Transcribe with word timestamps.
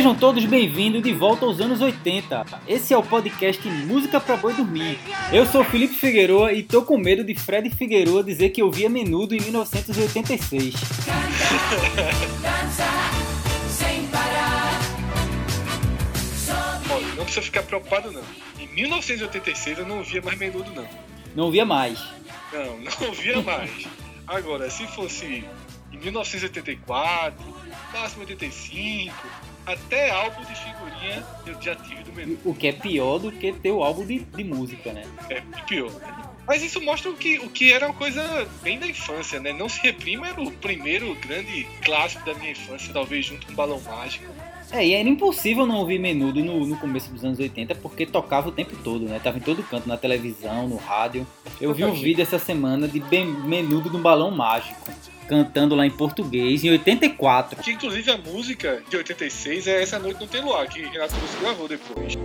Sejam 0.00 0.14
todos 0.14 0.42
bem-vindos 0.46 1.02
de 1.02 1.12
volta 1.12 1.44
aos 1.44 1.60
anos 1.60 1.82
80. 1.82 2.62
Esse 2.66 2.94
é 2.94 2.96
o 2.96 3.02
podcast 3.02 3.68
Música 3.68 4.18
pra 4.18 4.34
Boi 4.34 4.54
Dormir. 4.54 4.98
Eu 5.30 5.44
sou 5.44 5.62
Felipe 5.62 5.92
Figueroa 5.92 6.54
e 6.54 6.62
tô 6.62 6.82
com 6.82 6.96
medo 6.96 7.22
de 7.22 7.34
Fred 7.34 7.68
Figueroa 7.68 8.24
dizer 8.24 8.48
que 8.48 8.62
eu 8.62 8.70
via 8.70 8.88
menudo 8.88 9.34
em 9.34 9.40
1986. 9.42 10.74
Olha, 16.90 17.06
não 17.14 17.24
precisa 17.24 17.42
ficar 17.42 17.62
preocupado 17.64 18.10
não. 18.10 18.22
Em 18.58 18.68
1986 18.68 19.80
eu 19.80 19.86
não 19.86 19.98
ouvia 19.98 20.22
mais 20.22 20.38
menudo 20.38 20.72
não. 20.72 20.88
Não 21.36 21.50
via 21.50 21.66
mais. 21.66 22.02
Não, 22.50 22.78
não 23.00 23.08
ouvia 23.08 23.42
mais. 23.42 23.86
Agora, 24.26 24.70
se 24.70 24.86
fosse 24.86 25.44
em 25.92 25.98
1984, 25.98 27.36
máximo 27.92 28.22
85, 28.22 29.14
até 29.72 30.10
álbum 30.10 30.40
de 30.40 30.54
figurinha 30.54 31.24
eu 31.46 31.60
já 31.60 31.74
tive 31.74 32.02
do 32.02 32.12
menu. 32.12 32.38
O 32.44 32.54
que 32.54 32.68
é 32.68 32.72
pior 32.72 33.18
do 33.18 33.32
que 33.32 33.52
ter 33.52 33.70
o 33.70 33.82
álbum 33.82 34.04
de, 34.04 34.18
de 34.20 34.44
música, 34.44 34.92
né? 34.92 35.04
É 35.28 35.40
pior. 35.66 35.90
Mas 36.46 36.62
isso 36.62 36.80
mostra 36.80 37.10
o 37.10 37.14
que, 37.14 37.38
o 37.38 37.48
que 37.48 37.72
era 37.72 37.86
uma 37.86 37.94
coisa 37.94 38.48
bem 38.62 38.78
da 38.78 38.86
infância, 38.86 39.38
né? 39.38 39.52
Não 39.52 39.68
se 39.68 39.80
reprima 39.80 40.28
era 40.28 40.40
o 40.40 40.50
primeiro 40.50 41.14
grande 41.14 41.66
clássico 41.82 42.24
da 42.24 42.34
minha 42.34 42.50
infância, 42.50 42.92
talvez 42.92 43.26
junto 43.26 43.46
com 43.46 43.54
Balão 43.54 43.80
Mágico. 43.80 44.26
É, 44.72 44.86
e 44.86 44.94
era 44.94 45.08
impossível 45.08 45.66
não 45.66 45.76
ouvir 45.76 45.98
Menudo 45.98 46.44
no, 46.44 46.64
no 46.64 46.76
começo 46.76 47.12
dos 47.12 47.24
anos 47.24 47.38
80 47.38 47.74
porque 47.76 48.06
tocava 48.06 48.48
o 48.48 48.52
tempo 48.52 48.76
todo, 48.82 49.04
né? 49.04 49.20
Tava 49.22 49.38
em 49.38 49.40
todo 49.40 49.62
canto, 49.62 49.88
na 49.88 49.96
televisão, 49.96 50.68
no 50.68 50.76
rádio. 50.76 51.26
Eu 51.60 51.74
vi 51.74 51.84
um 51.84 51.92
vídeo 51.92 52.22
essa 52.22 52.38
semana 52.38 52.86
de 52.86 53.00
Menudo 53.44 53.90
no 53.90 53.98
Balão 53.98 54.30
Mágico, 54.30 54.90
cantando 55.34 55.76
lá 55.76 55.86
em 55.86 55.90
português, 55.90 56.64
em 56.64 56.70
84. 56.70 57.62
Que 57.62 57.70
inclusive 57.70 58.10
a 58.10 58.18
música 58.18 58.82
de 58.90 58.96
86 58.96 59.68
é 59.68 59.80
Essa 59.80 59.96
Noite 59.96 60.18
Não 60.20 60.26
Tem 60.26 60.40
Luar, 60.42 60.68
que 60.68 60.80
Renato 60.82 61.14
Russo 61.14 61.38
gravou 61.40 61.68
depois. 61.68 62.16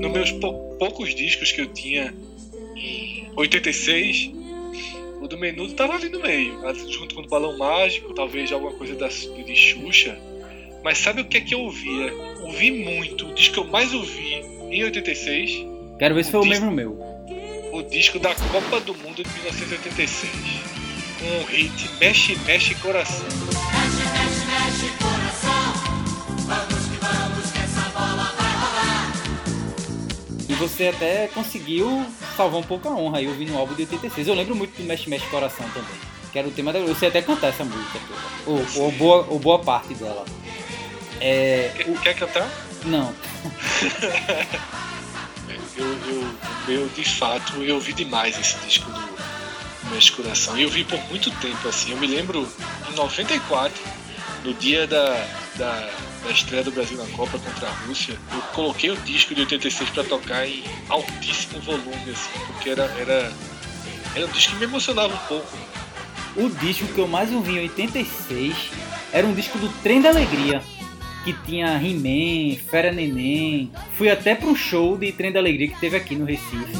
Nos 0.00 0.12
meus 0.12 0.30
pou- 0.32 0.76
poucos 0.78 1.12
discos 1.14 1.50
que 1.50 1.60
eu 1.62 1.66
tinha 1.66 2.14
em 2.76 3.28
86, 3.34 4.30
o 5.20 5.26
do 5.26 5.36
Menudo 5.36 5.72
tava 5.74 5.94
ali 5.94 6.08
no 6.08 6.20
meio, 6.20 6.54
junto 6.88 7.12
com 7.16 7.22
o 7.22 7.26
Balão 7.28 7.58
Mágico, 7.58 8.14
talvez 8.14 8.52
alguma 8.52 8.72
coisa 8.72 8.94
da, 8.94 9.08
de 9.08 9.56
Xuxa. 9.56 10.16
Mas 10.88 10.96
sabe 10.96 11.20
o 11.20 11.24
que 11.26 11.36
é 11.36 11.40
que 11.42 11.54
eu 11.54 11.60
ouvia? 11.60 12.14
Ouvi 12.40 12.70
muito, 12.70 13.28
o 13.28 13.34
disco 13.34 13.52
que 13.52 13.60
eu 13.60 13.64
mais 13.66 13.92
ouvi 13.92 14.42
em 14.70 14.82
86, 14.84 15.66
Quero 15.98 16.14
ver 16.14 16.24
se 16.24 16.30
foi 16.30 16.40
o 16.40 16.46
mesmo 16.46 16.70
meu. 16.70 16.98
o 17.74 17.82
disco 17.82 18.18
da 18.18 18.34
Copa 18.34 18.80
do 18.80 18.94
Mundo 18.94 19.22
de 19.22 19.28
1986. 19.28 20.32
Com 21.18 21.42
o 21.42 21.44
hit 21.44 21.90
Mexe, 22.00 22.38
Mexe 22.46 22.74
Coração. 22.76 23.26
E 30.48 30.54
você 30.54 30.88
até 30.88 31.26
conseguiu 31.34 32.06
salvar 32.34 32.60
um 32.60 32.64
pouco 32.64 32.88
a 32.88 32.96
honra 32.96 33.18
aí 33.18 33.28
ouvindo 33.28 33.52
o 33.52 33.58
álbum 33.58 33.74
de 33.74 33.82
86. 33.82 34.26
Eu 34.26 34.34
lembro 34.34 34.56
muito 34.56 34.74
do 34.74 34.84
Mexe 34.84 35.10
Mexe 35.10 35.26
Coração 35.26 35.68
também. 35.68 36.00
Que 36.32 36.38
era 36.38 36.48
o 36.48 36.50
tema 36.50 36.72
da. 36.72 36.78
Eu 36.78 36.94
sei 36.94 37.08
até 37.08 37.20
cantar 37.20 37.48
essa 37.48 37.62
música 37.62 37.98
toda. 38.08 38.20
Ou, 38.46 38.84
ou 38.84 38.92
boa, 38.92 39.26
ou 39.28 39.38
boa 39.38 39.58
parte 39.58 39.92
dela. 39.92 40.24
É. 41.20 41.72
Quer, 41.76 42.00
quer 42.00 42.14
cantar? 42.14 42.48
Não. 42.84 43.14
Eu, 45.78 45.86
eu, 45.86 46.34
eu, 46.68 46.88
de 46.88 47.04
fato, 47.04 47.62
eu 47.62 47.76
ouvi 47.76 47.92
demais 47.92 48.36
esse 48.36 48.58
disco 48.66 48.90
do 48.90 49.90
Mexe 49.92 50.10
Coração. 50.10 50.58
E 50.58 50.62
eu 50.62 50.68
vi 50.68 50.82
por 50.82 50.98
muito 51.08 51.30
tempo, 51.38 51.68
assim. 51.68 51.92
Eu 51.92 51.98
me 51.98 52.06
lembro 52.08 52.48
em 52.90 52.94
94, 52.96 53.80
no 54.44 54.52
dia 54.54 54.88
da, 54.88 55.24
da, 55.54 55.90
da 56.24 56.30
estreia 56.30 56.64
do 56.64 56.72
Brasil 56.72 56.98
na 56.98 57.06
Copa 57.16 57.38
contra 57.38 57.68
a 57.68 57.72
Rússia, 57.86 58.18
eu 58.32 58.40
coloquei 58.54 58.90
o 58.90 58.96
disco 58.96 59.34
de 59.34 59.42
86 59.42 59.90
para 59.90 60.04
tocar 60.04 60.46
em 60.46 60.64
altíssimo 60.88 61.60
volume, 61.60 62.10
assim, 62.10 62.38
porque 62.48 62.70
era, 62.70 62.84
era, 62.98 63.32
era 64.14 64.26
um 64.26 64.30
disco 64.30 64.52
que 64.52 64.58
me 64.58 64.64
emocionava 64.64 65.14
um 65.14 65.26
pouco. 65.28 65.56
O 66.36 66.50
disco 66.50 66.86
que 66.88 66.98
eu 66.98 67.08
mais 67.08 67.32
ouvi 67.32 67.52
em 67.52 67.60
86 67.60 68.56
era 69.12 69.26
um 69.26 69.34
disco 69.34 69.58
do 69.58 69.68
Trem 69.82 70.00
da 70.00 70.10
Alegria. 70.10 70.62
Que 71.24 71.32
tinha 71.44 71.66
He-Man, 71.76 72.56
Fera 72.70 72.90
Neném. 72.92 73.70
Fui 73.96 74.08
até 74.08 74.34
para 74.34 74.48
um 74.48 74.56
show 74.56 74.96
de 74.96 75.12
Trem 75.12 75.30
da 75.32 75.40
Alegria 75.40 75.68
que 75.68 75.78
teve 75.78 75.96
aqui 75.96 76.14
no 76.16 76.24
Recife. 76.24 76.72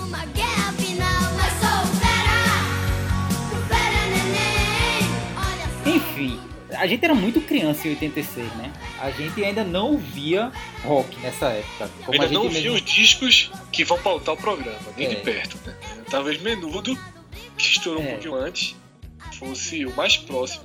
Enfim, 5.87 6.39
a 6.77 6.87
gente 6.87 7.05
era 7.05 7.15
muito 7.15 7.41
criança 7.41 7.87
em 7.89 7.93
86, 7.93 8.47
né? 8.57 8.73
A 9.01 9.11
gente 9.11 9.43
ainda 9.43 9.65
não 9.65 9.93
ouvia 9.93 10.53
rock 10.85 11.19
nessa 11.21 11.47
época. 11.47 11.91
Como 12.05 12.11
a 12.21 12.25
ainda 12.25 12.27
gente 12.27 12.35
não 12.35 12.49
vi 12.49 12.55
mesmo- 12.63 12.75
os 12.77 12.83
discos 12.83 13.51
que 13.73 13.85
vão 13.85 13.99
pautar 13.99 14.35
o 14.35 14.37
programa, 14.39 14.79
nem 14.97 15.07
É. 15.07 15.11
de 15.11 15.17
perto. 15.17 15.57
Né? 15.67 15.75
Talvez 16.11 16.41
Menudo, 16.41 16.99
que 17.57 17.65
estourou 17.65 18.03
É. 18.03 18.07
um 18.07 18.11
pouquinho 18.11 18.35
antes, 18.35 18.77
fosse 19.39 19.87
o 19.87 19.95
mais 19.97 20.17
próximo 20.17 20.65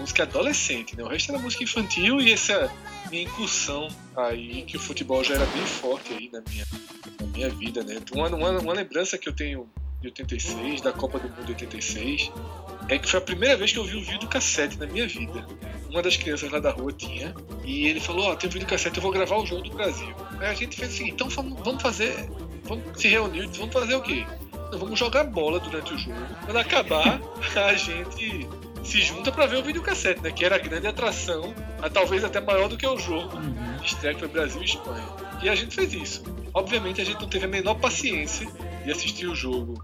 música 0.00 0.22
adolescente. 0.22 0.96
Né? 0.96 1.04
O 1.04 1.08
resto 1.08 1.32
era 1.32 1.40
música 1.40 1.62
infantil 1.62 2.20
e 2.20 2.32
essa 2.32 2.70
minha 3.10 3.24
incursão 3.24 3.88
aí, 4.16 4.62
que 4.62 4.76
o 4.76 4.80
futebol 4.80 5.22
já 5.22 5.34
era 5.34 5.46
bem 5.46 5.66
forte 5.66 6.12
aí 6.12 6.30
na 6.32 6.42
minha, 6.48 6.66
na 7.20 7.26
minha 7.26 7.50
vida. 7.50 7.82
Né? 7.82 8.00
Uma, 8.12 8.28
uma, 8.28 8.50
uma 8.58 8.72
lembrança 8.72 9.18
que 9.18 9.28
eu 9.28 9.32
tenho 9.32 9.68
de 10.00 10.08
86, 10.08 10.80
da 10.80 10.92
Copa 10.92 11.18
do 11.18 11.28
Mundo 11.28 11.44
de 11.44 11.52
86, 11.52 12.32
é 12.88 12.98
que 12.98 13.08
foi 13.08 13.18
a 13.18 13.22
primeira 13.22 13.56
vez 13.56 13.70
que 13.70 13.78
eu 13.78 13.84
vi 13.84 13.96
um 13.96 14.02
vídeo 14.02 14.28
cassete 14.28 14.78
na 14.78 14.86
minha 14.86 15.06
vida. 15.06 15.46
Uma 15.90 16.02
das 16.02 16.16
crianças 16.16 16.50
lá 16.50 16.58
da 16.58 16.70
rua 16.70 16.92
tinha, 16.92 17.34
e 17.64 17.86
ele 17.86 18.00
falou: 18.00 18.26
Ó, 18.26 18.34
tem 18.34 18.48
um 18.48 18.52
vídeo 18.52 18.66
cassete, 18.66 18.96
eu 18.96 19.02
vou 19.02 19.12
gravar 19.12 19.36
o 19.36 19.44
jogo 19.44 19.62
do 19.62 19.70
Brasil. 19.70 20.14
Aí 20.38 20.46
a 20.46 20.54
gente 20.54 20.76
fez 20.76 20.92
seguinte: 20.92 21.14
então 21.14 21.28
vamos, 21.28 21.60
vamos 21.62 21.82
fazer. 21.82 22.30
Vamos 22.64 23.00
se 23.00 23.08
reunir, 23.08 23.48
vamos 23.48 23.72
fazer 23.72 23.94
o 23.94 24.02
quê? 24.02 24.24
Então, 24.52 24.78
vamos 24.78 24.98
jogar 24.98 25.24
bola 25.24 25.58
durante 25.58 25.92
o 25.92 25.98
jogo. 25.98 26.16
Quando 26.44 26.56
acabar, 26.56 27.20
a 27.56 27.74
gente 27.74 28.48
se 28.82 29.00
junta 29.02 29.30
pra 29.30 29.46
ver 29.46 29.56
o 29.58 29.62
videocassete, 29.62 30.20
né? 30.22 30.30
Que 30.30 30.44
era 30.44 30.56
a 30.56 30.58
grande 30.58 30.86
atração, 30.86 31.54
talvez 31.92 32.24
até 32.24 32.40
maior 32.40 32.68
do 32.68 32.76
que 32.76 32.86
o 32.86 32.98
jogo 32.98 33.36
Uhum. 33.36 33.76
de 33.80 33.86
estreia 33.86 34.14
que 34.14 34.20
foi 34.20 34.28
Brasil 34.28 34.60
e 34.62 34.64
Espanha. 34.64 35.06
E 35.42 35.48
a 35.48 35.54
gente 35.54 35.74
fez 35.74 35.92
isso. 35.94 36.22
Obviamente 36.52 37.00
a 37.00 37.04
gente 37.04 37.20
não 37.20 37.28
teve 37.28 37.44
a 37.44 37.48
menor 37.48 37.74
paciência 37.74 38.48
de 38.84 38.90
assistir 38.90 39.26
o 39.26 39.34
jogo 39.34 39.82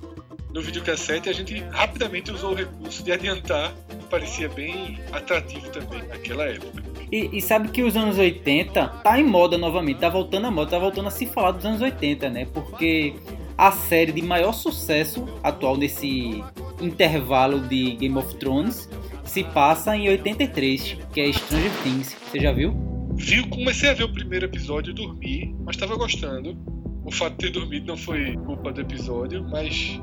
no 0.53 0.61
videocassete 0.63 1.29
e 1.29 1.31
a 1.31 1.35
gente 1.35 1.59
rapidamente 1.71 2.31
usou 2.31 2.53
o 2.53 2.55
recurso 2.55 3.03
de 3.03 3.13
adiantar, 3.13 3.73
que 3.89 4.07
parecia 4.07 4.49
bem 4.49 4.99
atrativo 5.13 5.69
também 5.71 6.03
naquela 6.09 6.45
época. 6.45 6.83
E, 7.13 7.39
e 7.39 7.41
sabe 7.41 7.69
que 7.69 7.83
os 7.83 7.97
anos 7.97 8.19
80 8.19 8.89
tá 9.05 9.21
em 9.21 9.25
moda 9.25 9.57
novamente, 9.57 10.01
tá 10.01 10.09
voltando 10.09 10.47
à 10.47 10.51
moda, 10.51 10.71
tá 10.73 10.79
voltando 10.79 11.07
a 11.07 11.11
se 11.11 11.27
falar 11.27 11.53
dos 11.53 11.65
anos 11.65 11.81
80, 11.81 12.29
né? 12.31 12.47
Porque 12.53 13.15
a 13.57 13.73
série 13.73 14.13
de 14.13 14.23
maior 14.23 14.53
sucesso 14.53 15.27
atual 15.43 15.77
nesse 15.77 16.43
intervalo 16.81 17.61
de 17.61 17.93
Game 17.97 18.17
of 18.19 18.35
Thrones 18.37 18.89
se 19.25 19.43
passa 19.45 19.97
em 19.97 20.09
83, 20.09 20.99
que 21.13 21.21
é 21.21 21.33
Stranger 21.33 21.71
Things. 21.83 22.17
Você 22.31 22.41
já 22.41 22.53
viu? 22.53 22.75
Viu, 23.17 23.49
comecei 23.49 23.89
a 23.91 23.95
ver 23.95 24.05
o 24.05 24.13
primeiro 24.13 24.45
episódio 24.45 24.91
e 24.91 24.95
dormi, 24.95 25.57
mas 25.65 25.75
estava 25.77 25.97
gostando. 25.97 26.57
O 27.05 27.11
fato 27.11 27.33
de 27.33 27.47
ter 27.47 27.51
dormido 27.51 27.87
não 27.87 27.97
foi 27.97 28.37
culpa 28.45 28.73
do 28.73 28.81
episódio, 28.81 29.45
mas 29.49 29.99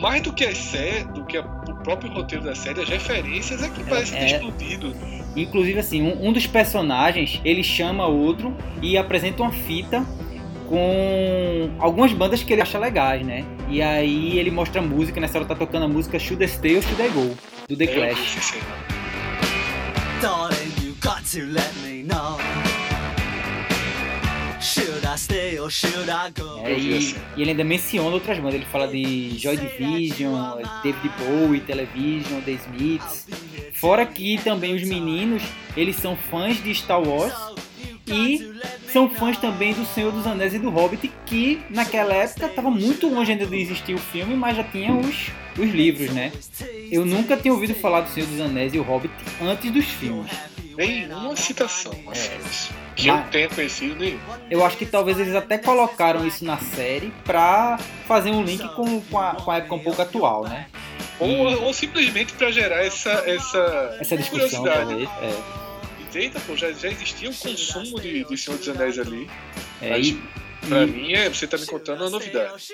mais 0.00 0.22
do 0.22 0.32
que 0.32 0.44
a 0.44 0.54
série, 0.54 1.04
do 1.12 1.24
que 1.24 1.36
a- 1.36 1.62
o 1.68 1.74
próprio 1.82 2.12
roteiro 2.12 2.44
da 2.44 2.54
série, 2.54 2.80
as 2.80 2.88
referências 2.88 3.62
é 3.62 3.68
que 3.68 3.82
parece 3.84 4.12
ter 4.12 4.18
é. 4.18 4.26
explodido. 4.36 4.94
Inclusive, 5.36 5.78
assim, 5.80 6.02
um, 6.02 6.28
um 6.28 6.32
dos 6.32 6.46
personagens 6.46 7.40
ele 7.44 7.62
chama 7.62 8.06
outro 8.06 8.54
e 8.80 8.96
apresenta 8.96 9.42
uma 9.42 9.52
fita 9.52 10.04
com 10.72 11.68
algumas 11.78 12.14
bandas 12.14 12.42
que 12.42 12.50
ele 12.50 12.62
acha 12.62 12.78
legais, 12.78 13.26
né? 13.26 13.44
E 13.68 13.82
aí 13.82 14.38
ele 14.38 14.50
mostra 14.50 14.80
a 14.80 14.82
música, 14.82 15.20
nessa 15.20 15.36
hora 15.36 15.46
tá 15.46 15.54
tocando 15.54 15.84
a 15.84 15.88
música 15.88 16.18
Should 16.18 16.42
I 16.42 16.48
Stay 16.48 16.76
or 16.78 16.82
Should 16.82 17.02
I 17.02 17.08
Go, 17.10 17.36
do 17.68 17.76
The 17.76 17.84
É, 17.84 17.88
Clash. 18.14 18.38
cena. 18.40 18.64
Darling, 20.22 20.72
you 20.82 20.94
got 21.02 21.22
to 21.30 21.44
let 21.44 21.70
me 21.84 22.02
know. 22.04 22.38
Should 24.62 25.04
I 25.04 25.18
stay 25.18 25.58
or 25.58 25.70
should 25.70 26.08
I 26.08 26.30
go? 26.40 26.62
É, 26.64 26.72
e, 26.72 27.16
e 27.36 27.42
ele 27.42 27.50
ainda 27.50 27.64
menciona 27.64 28.08
outras 28.08 28.38
bandas, 28.38 28.54
ele 28.54 28.64
fala 28.64 28.88
de 28.88 29.36
Joy 29.36 29.58
Division, 29.58 30.62
David 30.82 31.10
Bowie, 31.18 31.60
Television, 31.60 32.40
The 32.40 32.52
Smiths. 32.52 33.26
Fora 33.74 34.06
que 34.06 34.38
também 34.42 34.74
os 34.74 34.84
meninos, 34.84 35.42
eles 35.76 35.96
são 35.96 36.16
fãs 36.16 36.62
de 36.64 36.74
Star 36.74 37.02
Wars 37.06 37.34
e 38.06 38.52
são 38.92 39.08
fãs 39.08 39.36
também 39.38 39.72
do 39.72 39.84
Senhor 39.86 40.12
dos 40.12 40.26
Anéis 40.26 40.54
e 40.54 40.58
do 40.58 40.70
Hobbit, 40.70 41.10
que 41.26 41.60
naquela 41.70 42.14
época 42.14 42.46
estava 42.46 42.70
muito 42.70 43.08
longe 43.08 43.32
ainda 43.32 43.46
de 43.46 43.56
existir 43.56 43.94
o 43.94 43.98
filme, 43.98 44.34
mas 44.34 44.56
já 44.56 44.64
tinha 44.64 44.92
os, 44.92 45.30
os 45.58 45.70
livros, 45.70 46.10
né? 46.10 46.32
Eu 46.90 47.04
nunca 47.06 47.36
tinha 47.36 47.52
ouvido 47.54 47.74
falar 47.74 48.02
do 48.02 48.10
Senhor 48.10 48.26
dos 48.28 48.40
Anéis 48.40 48.74
e 48.74 48.78
o 48.78 48.82
Hobbit 48.82 49.12
antes 49.40 49.70
dos 49.70 49.84
filmes. 49.86 50.30
nenhuma 50.76 51.36
citação. 51.36 51.92
É. 52.14 52.38
Que 52.94 53.08
eu 53.08 53.18
tenha 53.30 53.48
conhecido 53.48 53.96
nenhum. 53.96 54.18
Eu 54.50 54.64
acho 54.64 54.76
que 54.76 54.84
talvez 54.84 55.18
eles 55.18 55.34
até 55.34 55.56
colocaram 55.56 56.26
isso 56.26 56.44
na 56.44 56.58
série 56.58 57.12
pra 57.24 57.78
fazer 58.06 58.30
um 58.30 58.42
link 58.42 58.62
com, 58.74 59.00
com, 59.00 59.18
a, 59.18 59.34
com 59.34 59.50
a 59.50 59.56
época 59.56 59.74
um 59.74 59.78
pouco 59.78 60.02
atual, 60.02 60.44
né? 60.44 60.66
Ou, 61.18 61.62
ou 61.64 61.72
simplesmente 61.72 62.32
pra 62.32 62.50
gerar 62.50 62.84
essa, 62.84 63.10
essa, 63.26 63.96
Essa 64.00 64.16
discussão, 64.16 64.60
curiosidade. 64.62 65.06
talvez. 65.06 65.08
É. 65.22 65.61
E, 66.14 66.18
Eita, 66.18 66.40
pô, 66.40 66.56
já, 66.56 66.70
já 66.72 66.88
existia 66.88 67.30
um 67.30 67.34
consumo 67.34 68.00
de, 68.00 68.24
de 68.24 68.36
Senhor 68.36 68.58
dos 68.58 68.68
Anéis 68.68 68.98
ali. 68.98 69.28
É, 69.80 69.90
Mas, 69.90 70.06
e, 70.08 70.22
Pra 70.68 70.84
e- 70.84 70.86
mim, 70.86 71.12
é, 71.12 71.28
você 71.28 71.46
tá 71.46 71.58
me 71.58 71.66
contando 71.66 72.02
uma 72.02 72.10
novidade. 72.10 72.72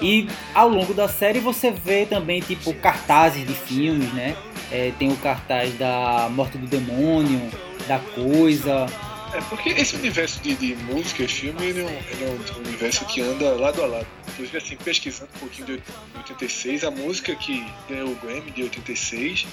E 0.00 0.28
ao 0.54 0.68
longo 0.68 0.94
da 0.94 1.08
série 1.08 1.40
você 1.40 1.70
vê 1.70 2.06
também, 2.06 2.40
tipo, 2.40 2.72
cartazes 2.74 3.44
de 3.46 3.54
filmes, 3.54 4.12
né? 4.12 4.36
É, 4.70 4.92
tem 4.98 5.10
o 5.10 5.16
cartaz 5.16 5.76
da 5.76 6.28
Morte 6.30 6.56
do 6.58 6.66
Demônio, 6.66 7.40
da 7.88 7.98
Coisa. 7.98 8.86
É 9.34 9.40
porque 9.48 9.70
esse 9.70 9.96
universo 9.96 10.40
de, 10.42 10.54
de 10.54 10.76
música 10.76 11.24
e 11.24 11.28
filme, 11.28 11.66
ele 11.66 11.80
é, 11.80 11.84
um, 11.84 11.88
ele 11.88 12.24
é 12.24 12.54
um 12.56 12.58
universo 12.68 13.04
que 13.06 13.20
anda 13.20 13.50
lado 13.56 13.82
a 13.82 13.86
lado. 13.86 14.06
Inclusive, 14.28 14.58
assim, 14.58 14.76
pesquisando 14.76 15.28
um 15.34 15.38
pouquinho 15.40 15.66
de 15.66 15.82
86, 16.18 16.84
a 16.84 16.90
música 16.92 17.34
que 17.34 17.66
ganhou 17.88 18.10
o 18.10 18.14
Grammy 18.14 18.50
de 18.52 18.62
86 18.62 19.44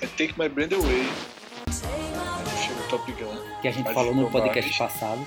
é 0.00 0.06
Take 0.06 0.34
My 0.38 0.48
Breath 0.48 0.72
Away, 0.72 1.06
Top 2.88 3.10
Gun. 3.12 3.36
Que 3.62 3.68
a 3.68 3.70
gente 3.72 3.84
Mas 3.84 3.94
falou 3.94 4.14
no 4.14 4.30
podcast 4.30 4.78
mais. 4.78 4.92
passado. 4.92 5.26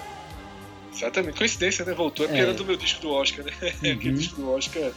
Exatamente, 0.93 1.37
coincidência, 1.37 1.85
né? 1.85 1.93
Voltou, 1.93 2.25
é 2.25 2.27
porque 2.27 2.41
É. 2.41 2.43
era 2.43 2.53
do 2.53 2.65
meu 2.65 2.75
disco 2.75 3.01
do 3.01 3.11
Oscar, 3.11 3.45
né? 3.45 3.51
Aquele 3.77 4.09
Uhum. 4.09 4.13
disco 4.15 4.41
do 4.41 4.51
Oscar 4.53 4.91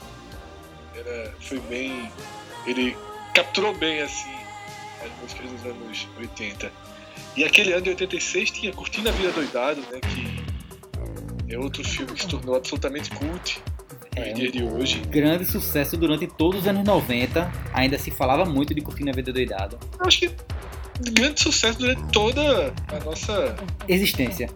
era, 0.94 1.35
foi 1.41 1.59
bem. 1.61 2.11
Ele 2.67 2.97
capturou 3.35 3.75
bem, 3.75 4.00
assim, 4.00 4.31
as 5.05 5.11
músicas 5.20 5.50
dos 5.50 5.64
anos 5.67 6.09
80. 6.19 6.73
E 7.37 7.44
aquele 7.44 7.73
ano 7.73 7.82
de 7.82 7.91
86 7.91 8.50
tinha 8.50 8.73
Curtindo 8.73 9.08
a 9.08 9.12
Vida 9.12 9.31
Doidado, 9.32 9.81
né? 9.93 10.00
Que 10.00 11.53
é 11.55 11.58
outro 11.58 11.85
filme 11.85 12.12
que 12.12 12.23
se 12.23 12.29
tornou 12.29 12.55
absolutamente 12.56 13.11
cult 13.11 13.61
É, 14.17 14.31
nos 14.31 14.38
dias 14.38 14.53
de 14.53 14.62
hoje. 14.65 15.00
Grande 15.08 15.44
sucesso 15.44 15.97
durante 15.97 16.26
todos 16.26 16.61
os 16.62 16.67
anos 16.69 16.85
90. 16.85 17.50
Ainda 17.73 17.99
se 17.99 18.11
falava 18.11 18.44
muito 18.44 18.75
de 18.75 18.81
Curtindo 18.81 19.11
a 19.11 19.12
Vida 19.12 19.32
Doidado. 19.32 19.79
Eu 19.99 20.06
acho 20.06 20.19
que 20.20 20.31
grande 21.11 21.41
sucesso 21.41 21.79
durante 21.79 22.03
toda 22.13 22.73
a 22.89 23.05
nossa 23.05 23.57
Existência. 23.89 24.49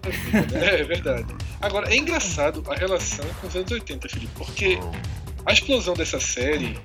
né? 0.52 0.80
É 0.80 0.84
verdade. 0.84 1.26
Agora, 1.60 1.92
é 1.92 1.96
engraçado 1.96 2.62
a 2.68 2.74
relação 2.74 3.24
com 3.40 3.46
os 3.46 3.56
anos 3.56 3.70
80, 3.70 4.08
Felipe, 4.08 4.32
porque 4.36 4.78
a 5.46 5.52
explosão 5.52 5.94
dessa 5.94 6.20
série. 6.20 6.76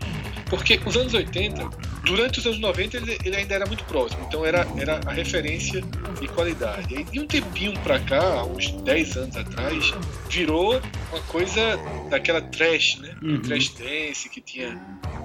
Porque 0.49 0.79
os 0.85 0.97
anos 0.97 1.13
80, 1.13 1.69
durante 2.03 2.39
os 2.39 2.45
anos 2.45 2.59
90, 2.59 2.97
ele, 2.97 3.17
ele 3.23 3.35
ainda 3.37 3.55
era 3.55 3.65
muito 3.65 3.85
próximo, 3.85 4.21
então 4.27 4.45
era, 4.45 4.67
era 4.77 4.99
a 5.05 5.11
referência 5.13 5.81
de 6.19 6.27
qualidade. 6.27 6.93
E 6.93 7.03
de 7.05 7.19
um 7.21 7.25
tempinho 7.25 7.73
pra 7.79 7.99
cá, 7.99 8.43
uns 8.43 8.69
10 8.69 9.17
anos 9.17 9.37
atrás, 9.37 9.93
virou 10.29 10.81
uma 11.09 11.21
coisa 11.29 11.79
daquela 12.09 12.41
trash, 12.41 12.97
né? 12.97 13.15
Uhum. 13.21 13.41
Trash 13.41 13.69
dance, 13.69 14.27
que 14.29 14.41
tinha 14.41 14.77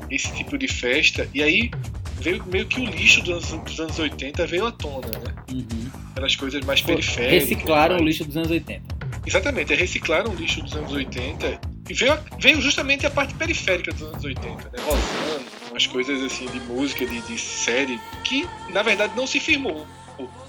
esse 0.09 0.33
tipo 0.33 0.57
de 0.57 0.69
festa, 0.69 1.29
e 1.35 1.43
aí 1.43 1.71
veio 2.19 2.45
meio 2.47 2.67
que 2.67 2.81
o 2.81 2.85
lixo 2.85 3.23
dos 3.23 3.53
anos, 3.53 3.65
dos 3.65 3.81
anos 3.81 3.99
80 3.99 4.47
veio 4.47 4.67
à 4.67 4.73
tona, 4.73 5.07
né? 5.07 5.35
Uhum. 5.53 5.91
Aquelas 6.13 6.37
coisas 6.37 6.65
mais 6.65 6.83
periféricas. 6.83 7.49
Reciclaram 7.49 7.97
o 7.97 8.03
lixo 8.03 8.25
dos 8.25 8.37
anos 8.37 8.51
80. 8.51 8.97
Exatamente, 9.27 9.73
é 9.73 9.77
reciclaram 9.77 10.33
o 10.33 10.35
lixo 10.35 10.63
dos 10.63 10.75
anos 10.75 10.93
80 10.93 11.61
e 11.89 11.95
veio, 11.95 12.19
veio 12.41 12.61
justamente 12.61 13.07
a 13.07 13.11
parte 13.11 13.35
periférica 13.35 13.93
dos 13.93 14.03
anos 14.03 14.25
80, 14.25 14.49
né? 14.49 14.85
Rosando, 14.85 15.45
umas 15.71 15.87
coisas 15.87 16.23
assim 16.23 16.47
de 16.47 16.61
música, 16.61 17.07
de, 17.07 17.21
de 17.21 17.39
série, 17.39 18.01
que 18.25 18.49
na 18.71 18.83
verdade 18.83 19.15
não 19.17 19.27
se 19.27 19.39
firmou, 19.39 19.87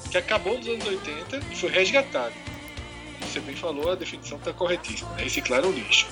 que 0.10 0.18
acabou 0.18 0.58
nos 0.58 0.68
anos 0.68 0.86
80 0.86 1.40
e 1.52 1.56
foi 1.56 1.70
resgatado. 1.70 2.34
Você 3.22 3.40
bem 3.40 3.56
falou, 3.56 3.92
a 3.92 3.96
definição 3.96 4.38
está 4.38 4.54
corretíssima, 4.54 5.10
né? 5.12 5.24
reciclaram 5.24 5.70
o 5.70 5.74
lixo. 5.74 6.08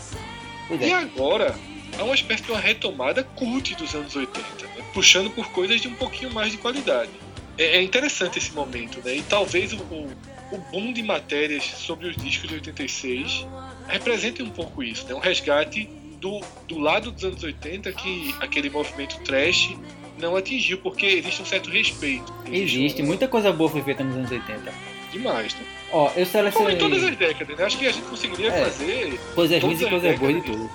E 0.70 0.86
é. 0.86 0.94
agora 0.94 1.56
há 2.00 2.04
uma 2.04 2.16
espécie 2.16 2.44
de 2.44 2.52
uma 2.52 2.60
retomada 2.60 3.24
cult 3.24 3.76
dos 3.76 3.94
anos 3.96 4.16
80, 4.16 4.40
né? 4.66 4.86
puxando 4.94 5.30
por 5.30 5.48
coisas 5.52 5.82
de 5.82 5.88
um 5.88 5.94
pouquinho 5.96 6.32
mais 6.34 6.52
de 6.52 6.58
qualidade. 6.58 7.12
É, 7.58 7.78
é 7.78 7.82
interessante 7.82 8.38
esse 8.38 8.52
momento, 8.54 9.00
né? 9.04 9.16
E 9.16 9.22
talvez 9.24 9.72
o, 9.74 9.78
o, 9.78 10.10
o 10.52 10.58
boom 10.72 10.92
de 10.94 11.02
matérias 11.04 11.64
sobre 11.64 12.08
os 12.08 12.16
discos 12.18 12.50
de 12.50 12.56
86 12.56 13.46
represente 13.88 14.42
um 14.44 14.50
pouco 14.50 14.84
isso, 14.84 15.06
né? 15.08 15.14
Um 15.16 15.20
resgate 15.20 15.88
do, 16.20 16.42
do 16.68 16.80
lado 16.80 17.12
dos 17.12 17.24
anos 17.24 17.44
80 17.44 17.92
que 17.94 18.36
aquele 18.42 18.70
movimento 18.70 19.20
trash 19.22 19.76
não 20.18 20.36
atingiu, 20.36 20.78
porque 20.80 21.06
existe 21.06 21.42
um 21.42 21.46
certo 21.46 21.70
respeito. 21.70 22.34
Existe, 22.52 23.02
um- 23.02 23.06
muita 23.06 23.28
coisa 23.28 23.52
boa 23.52 23.70
foi 23.70 23.82
feita 23.84 24.04
nos 24.04 24.16
anos 24.16 24.32
80. 24.32 24.74
Demais, 25.12 25.54
né? 25.54 25.62
Ó, 25.92 26.08
eu 26.08 26.12
Como 26.12 26.22
em 26.22 26.26
selecionei 26.26 26.76
todas 26.78 27.04
as 27.04 27.16
décadas, 27.16 27.58
né? 27.58 27.64
Acho 27.66 27.78
que 27.78 27.88
a 27.88 27.92
gente 27.92 28.06
conseguiria 28.06 28.48
É. 28.52 28.64
fazer 28.66 29.20
coisas 29.34 29.62
ruins 29.64 29.80
e 29.80 29.84
as 29.86 29.90
coisas 29.90 30.20
boas 30.20 30.34
de 30.34 30.42
décadas 30.42 30.70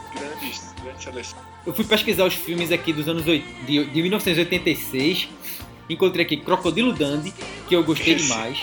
seleções. 0.99 1.37
Eu 1.67 1.75
fui 1.75 1.85
pesquisar 1.85 2.25
os 2.25 2.35
filmes 2.35 2.73
aqui 2.73 2.93
dos 2.93 3.08
anos 3.08 3.26
oit- 3.26 3.44
de, 3.67 3.85
de 3.85 4.02
1986. 4.02 5.29
Encontrei 5.88 6.25
aqui 6.25 6.37
Crocodilo 6.37 6.93
Dandy, 6.93 7.32
que 7.69 7.75
eu 7.75 7.82
gostei 7.85 8.14
Esse. 8.14 8.25
demais. 8.29 8.58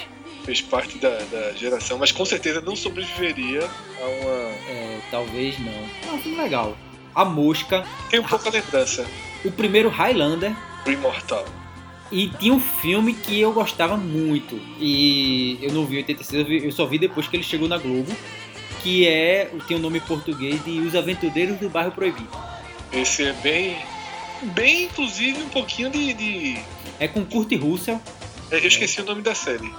fez 0.46 0.62
parte 0.62 0.98
da, 0.98 1.10
da 1.10 1.52
geração, 1.54 1.98
mas 1.98 2.12
com 2.12 2.24
certeza 2.26 2.62
não 2.62 2.76
sobreviveria 2.76 3.64
a 4.02 4.06
uma. 4.06 4.32
É, 4.70 5.00
talvez 5.12 5.60
não. 5.60 5.74
É 6.10 6.14
um 6.14 6.22
filme 6.22 6.38
legal. 6.42 6.78
A 7.14 7.26
Mosca, 7.26 7.86
Tem 8.10 8.20
um 8.20 8.24
pouca 8.24 8.50
lembrança 8.50 9.06
o 9.44 9.52
primeiro 9.52 9.90
Highlander. 9.90 10.56
do 10.86 10.92
Imortal. 10.92 11.46
E 12.10 12.30
tinha 12.30 12.54
um 12.54 12.60
filme 12.62 13.14
que 13.14 13.38
eu 13.42 13.52
gostava 13.52 13.98
muito. 13.98 14.56
E 14.80 15.58
eu 15.62 15.74
não 15.74 15.86
vi 15.86 15.96
em 15.96 15.98
86, 16.00 16.42
eu, 16.42 16.48
vi- 16.48 16.66
eu 16.66 16.72
só 16.72 16.86
vi 16.86 16.98
depois 16.98 17.28
que 17.28 17.36
ele 17.36 17.44
chegou 17.44 17.68
na 17.68 17.78
Globo. 17.78 18.16
Que 18.84 19.08
é, 19.08 19.50
tem 19.68 19.78
o 19.78 19.80
nome 19.80 19.98
em 19.98 20.02
português 20.02 20.64
de 20.64 20.80
Os 20.80 20.96
Aventureiros 20.96 21.58
do 21.58 21.70
Bairro 21.70 21.92
Proibido. 21.92 22.30
Esse 22.92 23.24
é 23.24 23.34
bem. 23.34 23.78
Bem, 24.54 24.84
inclusive, 24.86 25.42
um 25.42 25.50
pouquinho 25.50 25.90
de. 25.90 26.14
de- 26.14 26.60
É 27.00 27.08
com 27.08 27.26
Kurt 27.26 27.52
Russell, 27.60 28.00
é, 28.52 28.58
Eu 28.58 28.68
esqueci 28.68 29.02
o 29.02 29.06
nome 29.06 29.22
da 29.22 29.34
série. 29.36 29.74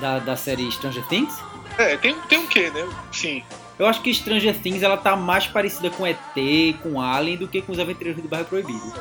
da, 0.00 0.18
da 0.18 0.36
série 0.36 0.70
Stranger 0.72 1.04
Things. 1.08 1.32
É, 1.76 1.96
tem, 1.96 2.14
tem 2.28 2.38
um 2.38 2.46
quê, 2.46 2.70
né? 2.70 2.88
Sim. 3.12 3.42
Eu 3.78 3.86
acho 3.86 4.00
que 4.02 4.12
Stranger 4.12 4.58
Things 4.60 4.82
ela 4.82 4.96
tá 4.96 5.14
mais 5.14 5.46
parecida 5.46 5.88
com 5.90 6.04
ET, 6.06 6.18
com 6.82 7.00
Alien, 7.00 7.36
do 7.36 7.46
que 7.46 7.62
com 7.62 7.70
os 7.70 7.78
Aventureiros 7.78 8.20
do 8.20 8.28
Bairro 8.28 8.46
Proibido. 8.46 8.92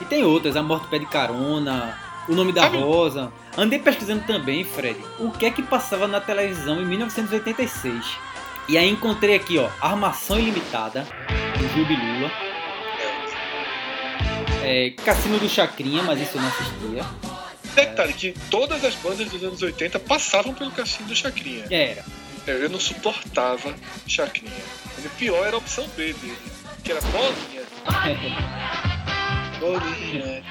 E 0.00 0.04
tem 0.04 0.22
outras, 0.22 0.54
A 0.56 0.62
Morte 0.62 0.86
Pé 0.88 0.98
de 1.00 1.06
Carona, 1.06 1.98
O 2.28 2.34
Nome 2.34 2.52
da 2.52 2.62
Sabe- 2.62 2.76
Rosa. 2.78 3.32
Andei 3.56 3.78
pesquisando 3.80 4.22
também, 4.24 4.62
Fred, 4.64 4.98
o 5.18 5.30
que 5.32 5.46
é 5.46 5.50
que 5.50 5.62
passava 5.62 6.06
na 6.06 6.20
televisão 6.20 6.80
em 6.80 6.84
1986. 6.86 8.04
E 8.66 8.78
aí 8.78 8.88
encontrei 8.88 9.36
aqui, 9.36 9.58
ó, 9.58 9.68
Armação 9.80 10.38
Ilimitada, 10.38 11.06
do 11.58 11.68
Jubilula. 11.68 12.30
É, 14.62 14.90
Cassino 15.04 15.38
do 15.38 15.48
Chacrinha, 15.48 16.02
mas 16.02 16.20
isso 16.20 16.38
eu 16.38 16.40
não 16.40 16.48
assistia. 16.48 17.04
Detalhe 17.74 18.14
que 18.14 18.34
todas 18.50 18.82
as 18.84 18.94
bandas 18.94 19.28
dos 19.28 19.42
anos 19.44 19.60
80 19.60 19.98
passavam 20.00 20.54
pelo 20.54 20.70
Cassino 20.70 21.08
do 21.08 21.14
Chacrinha. 21.14 21.66
Era. 21.70 22.04
Eu 22.46 22.70
não 22.70 22.80
suportava 22.80 23.74
Chacrinha. 24.06 24.52
O 24.98 25.08
pior 25.10 25.46
era 25.46 25.56
a 25.56 25.58
opção 25.58 25.86
B 25.88 26.14
dele, 26.14 26.38
que 26.82 26.92
era 26.92 27.00
bolinha. 27.02 27.64
Bolinha. 29.60 30.42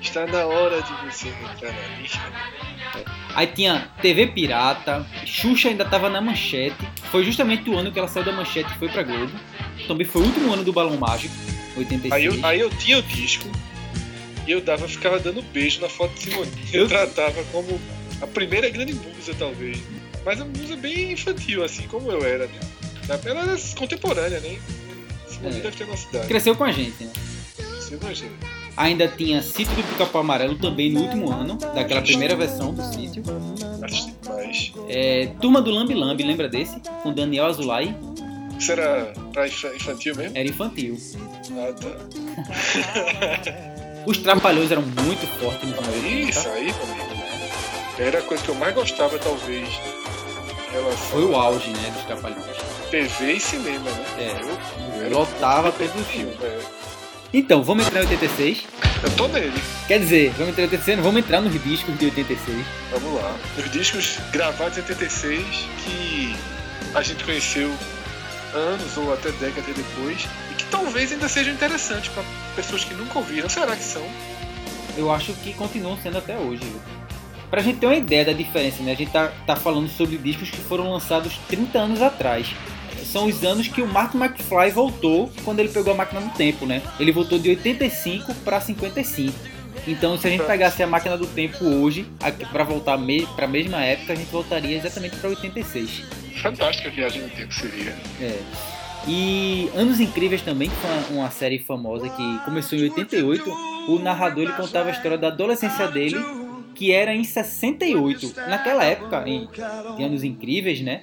Está 0.00 0.26
na 0.26 0.46
hora 0.46 0.82
de 0.82 0.92
você 1.06 1.28
entrar 1.28 1.72
na 1.72 1.98
lista. 2.00 2.20
Aí 3.34 3.46
tinha 3.46 3.90
TV 4.02 4.28
Pirata, 4.28 5.06
Xuxa 5.24 5.68
ainda 5.68 5.84
tava 5.84 6.08
na 6.08 6.20
manchete. 6.20 6.76
Foi 7.10 7.22
justamente 7.24 7.68
o 7.70 7.76
ano 7.78 7.92
que 7.92 7.98
ela 7.98 8.08
saiu 8.08 8.24
da 8.24 8.32
manchete 8.32 8.72
e 8.74 8.78
foi 8.78 8.88
pra 8.88 9.02
Globo. 9.02 9.32
Também 9.86 10.06
foi 10.06 10.22
o 10.22 10.24
último 10.26 10.52
ano 10.52 10.64
do 10.64 10.72
Balão 10.72 10.96
Mágico, 10.96 11.34
86. 11.76 12.12
Aí 12.12 12.24
eu, 12.24 12.46
aí 12.46 12.60
eu 12.60 12.70
tinha 12.70 12.98
o 12.98 13.02
disco 13.02 13.48
e 14.46 14.50
eu 14.50 14.60
dava, 14.60 14.88
ficava 14.88 15.18
dando 15.20 15.42
beijo 15.42 15.80
na 15.80 15.88
foto 15.88 16.14
de 16.14 16.20
Simone. 16.20 16.50
Eu 16.72 16.82
Eu- 16.82 16.88
tratava 16.88 17.42
como 17.52 17.80
a 18.20 18.26
primeira 18.26 18.68
grande 18.70 18.94
musa, 18.94 19.34
talvez. 19.38 19.78
Mas 20.24 20.40
a 20.40 20.44
musa 20.44 20.76
bem 20.76 21.12
infantil, 21.12 21.64
assim 21.64 21.86
como 21.88 22.10
eu 22.10 22.24
era, 22.24 22.46
né? 22.46 22.60
Ela 23.24 23.42
era 23.42 23.56
contemporânea, 23.76 24.40
né? 24.40 24.58
Simone 25.28 25.58
É. 25.58 25.60
deve 25.60 25.76
ter 25.76 25.86
nossa 25.86 26.08
idade. 26.08 26.28
Cresceu 26.28 26.54
com 26.56 26.64
a 26.64 26.72
gente, 26.72 27.04
né? 27.04 27.12
Você 27.78 27.94
imagina. 27.96 28.32
Ainda 28.80 29.06
tinha 29.08 29.42
Sítio 29.42 29.74
do 29.76 29.82
Pica-Pau 29.82 30.22
Amarelo 30.22 30.54
também 30.56 30.90
no 30.90 31.02
último 31.02 31.30
ano, 31.30 31.56
daquela 31.74 32.00
primeira 32.00 32.34
versão 32.34 32.72
do 32.72 32.82
sítio. 32.82 33.22
É, 34.88 35.26
Turma 35.40 35.60
do 35.60 35.70
Lambi 35.70 35.92
Lambi, 35.94 36.22
lembra 36.24 36.48
desse? 36.48 36.80
Com 37.02 37.12
Daniel 37.12 37.44
Azulay, 37.46 37.94
Isso 38.58 38.72
era 38.72 39.12
pra 39.34 39.46
infa- 39.46 39.74
infantil 39.76 40.16
mesmo? 40.16 40.36
era 40.36 40.48
infantil. 40.48 40.96
Ah, 41.52 41.72
tá. 41.74 41.90
Os 44.06 44.16
Trapalhões 44.16 44.70
eram 44.72 44.80
muito 44.82 45.26
fortes 45.38 45.68
nos 45.68 45.78
anos 45.78 45.94
80. 46.02 46.30
Isso 46.30 46.48
aí, 46.48 46.70
amigo. 46.70 47.20
Era 47.98 48.18
a 48.20 48.22
coisa 48.22 48.42
que 48.42 48.48
eu 48.48 48.54
mais 48.54 48.74
gostava, 48.74 49.18
talvez, 49.18 49.68
Foi 51.10 51.22
o 51.26 51.36
auge, 51.36 51.68
né, 51.68 51.90
dos 51.94 52.02
Trapalhões. 52.04 52.46
TV 52.90 53.34
e 53.34 53.40
cinema, 53.40 53.90
né? 53.90 54.04
É. 54.18 55.04
Eu, 55.06 55.10
Lotava 55.18 55.70
todos 55.70 55.94
os 56.00 56.06
filme. 56.06 56.32
filmes. 56.32 56.79
Então, 57.32 57.62
vamos 57.62 57.86
entrar 57.86 58.00
em 58.00 58.04
86. 58.04 58.66
Eu 59.02 59.10
tô 59.16 59.28
nele. 59.28 59.60
Quer 59.86 60.00
dizer, 60.00 60.30
vamos 60.32 60.50
entrar 60.50 60.62
no 60.66 60.72
86, 60.72 60.96
não 60.96 61.04
vamos 61.04 61.20
entrar 61.20 61.40
nos 61.40 61.62
discos 61.62 61.98
de 61.98 62.04
86. 62.06 62.66
Vamos 62.90 63.14
lá. 63.14 63.36
Os 63.56 63.70
discos 63.70 64.18
gravados 64.32 64.78
em 64.78 64.80
86 64.80 65.44
que 65.84 66.34
a 66.94 67.02
gente 67.02 67.22
conheceu 67.24 67.72
anos 68.52 68.96
ou 68.96 69.12
até 69.12 69.30
décadas 69.32 69.74
depois 69.76 70.26
e 70.50 70.54
que 70.54 70.64
talvez 70.64 71.12
ainda 71.12 71.28
sejam 71.28 71.54
interessantes 71.54 72.10
para 72.10 72.24
pessoas 72.56 72.84
que 72.84 72.94
nunca 72.94 73.18
ouviram. 73.18 73.48
Será 73.48 73.76
que 73.76 73.84
são? 73.84 74.04
Eu 74.96 75.10
acho 75.12 75.32
que 75.34 75.52
continuam 75.52 75.96
sendo 76.02 76.18
até 76.18 76.36
hoje. 76.36 76.62
Pra 77.48 77.62
gente 77.62 77.78
ter 77.78 77.86
uma 77.86 77.96
ideia 77.96 78.24
da 78.24 78.32
diferença, 78.32 78.82
né? 78.82 78.92
A 78.92 78.94
gente 78.94 79.10
tá, 79.10 79.32
tá 79.46 79.56
falando 79.56 79.88
sobre 79.88 80.18
discos 80.18 80.50
que 80.50 80.58
foram 80.58 80.92
lançados 80.92 81.36
30 81.48 81.78
anos 81.78 82.02
atrás. 82.02 82.48
São 83.04 83.26
os 83.26 83.44
anos 83.44 83.68
que 83.68 83.82
o 83.82 83.86
Martin 83.86 84.18
McFly 84.18 84.70
voltou 84.70 85.30
quando 85.44 85.60
ele 85.60 85.68
pegou 85.68 85.92
a 85.92 85.96
máquina 85.96 86.20
do 86.20 86.30
tempo, 86.30 86.66
né? 86.66 86.82
Ele 86.98 87.12
voltou 87.12 87.38
de 87.38 87.50
85 87.50 88.34
para 88.36 88.60
55. 88.60 89.32
Então, 89.86 90.18
se 90.18 90.26
a 90.26 90.30
gente 90.30 90.44
pegasse 90.44 90.82
a 90.82 90.86
máquina 90.86 91.16
do 91.16 91.26
tempo 91.26 91.64
hoje, 91.64 92.06
pra 92.52 92.64
voltar 92.64 92.98
me 92.98 93.26
pra 93.28 93.46
mesma 93.46 93.82
época, 93.82 94.12
a 94.12 94.16
gente 94.16 94.30
voltaria 94.30 94.76
exatamente 94.76 95.16
para 95.16 95.30
86. 95.30 96.04
Fantástica 96.42 96.90
viagem 96.90 97.22
no 97.22 97.30
tempo 97.30 97.52
seria. 97.52 97.96
É. 98.20 98.38
E 99.08 99.70
Anos 99.74 99.98
Incríveis 99.98 100.42
também, 100.42 100.68
que 100.68 100.76
foi 100.76 100.90
uma, 100.90 101.22
uma 101.22 101.30
série 101.30 101.58
famosa 101.58 102.08
que 102.08 102.38
começou 102.44 102.78
em 102.78 102.82
88. 102.82 103.50
O 103.88 103.98
narrador 103.98 104.44
ele 104.44 104.52
contava 104.52 104.90
a 104.90 104.92
história 104.92 105.16
da 105.16 105.28
adolescência 105.28 105.88
dele, 105.88 106.16
que 106.74 106.92
era 106.92 107.14
em 107.14 107.24
68. 107.24 108.34
Naquela 108.48 108.84
época, 108.84 109.22
em, 109.26 109.48
em 109.98 110.04
Anos 110.04 110.22
Incríveis, 110.22 110.80
né? 110.82 111.02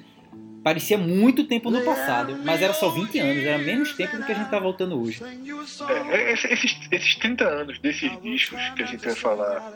Parecia 0.64 0.98
muito 0.98 1.46
tempo 1.46 1.72
no 1.72 1.82
passado, 1.82 2.38
mas 2.44 2.62
era 2.62 2.74
só 2.74 2.90
20 2.90 3.20
anos, 3.20 3.44
era 3.46 3.58
menos 3.58 3.94
tempo 3.94 4.18
do 4.18 4.24
que 4.26 4.32
a 4.32 4.36
gente 4.36 4.50
tá 4.50 4.60
voltando 4.60 5.02
hoje. 5.02 5.22
É, 5.24 6.16
é, 6.18 6.34
esse- 6.34 6.48
esses, 6.48 6.78
esses 6.92 7.16
30 7.16 7.46
anos 7.46 7.80
desses 7.80 8.12
discos 8.22 8.60
que 8.76 8.84
a 8.84 8.86
gente 8.86 9.06
vai 9.06 9.16
falar 9.16 9.72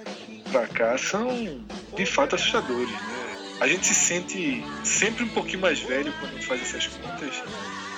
pra 0.51 0.67
cá 0.67 0.97
são 0.97 1.61
de 1.95 2.05
fato 2.05 2.35
assustadores, 2.35 2.89
né? 2.91 3.37
A 3.61 3.67
gente 3.67 3.85
se 3.85 3.93
sente 3.93 4.63
sempre 4.83 5.23
um 5.23 5.29
pouquinho 5.29 5.59
mais 5.61 5.79
velho 5.79 6.11
quando 6.19 6.41
faz 6.43 6.61
essas 6.61 6.87
contas 6.87 7.41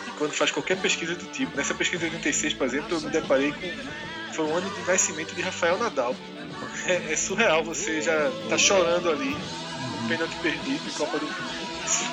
e 0.08 0.12
quando 0.18 0.32
faz 0.34 0.52
qualquer 0.52 0.78
pesquisa 0.78 1.16
do 1.16 1.26
tipo. 1.32 1.56
Nessa 1.58 1.74
pesquisa 1.74 2.08
de 2.08 2.16
86, 2.16 2.54
por 2.54 2.68
exemplo, 2.68 2.98
eu 2.98 3.02
me 3.02 3.10
deparei 3.10 3.52
com. 3.54 4.34
Foi 4.34 4.46
o 4.46 4.54
ano 4.56 4.70
de 4.70 4.82
nascimento 4.86 5.34
de 5.34 5.42
Rafael 5.42 5.78
Nadal. 5.80 6.16
É, 6.86 7.14
é 7.14 7.16
surreal, 7.16 7.64
você 7.64 8.02
já 8.02 8.30
tá 8.50 8.58
chorando 8.58 9.10
ali, 9.10 9.36
pênalti 10.08 10.36
perdido 10.42 10.94
Copa 10.98 11.18
do 11.18 11.26
Mundo. 11.26 11.63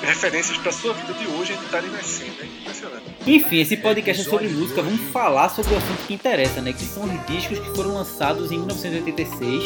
Referências 0.01 0.57
pra 0.57 0.71
sua 0.71 0.93
vida 0.93 1.13
de 1.13 1.27
hoje 1.27 1.53
ainda 1.53 1.63
estarem 1.65 1.89
nascendo, 1.91 2.41
é 2.41 2.45
impressionante. 2.45 3.05
Enfim, 3.25 3.59
esse 3.59 3.77
podcast 3.77 4.21
é 4.21 4.25
sobre 4.25 4.49
música, 4.49 4.81
vamos 4.81 5.01
falar 5.11 5.49
sobre 5.49 5.73
o 5.73 5.77
assunto 5.77 6.05
que 6.07 6.13
interessa, 6.13 6.61
né? 6.61 6.73
Que 6.73 6.83
são 6.83 7.03
os 7.03 7.25
discos 7.25 7.59
que 7.59 7.69
foram 7.75 7.93
lançados 7.93 8.51
em 8.51 8.57
1986 8.57 9.63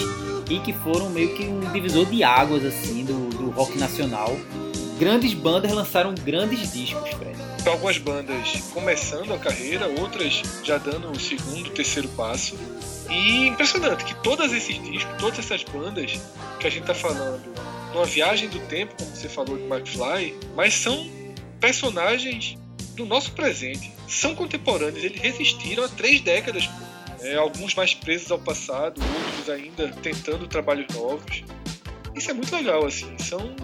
e 0.50 0.60
que 0.60 0.74
foram 0.74 1.10
meio 1.10 1.34
que 1.36 1.46
um 1.46 1.60
divisor 1.72 2.06
de 2.06 2.24
águas, 2.24 2.64
assim, 2.64 3.04
do, 3.04 3.30
do 3.30 3.50
rock 3.50 3.78
nacional. 3.78 4.38
Grandes 5.00 5.34
bandas 5.34 5.72
lançaram 5.72 6.14
grandes 6.14 6.72
discos, 6.72 7.10
Fred. 7.10 7.36
Então, 7.60 7.74
algumas 7.74 7.98
bandas 7.98 8.62
começando 8.72 9.34
a 9.34 9.40
carreira, 9.40 9.88
outras 9.88 10.44
já 10.64 10.78
dando 10.78 11.10
o 11.10 11.20
segundo, 11.20 11.72
terceiro 11.72 12.08
passo. 12.10 12.56
E 13.10 13.48
impressionante 13.48 14.06
que 14.06 14.14
todos 14.22 14.54
esses 14.54 14.82
discos, 14.84 15.16
todas 15.18 15.40
essas 15.40 15.64
bandas 15.64 16.20
que 16.60 16.68
a 16.68 16.70
gente 16.70 16.86
tá 16.86 16.94
falando, 16.94 17.42
numa 17.96 18.06
viagem 18.06 18.50
do 18.50 18.60
tempo, 18.68 18.94
como 18.98 19.16
você 19.16 19.30
falou 19.30 19.58
de 19.58 19.64
McFly, 19.64 20.38
mas 20.54 20.74
são 20.74 21.10
personagens 21.62 22.58
do 22.94 23.06
nosso 23.06 23.32
presente. 23.32 23.90
São 24.06 24.36
contemporâneos, 24.36 25.02
eles 25.02 25.20
resistiram 25.22 25.86
a 25.86 25.88
três 25.88 26.20
décadas. 26.20 26.70
É, 27.22 27.36
alguns 27.36 27.74
mais 27.74 27.94
presos 27.94 28.30
ao 28.30 28.38
passado, 28.38 29.02
outros 29.02 29.50
ainda 29.50 29.88
tentando 30.04 30.46
trabalhos 30.46 30.86
novos. 30.94 31.44
Isso 32.16 32.32
é 32.32 32.34
muito 32.34 32.56
legal, 32.56 32.86
assim. 32.86 33.14
São, 33.20 33.56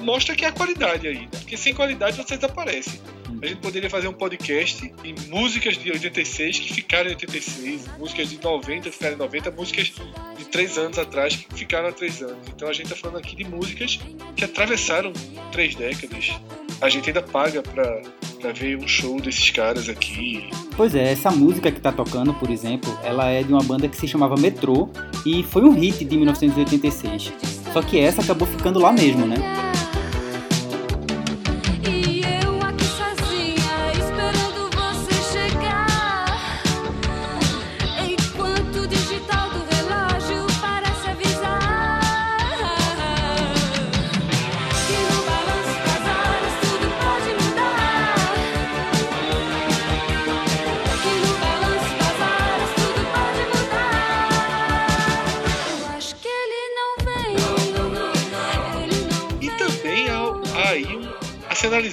mostra 0.00 0.34
que 0.34 0.44
há 0.44 0.52
qualidade 0.52 1.06
aí, 1.06 1.20
né? 1.20 1.28
Porque 1.30 1.56
sem 1.56 1.74
qualidade 1.74 2.16
você 2.16 2.36
desaparece. 2.36 3.00
A 3.42 3.46
gente 3.46 3.60
poderia 3.60 3.88
fazer 3.88 4.08
um 4.08 4.12
podcast 4.12 4.92
em 5.04 5.14
músicas 5.28 5.78
de 5.78 5.90
86 5.92 6.58
que 6.58 6.74
ficaram 6.74 7.08
em 7.08 7.12
86, 7.12 7.86
músicas 7.98 8.30
de 8.30 8.42
90 8.42 8.90
ficaram 8.90 9.14
em 9.14 9.18
90, 9.18 9.50
músicas 9.52 9.92
de 10.36 10.44
3 10.46 10.78
anos 10.78 10.98
atrás 10.98 11.36
que 11.36 11.54
ficaram 11.54 11.88
há 11.88 11.92
3 11.92 12.22
anos. 12.22 12.48
Então 12.48 12.68
a 12.68 12.72
gente 12.72 12.88
tá 12.88 12.96
falando 12.96 13.18
aqui 13.18 13.36
de 13.36 13.44
músicas 13.44 14.00
que 14.34 14.44
atravessaram 14.44 15.12
três 15.52 15.74
décadas. 15.74 16.32
A 16.80 16.88
gente 16.88 17.10
ainda 17.10 17.22
paga 17.22 17.62
pra, 17.62 18.02
pra 18.40 18.52
ver 18.52 18.76
um 18.76 18.88
show 18.88 19.20
desses 19.20 19.50
caras 19.50 19.88
aqui. 19.88 20.48
Pois 20.76 20.94
é, 20.94 21.12
essa 21.12 21.30
música 21.30 21.70
que 21.70 21.80
tá 21.80 21.92
tocando, 21.92 22.34
por 22.34 22.50
exemplo, 22.50 22.96
ela 23.04 23.28
é 23.28 23.42
de 23.42 23.52
uma 23.52 23.62
banda 23.62 23.88
que 23.88 23.96
se 23.96 24.08
chamava 24.08 24.36
Metrô 24.36 24.88
e 25.24 25.42
foi 25.44 25.62
um 25.62 25.72
hit 25.72 26.04
de 26.04 26.16
1986. 26.16 27.57
Só 27.72 27.82
que 27.82 27.98
essa 27.98 28.22
acabou 28.22 28.46
ficando 28.48 28.78
lá 28.78 28.92
mesmo, 28.92 29.26
né? 29.26 29.36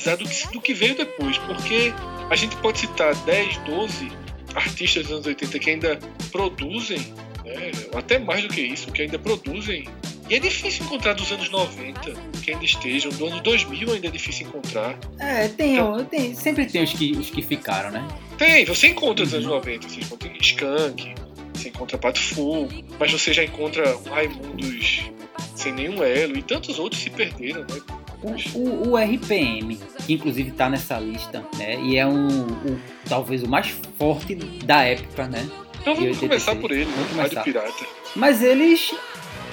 Analisar 0.05 0.17
do 0.17 0.27
que, 0.27 0.53
do 0.53 0.61
que 0.61 0.73
veio 0.73 0.95
depois, 0.95 1.37
porque 1.39 1.93
a 2.29 2.35
gente 2.35 2.55
pode 2.57 2.79
citar 2.79 3.15
10, 3.15 3.57
12 3.59 4.11
artistas 4.53 5.03
dos 5.03 5.11
anos 5.11 5.25
80 5.25 5.59
que 5.59 5.69
ainda 5.69 5.99
produzem, 6.31 6.99
né, 7.43 7.71
ou 7.91 7.99
até 7.99 8.19
mais 8.19 8.43
do 8.43 8.49
que 8.49 8.61
isso, 8.61 8.91
que 8.91 9.01
ainda 9.01 9.19
produzem. 9.19 9.87
E 10.29 10.35
é 10.35 10.39
difícil 10.39 10.85
encontrar 10.85 11.13
dos 11.13 11.31
anos 11.31 11.49
90 11.49 12.13
que 12.43 12.51
ainda 12.51 12.65
estejam, 12.65 13.11
do 13.11 13.27
ano 13.27 13.41
2000 13.41 13.93
ainda 13.93 14.07
é 14.07 14.11
difícil 14.11 14.47
encontrar. 14.47 14.97
É, 15.19 15.47
tem, 15.47 15.77
tem 16.05 16.33
sempre 16.33 16.65
tem 16.65 16.83
os 16.83 16.93
que, 16.93 17.11
os 17.11 17.29
que 17.29 17.41
ficaram, 17.41 17.91
né? 17.91 18.07
Tem, 18.37 18.65
você 18.65 18.87
encontra 18.87 19.23
dos 19.23 19.33
anos 19.33 19.45
90, 19.45 19.87
você 19.87 19.99
encontra 19.99 20.31
Skank, 20.41 21.15
você 21.53 21.69
encontra 21.69 21.97
Pato 21.97 22.19
Fu, 22.19 22.67
mas 22.99 23.11
você 23.11 23.33
já 23.33 23.43
encontra 23.43 23.97
Raimundos 24.09 25.11
sem 25.55 25.73
nenhum 25.73 26.03
elo, 26.03 26.37
e 26.37 26.41
tantos 26.41 26.79
outros 26.79 27.01
se 27.01 27.09
perderam, 27.09 27.61
né? 27.61 28.04
O, 28.23 28.57
o- 28.57 28.89
o 28.91 28.97
RPM, 28.97 29.77
que 30.05 30.13
inclusive 30.13 30.51
tá 30.51 30.69
nessa 30.69 30.97
lista, 30.99 31.43
né? 31.57 31.79
E 31.81 31.97
é 31.97 32.05
um, 32.05 32.27
o- 32.47 32.79
talvez 33.07 33.43
o 33.43 33.47
mais 33.49 33.67
forte 33.97 34.35
da 34.35 34.81
época, 34.83 35.27
né? 35.27 35.47
Então 35.81 35.93
vamos 35.95 36.17
86. 36.19 36.19
começar 36.43 36.55
por 36.55 36.71
ele, 36.71 36.85
Vamos 36.85 37.11
né? 37.11 37.21
Rádio 37.23 37.37
começar. 37.37 37.43
Pirata. 37.43 37.85
Mas 38.15 38.41
eles 38.41 38.93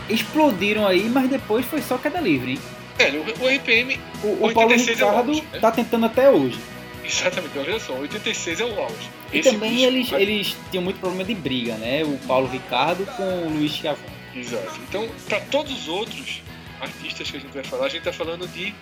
explodiram 0.09 0.87
aí, 0.87 1.09
mas 1.09 1.28
depois 1.28 1.64
foi 1.66 1.81
só 1.83 1.99
queda 1.99 2.21
livre, 2.21 2.52
hein? 2.52 2.59
É, 2.99 3.11
o, 3.11 3.45
o 3.45 3.49
RPM, 3.49 3.99
O, 4.23 4.26
o 4.47 4.52
Paulo 4.52 4.71
86 4.71 4.88
é 4.88 4.92
Ricardo 5.04 5.28
auge, 5.31 5.45
né? 5.52 5.59
tá 5.61 5.71
tentando 5.73 6.07
até 6.07 6.31
hoje. 6.31 6.59
exatamente, 7.04 7.59
olha 7.59 7.81
só, 7.81 7.95
86 7.95 8.61
é 8.61 8.64
o 8.64 8.81
auge. 8.81 8.95
E 9.33 9.38
Esse 9.38 9.50
também 9.50 9.71
disco 9.73 9.87
eles, 9.87 10.09
vai- 10.11 10.23
eles 10.23 10.57
tinham 10.71 10.85
muito 10.85 11.00
problema 11.00 11.25
de 11.25 11.35
briga, 11.35 11.75
né? 11.76 12.04
O 12.04 12.19
Paulo 12.26 12.47
Ricardo 12.49 13.04
com 13.16 13.47
o 13.47 13.50
Luiz 13.50 13.73
Chavão. 13.73 14.04
Exato. 14.35 14.81
Então, 14.88 15.07
para 15.28 15.40
todos 15.40 15.73
os 15.73 15.88
outros 15.88 16.42
artistas 16.83 17.31
que 17.31 17.37
a 17.37 17.41
gente 17.41 17.53
vai 17.53 17.65
falar, 17.65 17.87
a 17.87 17.89
gente 17.89 18.03
tá 18.03 18.12
falando 18.12 18.47
de 18.49 18.75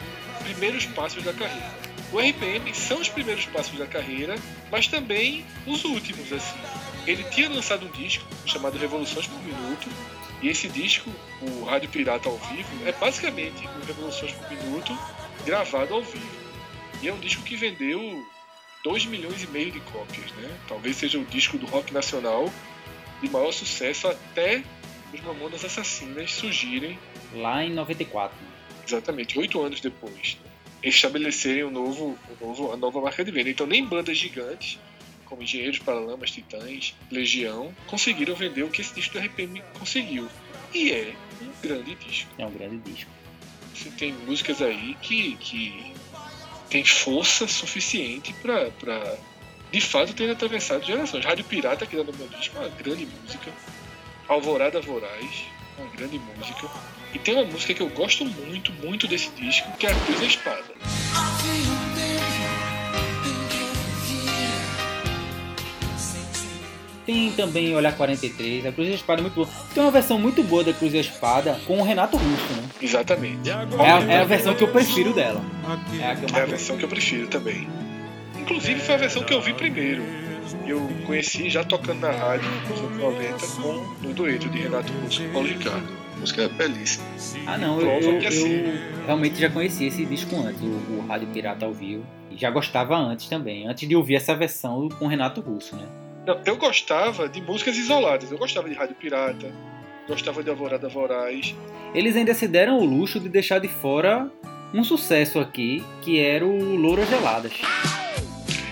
primeiros 0.42 0.87
passos 0.87 1.23
da 1.23 1.33
carreira. 1.33 1.71
O 2.12 2.19
RPM 2.19 2.75
são 2.75 3.00
os 3.00 3.09
primeiros 3.09 3.47
passos 3.47 3.78
da 3.78 3.87
carreira, 3.87 4.35
mas 4.71 4.88
também 4.88 5.45
os 5.66 5.85
últimos, 5.85 6.33
assim. 6.33 6.59
Ele 7.07 7.23
tinha 7.25 7.49
lançado 7.49 7.87
um 7.87 7.90
disco 7.90 8.25
chamado 8.47 8.78
Revoluções 8.78 9.26
por 9.26 9.40
Minuto, 9.42 9.88
e 10.42 10.49
esse 10.49 10.69
disco, 10.69 11.11
o 11.42 11.64
Rádio 11.64 11.90
Pirata 11.90 12.28
ao 12.28 12.37
vivo, 12.37 12.71
é 12.87 12.92
basicamente 12.92 13.66
o 13.66 13.87
Revoluções 13.87 14.33
por 14.33 14.50
Minuto 14.50 14.99
gravado 15.45 15.95
ao 15.95 16.02
vivo. 16.02 16.40
E 17.02 17.09
é 17.09 17.12
um 17.12 17.19
disco 17.19 17.42
que 17.42 17.57
vendeu 17.57 18.26
2 18.83 19.07
milhões 19.07 19.42
e 19.42 19.47
meio 19.47 19.71
de 19.71 19.80
cópias, 19.80 20.33
né? 20.33 20.59
Talvez 20.66 20.97
seja 20.97 21.19
o 21.19 21.25
disco 21.25 21.59
do 21.59 21.66
rock 21.66 21.92
nacional 21.92 22.50
de 23.21 23.28
maior 23.28 23.52
sucesso 23.52 24.09
até 24.09 24.62
os 25.12 25.21
Mamonas 25.21 25.64
Assassinas 25.64 26.33
surgirem 26.33 26.99
Lá 27.34 27.64
em 27.64 27.72
94. 27.72 28.37
exatamente 28.87 29.38
oito 29.38 29.60
anos 29.60 29.80
depois, 29.80 30.37
né? 30.42 30.50
estabelecerem 30.82 31.62
o 31.62 31.70
novo, 31.70 32.18
o 32.28 32.44
novo, 32.44 32.72
a 32.72 32.76
nova 32.76 33.00
marca 33.00 33.25
de 33.25 33.30
venda. 33.30 33.50
Então 33.50 33.66
nem 33.66 33.84
bandas 33.84 34.16
gigantes 34.16 34.78
como 35.30 35.44
Engenheiros 35.44 35.78
Paralamas, 35.78 36.32
Titãs, 36.32 36.94
Legião 37.10 37.72
conseguiram 37.87 38.34
vender 38.34 38.64
o 38.64 38.68
que 38.68 38.80
esse 38.80 38.92
disco 38.92 39.14
do 39.14 39.25
RPM 39.25 39.62
conseguiu. 39.78 40.28
E 40.75 40.90
é 40.90 41.14
um 41.40 41.52
grande 41.62 41.94
disco. 41.94 42.30
É 42.37 42.44
um 42.44 42.50
grande 42.50 42.78
disco. 42.78 43.10
Você 43.72 43.90
tem 43.90 44.12
músicas 44.12 44.60
aí 44.60 44.96
que, 45.00 45.37
que 45.37 45.94
tem 46.68 46.84
força 46.84 47.46
suficiente 47.46 48.32
pra, 48.42 48.70
pra 48.72 49.16
de 49.70 49.80
fato 49.80 50.12
ter 50.12 50.30
atravessado 50.30 50.84
gerações. 50.84 51.25
Rádio 51.25 51.44
Pirata, 51.44 51.87
que 51.87 51.96
dá 51.96 52.02
no 52.02 52.12
meu 52.12 52.28
disco, 52.28 52.56
é 52.58 52.60
uma 52.60 52.68
grande 52.68 53.06
música. 53.06 53.52
Alvorada 54.26 54.80
Voraz, 54.80 55.44
uma 55.78 55.88
grande 55.90 56.18
música. 56.18 56.68
E 57.12 57.19
tem 57.19 57.35
uma 57.35 57.45
música 57.45 57.75
que 57.75 57.81
eu 57.81 57.88
gosto 57.88 58.25
muito, 58.25 58.73
muito 58.85 59.09
desse 59.09 59.31
disco, 59.31 59.71
que 59.79 59.87
é 59.87 59.90
a 59.90 59.95
Cruz 59.95 60.21
e 60.21 60.25
a 60.25 60.26
Espada. 60.26 60.64
Tem 67.05 67.33
também 67.33 67.75
Olhar 67.75 67.93
43, 67.97 68.67
a 68.67 68.73
Cruz 68.73 68.88
e 68.88 68.93
a 68.93 68.95
Espada 68.95 69.21
é 69.21 69.23
muito 69.23 69.35
boa. 69.35 69.49
Tem 69.75 69.83
uma 69.83 69.90
versão 69.90 70.19
muito 70.19 70.43
boa 70.45 70.62
da 70.62 70.73
Cruz 70.73 70.95
e 70.95 70.99
a 70.99 71.00
Espada 71.00 71.59
com 71.67 71.81
o 71.81 71.83
Renato 71.83 72.17
Russo, 72.17 72.52
né? 72.52 72.69
Exatamente. 72.81 73.50
É 73.50 73.55
a, 73.55 74.12
é 74.12 74.21
a 74.21 74.25
versão 74.25 74.55
que 74.55 74.62
eu 74.62 74.69
prefiro 74.69 75.12
dela. 75.12 75.43
É 76.00 76.07
a 76.07 76.14
que 76.17 76.37
É 76.37 76.43
a 76.43 76.47
versão 76.47 76.76
que 76.76 76.85
eu 76.85 76.88
prefiro 76.88 77.26
também. 77.26 77.67
Inclusive 78.38 78.79
foi 78.81 78.95
a 78.95 78.99
versão 78.99 79.25
que 79.25 79.35
eu 79.35 79.43
vi 79.43 79.52
primeiro. 79.52 80.02
Eu 80.67 80.88
conheci 81.07 81.50
já 81.50 81.64
tocando 81.64 82.00
na 82.00 82.12
rádio 82.12 82.49
nos 82.69 82.79
anos 82.79 82.99
90 82.99 83.47
com 83.61 84.09
o 84.09 84.12
dueto 84.14 84.49
de 84.49 84.59
Renato 84.59 84.93
Russo 84.93 85.23
com 85.25 85.33
Paulo 85.33 85.49
Ricardo. 85.49 85.88
A 86.21 86.23
música 86.23 86.43
é 86.43 86.49
belíssima. 86.49 87.05
Ah 87.47 87.57
não, 87.57 87.81
eu, 87.81 87.89
eu- 88.12 88.19
que 88.21 88.27
assim- 88.27 88.53
eu 88.67 89.07
realmente 89.07 89.41
já 89.41 89.49
conhecia 89.49 89.89
esse 89.89 90.05
disco 90.05 90.37
antes, 90.37 90.61
o, 90.61 90.67
o 90.67 91.07
Rádio 91.09 91.29
Pirata 91.29 91.65
ao 91.65 91.73
vivo. 91.73 92.05
E 92.31 92.37
já 92.37 92.50
gostava 92.50 92.95
antes 92.95 93.27
também, 93.27 93.67
antes 93.67 93.89
de 93.89 93.97
ouvir 93.97 94.17
essa 94.17 94.35
versão 94.35 94.89
com 94.99 95.07
Renato 95.07 95.41
Russo, 95.41 95.75
né? 95.77 95.87
Não, 96.27 96.39
eu 96.45 96.57
gostava 96.59 97.27
de 97.27 97.41
músicas 97.41 97.75
isoladas. 97.79 98.31
Eu 98.31 98.37
gostava 98.37 98.69
de 98.69 98.75
Rádio 98.75 98.95
Pirata, 98.97 99.50
gostava 100.07 100.43
de 100.43 100.50
Alvorada 100.50 100.89
Voraz. 100.91 101.55
Eles 101.95 102.15
ainda 102.15 102.35
se 102.35 102.47
deram 102.47 102.79
o 102.79 102.85
luxo 102.85 103.19
de 103.19 103.29
deixar 103.31 103.59
de 103.59 103.69
fora 103.69 104.31
um 104.75 104.85
sucesso 104.85 105.41
aqui, 105.41 105.83
que 106.03 106.21
era 106.21 106.47
o 106.47 106.77
Louras 106.77 107.09
Geladas. 107.09 107.53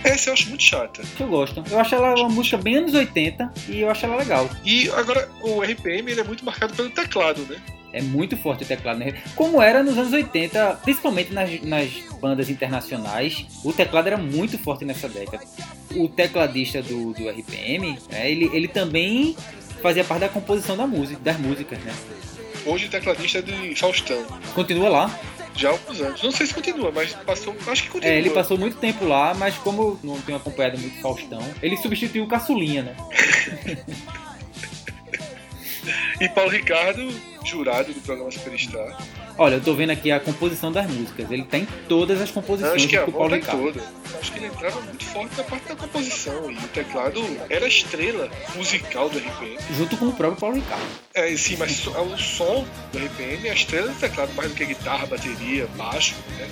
Essa 0.08 0.30
eu 0.30 0.32
acho 0.32 0.48
muito 0.48 0.62
chata. 0.62 1.02
Eu 1.20 1.28
gosto. 1.28 1.62
Eu 1.70 1.78
acho 1.78 1.94
ela 1.94 2.14
uma 2.14 2.30
música 2.30 2.56
bem 2.56 2.76
anos 2.76 2.94
80 2.94 3.52
e 3.68 3.80
eu 3.80 3.90
acho 3.90 4.06
ela 4.06 4.16
legal. 4.16 4.48
E 4.64 4.88
agora 4.92 5.28
o 5.42 5.60
RPM 5.60 6.10
ele 6.10 6.20
é 6.20 6.24
muito 6.24 6.42
marcado 6.46 6.74
pelo 6.74 6.88
teclado, 6.88 7.42
né? 7.42 7.56
É 7.92 8.00
muito 8.00 8.34
forte 8.36 8.64
o 8.64 8.66
teclado, 8.66 8.98
né? 8.98 9.12
Como 9.36 9.60
era 9.60 9.82
nos 9.82 9.98
anos 9.98 10.12
80, 10.12 10.80
principalmente 10.82 11.32
nas, 11.32 11.62
nas 11.62 11.90
bandas 12.20 12.48
internacionais, 12.48 13.46
o 13.62 13.70
teclado 13.70 14.06
era 14.06 14.16
muito 14.16 14.58
forte 14.58 14.84
nessa 14.86 15.08
década. 15.10 15.44
O 15.94 16.08
tecladista 16.08 16.82
do, 16.82 17.12
do 17.12 17.28
RPM, 17.28 17.98
né, 18.10 18.30
ele, 18.30 18.50
ele 18.54 18.68
também 18.68 19.36
fazia 19.82 20.04
parte 20.04 20.20
da 20.20 20.28
composição 20.28 20.76
da 20.76 20.86
música, 20.86 21.20
das 21.20 21.38
músicas, 21.38 21.78
né? 21.80 21.94
Hoje 22.64 22.86
o 22.86 22.90
tecladista 22.90 23.38
é 23.38 23.42
de 23.42 23.74
Faustão. 23.74 24.24
Continua 24.54 24.88
lá. 24.88 25.20
Já 25.58 25.70
há 25.70 25.72
alguns 25.72 26.00
anos. 26.00 26.22
Não 26.22 26.30
sei 26.30 26.46
se 26.46 26.54
continua, 26.54 26.92
mas 26.92 27.12
passou. 27.12 27.54
Acho 27.66 27.82
que 27.82 27.88
continua. 27.88 28.14
É, 28.14 28.18
ele 28.18 28.30
passou 28.30 28.56
muito 28.56 28.76
tempo 28.76 29.04
lá, 29.04 29.34
mas 29.34 29.56
como 29.56 29.98
não 30.04 30.20
tenho 30.20 30.38
acompanhado 30.38 30.78
muito 30.78 31.00
Faustão, 31.00 31.42
ele 31.60 31.76
substituiu 31.76 32.24
o 32.24 32.28
Caçulinha, 32.28 32.82
né? 32.84 32.96
E 36.20 36.28
Paulo 36.28 36.50
Ricardo, 36.50 37.08
jurado 37.44 37.94
do 37.94 38.00
programa 38.00 38.30
Superstar. 38.30 38.98
Olha, 39.40 39.54
eu 39.54 39.60
tô 39.60 39.72
vendo 39.72 39.90
aqui 39.90 40.10
a 40.10 40.18
composição 40.18 40.72
das 40.72 40.90
músicas. 40.90 41.30
Ele 41.30 41.44
tá 41.44 41.58
em 41.58 41.64
todas 41.88 42.20
as 42.20 42.28
composições 42.30 42.74
Acho 42.74 42.88
que 42.88 42.96
a 42.96 43.04
do 43.04 43.12
Paulo 43.12 43.28
volta 43.30 43.36
é 43.36 43.38
Ricardo. 43.38 43.62
toda. 43.72 44.18
Acho 44.20 44.32
que 44.32 44.38
ele 44.40 44.46
entrava 44.46 44.80
muito 44.80 45.04
forte 45.04 45.36
na 45.36 45.44
parte 45.44 45.68
da 45.68 45.76
composição. 45.76 46.50
E 46.50 46.56
o 46.56 46.68
teclado 46.68 47.22
era 47.48 47.64
a 47.64 47.68
estrela 47.68 48.28
musical 48.56 49.08
do 49.08 49.18
RPM. 49.18 49.56
Junto 49.76 49.96
com 49.96 50.06
o 50.06 50.12
próprio 50.12 50.40
Paulo 50.40 50.56
Ricardo. 50.56 50.84
É, 51.14 51.36
sim, 51.36 51.56
mas 51.56 51.70
so- 51.70 51.90
o 51.92 52.18
som 52.18 52.66
do 52.92 52.98
RPM 52.98 53.46
é 53.46 53.50
a 53.52 53.54
estrela 53.54 53.88
do 53.92 53.94
teclado, 54.00 54.32
mais 54.34 54.48
do 54.50 54.56
que 54.56 54.64
guitarra, 54.66 55.06
bateria, 55.06 55.68
baixo. 55.76 56.16
Né? 56.36 56.48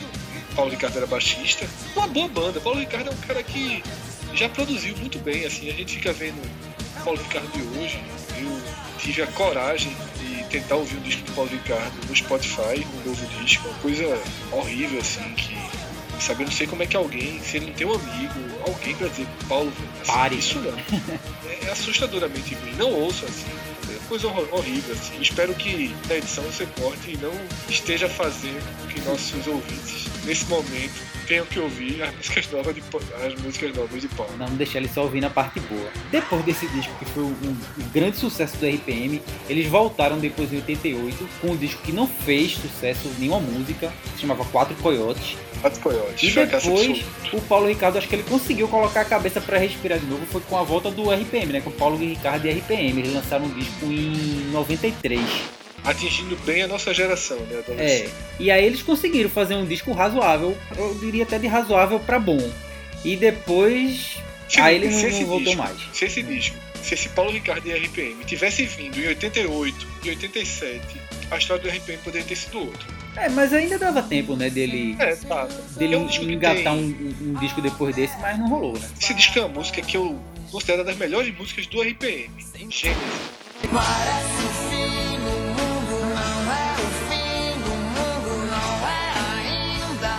Paulo 0.54 0.70
Ricardo 0.70 0.96
era 0.96 1.06
baixista. 1.08 1.66
Uma 1.96 2.06
boa 2.06 2.28
banda. 2.28 2.60
Paulo 2.60 2.78
Ricardo 2.78 3.08
é 3.10 3.12
um 3.12 3.16
cara 3.26 3.42
que 3.42 3.82
já 4.32 4.48
produziu 4.48 4.96
muito 4.98 5.18
bem. 5.18 5.44
Assim, 5.44 5.68
a 5.68 5.72
gente 5.72 5.96
fica 5.96 6.12
vendo 6.12 6.36
o 6.38 7.04
Paulo 7.04 7.20
Ricardo 7.20 7.48
de 7.50 7.78
hoje. 7.80 8.00
Eu 8.38 8.60
tive 8.98 9.22
a 9.22 9.26
coragem 9.26 9.94
tentar 10.46 10.76
ouvir 10.76 10.96
o 10.96 11.00
disco 11.00 11.22
do 11.22 11.32
Paulo 11.32 11.50
Ricardo 11.50 11.94
no 12.08 12.16
Spotify, 12.16 12.86
um 13.04 13.08
novo 13.08 13.26
disco. 13.42 13.68
Uma 13.68 13.78
coisa 13.78 14.22
horrível, 14.52 15.00
assim, 15.00 15.34
que. 15.34 15.56
Sabe, 16.20 16.44
eu 16.44 16.46
não 16.46 16.52
sei 16.52 16.66
como 16.66 16.82
é 16.82 16.86
que 16.86 16.96
alguém, 16.96 17.42
se 17.42 17.58
ele 17.58 17.66
não 17.66 17.74
tem 17.74 17.86
um 17.86 17.94
amigo, 17.94 18.40
alguém 18.66 18.94
pra 18.96 19.06
dizer, 19.06 19.26
Paulo, 19.46 19.70
assim, 20.00 20.12
Pare. 20.12 20.38
isso 20.38 20.58
não. 20.60 20.72
É 21.66 21.70
assustadoramente 21.70 22.54
ruim. 22.54 22.72
Não 22.76 22.92
ouço 22.92 23.24
assim. 23.24 23.46
Coisa 24.08 24.28
hor- 24.28 24.48
horrível 24.52 24.94
assim. 24.94 25.20
Espero 25.20 25.52
que 25.54 25.94
na 26.08 26.16
edição 26.16 26.44
você 26.44 26.66
corte 26.80 27.12
e 27.12 27.16
não 27.16 27.32
esteja 27.68 28.08
fazendo 28.08 28.62
com 28.80 28.86
que 28.88 29.00
nossos 29.00 29.46
ouvintes, 29.46 30.06
nesse 30.24 30.44
momento, 30.46 30.94
tenham 31.26 31.44
que 31.44 31.58
ouvir 31.58 32.00
as 32.04 32.14
músicas 32.14 32.50
novas 32.52 32.74
de 32.74 32.82
as 33.26 33.34
músicas 33.42 33.74
novas 33.74 34.00
de 34.00 34.08
Paulo. 34.08 34.32
Não 34.38 34.46
deixar 34.54 34.78
ele 34.78 34.88
só 34.88 35.02
ouvir 35.02 35.20
na 35.20 35.28
parte 35.30 35.58
boa. 35.60 35.90
Depois 36.12 36.44
desse 36.44 36.68
disco, 36.68 36.92
que 37.00 37.04
foi 37.06 37.24
um, 37.24 37.34
um 37.78 37.88
grande 37.92 38.16
sucesso 38.16 38.56
do 38.58 38.66
RPM, 38.66 39.20
eles 39.48 39.66
voltaram 39.66 40.18
depois 40.20 40.52
em 40.52 40.56
88 40.56 41.28
com 41.40 41.48
um 41.48 41.56
disco 41.56 41.82
que 41.82 41.90
não 41.90 42.06
fez 42.06 42.52
sucesso, 42.52 43.10
nenhuma 43.18 43.40
música, 43.40 43.92
se 44.14 44.20
chamava 44.20 44.44
Quatro 44.44 44.76
Coiotes. 44.76 45.36
Quatro 45.60 45.80
Coiotes, 45.80 46.22
E 46.22 46.30
depois 46.30 47.04
o 47.32 47.40
Paulo 47.40 47.66
Ricardo, 47.66 47.96
acho 47.98 48.06
que 48.06 48.14
ele 48.14 48.22
conseguiu 48.24 48.68
colocar 48.68 49.00
a 49.00 49.04
cabeça 49.04 49.40
pra 49.40 49.58
respirar 49.58 49.98
de 49.98 50.06
novo, 50.06 50.24
foi 50.26 50.40
com 50.42 50.56
a 50.56 50.62
volta 50.62 50.90
do 50.90 51.10
RPM, 51.10 51.52
né? 51.52 51.60
Com 51.60 51.70
o 51.70 51.72
Paulo 51.72 51.96
Ricardo 51.96 52.46
e 52.46 52.50
RPM. 52.50 53.00
Eles 53.00 53.12
lançaram 53.14 53.46
um 53.46 53.48
disco 53.54 53.86
em 53.96 54.50
93. 54.52 55.20
Atingindo 55.84 56.36
bem 56.44 56.62
a 56.62 56.66
nossa 56.68 56.92
geração, 56.92 57.38
né? 57.40 57.62
É, 57.78 58.08
e 58.40 58.50
aí 58.50 58.64
eles 58.64 58.82
conseguiram 58.82 59.30
fazer 59.30 59.54
um 59.54 59.64
disco 59.64 59.92
razoável, 59.92 60.56
eu 60.76 60.94
diria 60.96 61.22
até 61.22 61.38
de 61.38 61.46
razoável 61.46 62.00
pra 62.00 62.18
bom. 62.18 62.40
E 63.04 63.14
depois, 63.16 64.16
Se- 64.48 64.60
aí 64.60 64.76
ele 64.76 64.88
não, 64.88 65.00
não 65.00 65.26
voltou 65.26 65.38
disco- 65.54 65.62
mais. 65.62 65.76
Se 65.92 66.04
esse 66.06 66.22
disco, 66.22 66.56
se 66.82 66.94
esse 66.94 67.08
Paulo 67.10 67.30
Ricardo 67.30 67.68
e 67.68 67.72
RPM 67.72 68.24
tivesse 68.24 68.64
vindo 68.64 68.98
em 68.98 69.06
88 69.08 69.86
e 70.04 70.08
87, 70.08 70.80
a 71.30 71.36
história 71.36 71.62
do 71.62 71.68
RPM 71.68 71.98
poderia 72.02 72.26
ter 72.26 72.34
sido 72.36 72.58
outra. 72.60 72.96
É, 73.16 73.28
mas 73.28 73.52
ainda 73.52 73.78
dava 73.78 74.02
tempo, 74.02 74.34
né, 74.34 74.50
dele, 74.50 74.96
É, 74.98 75.14
tá. 75.14 75.48
dele 75.76 75.94
É 75.94 75.98
um 75.98 76.08
engatar 76.10 76.56
tem- 76.64 76.68
um, 76.72 77.14
um- 77.28 77.30
um 77.30 77.34
disco 77.40 77.62
depois 77.62 77.94
desse, 77.94 78.14
mas 78.20 78.36
não 78.38 78.48
rolou, 78.48 78.72
né? 78.78 78.88
Esse 79.00 79.14
disco 79.14 79.38
é 79.38 79.42
uma 79.44 79.54
música 79.60 79.80
que 79.80 79.96
eu 79.96 80.18
considero 80.50 80.80
uma 80.80 80.84
das 80.86 80.96
melhores 80.96 81.32
músicas 81.36 81.66
do 81.68 81.80
RPM. 81.80 82.30
Gênesis. 82.68 83.45
Parece 83.62 84.42
o 84.42 84.48
fim 84.68 85.16
do 85.18 85.34
mundo, 85.56 85.96
não 86.14 86.36
é 86.52 86.74
o 86.74 86.88
fim 87.08 87.56
do 87.64 87.74
mundo, 87.94 88.30
não 88.50 88.70
é 88.86 88.98
ainda 89.40 90.12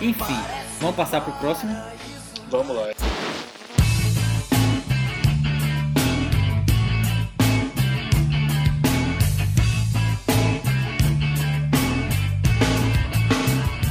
não. 0.00 0.08
Enfim, 0.08 0.40
vamos 0.80 0.96
passar 0.96 1.20
pro 1.20 1.32
próximo. 1.34 1.76
Vamos 2.50 2.74
lá. 2.74 2.88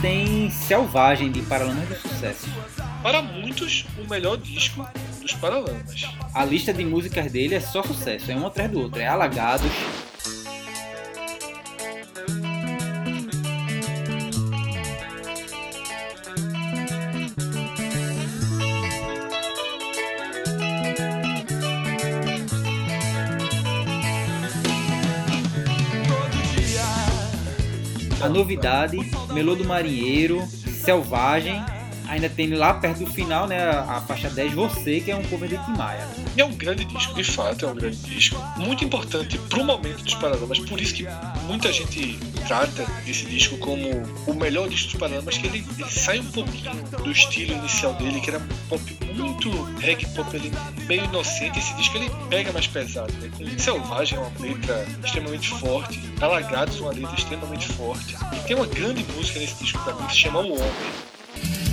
Tem 0.01 0.49
Selvagem 0.49 1.31
de 1.31 1.41
Paralamas 1.41 1.87
do 1.87 1.95
Sucesso. 1.95 2.47
Para 3.03 3.21
muitos, 3.21 3.85
o 3.97 4.09
melhor 4.09 4.37
disco 4.37 4.87
dos 5.29 5.39
Paralamas. 5.39 6.09
A 6.33 6.45
lista 6.45 6.73
de 6.73 6.83
músicas 6.83 7.31
dele 7.31 7.55
é 7.55 7.59
só 7.59 7.83
sucesso, 7.83 8.31
é 8.31 8.35
um 8.35 8.47
atrás 8.47 8.71
do 8.71 8.79
outro. 8.79 8.99
É 8.99 9.07
Alagados, 9.07 9.71
A 28.21 28.27
Novidade, 28.27 28.97
Melô 29.33 29.55
do 29.55 29.63
Marinheiro, 29.63 30.45
Selvagem. 30.83 31.63
Ainda 32.09 32.27
tem 32.27 32.49
lá 32.49 32.73
perto 32.73 33.05
do 33.05 33.11
final, 33.11 33.47
né, 33.47 33.69
a, 33.69 34.01
faixa 34.01 34.29
10, 34.29 34.53
Você, 34.53 34.99
que 34.99 35.11
é 35.11 35.15
um 35.15 35.23
cover 35.23 35.47
de 35.47 35.57
Tim 35.63 35.77
Maia. 35.77 36.07
É 36.35 36.43
um 36.43 36.53
grande 36.53 36.83
disco, 36.85 37.13
de 37.13 37.23
fato, 37.23 37.65
é 37.65 37.69
um 37.69 37.75
grande 37.75 37.97
disco. 37.97 38.35
Muito 38.57 38.83
importante 38.83 39.37
pro 39.37 39.63
momento 39.63 40.03
dos 40.03 40.15
Paralamas, 40.15 40.59
por 40.59 40.81
isso 40.81 40.95
que 40.95 41.07
muita 41.45 41.71
gente 41.71 42.17
trata 42.47 42.85
esse 43.07 43.25
disco 43.25 43.57
como 43.57 43.87
o 44.25 44.33
melhor 44.33 44.67
disco 44.67 44.91
dos 44.91 44.99
Paralamas, 44.99 45.37
que 45.37 45.47
ele, 45.47 45.65
ele 45.77 45.89
sai 45.89 46.19
um 46.19 46.31
pouquinho 46.31 46.83
do 47.03 47.11
estilo 47.11 47.53
inicial 47.53 47.93
dele, 47.93 48.19
que 48.19 48.29
era 48.29 48.41
pop 48.67 48.81
muito 49.13 49.51
reggae 49.79 50.05
pop 50.15 50.35
ali, 50.35 50.51
meio 50.87 51.03
inocente. 51.05 51.59
Esse 51.59 51.75
disco 51.75 51.97
ele 51.97 52.09
pega 52.29 52.51
mais 52.51 52.67
pesado, 52.67 53.13
né? 53.13 53.29
Com 53.37 53.59
Selvagem 53.59 54.17
é 54.17 54.21
uma 54.21 54.31
letra 54.39 54.87
extremamente 55.03 55.49
forte, 55.49 55.99
Alagados 56.21 56.79
uma 56.79 56.91
letra 56.91 57.15
extremamente 57.15 57.67
forte. 57.67 58.15
E 58.33 58.47
tem 58.47 58.55
uma 58.55 58.65
grande 58.65 59.05
música 59.15 59.39
nesse 59.39 59.63
disco 59.63 59.79
mim 59.93 60.07
que 60.07 60.13
se 60.13 60.19
chama 60.19 60.39
O 60.39 60.53
Homem. 60.53 61.68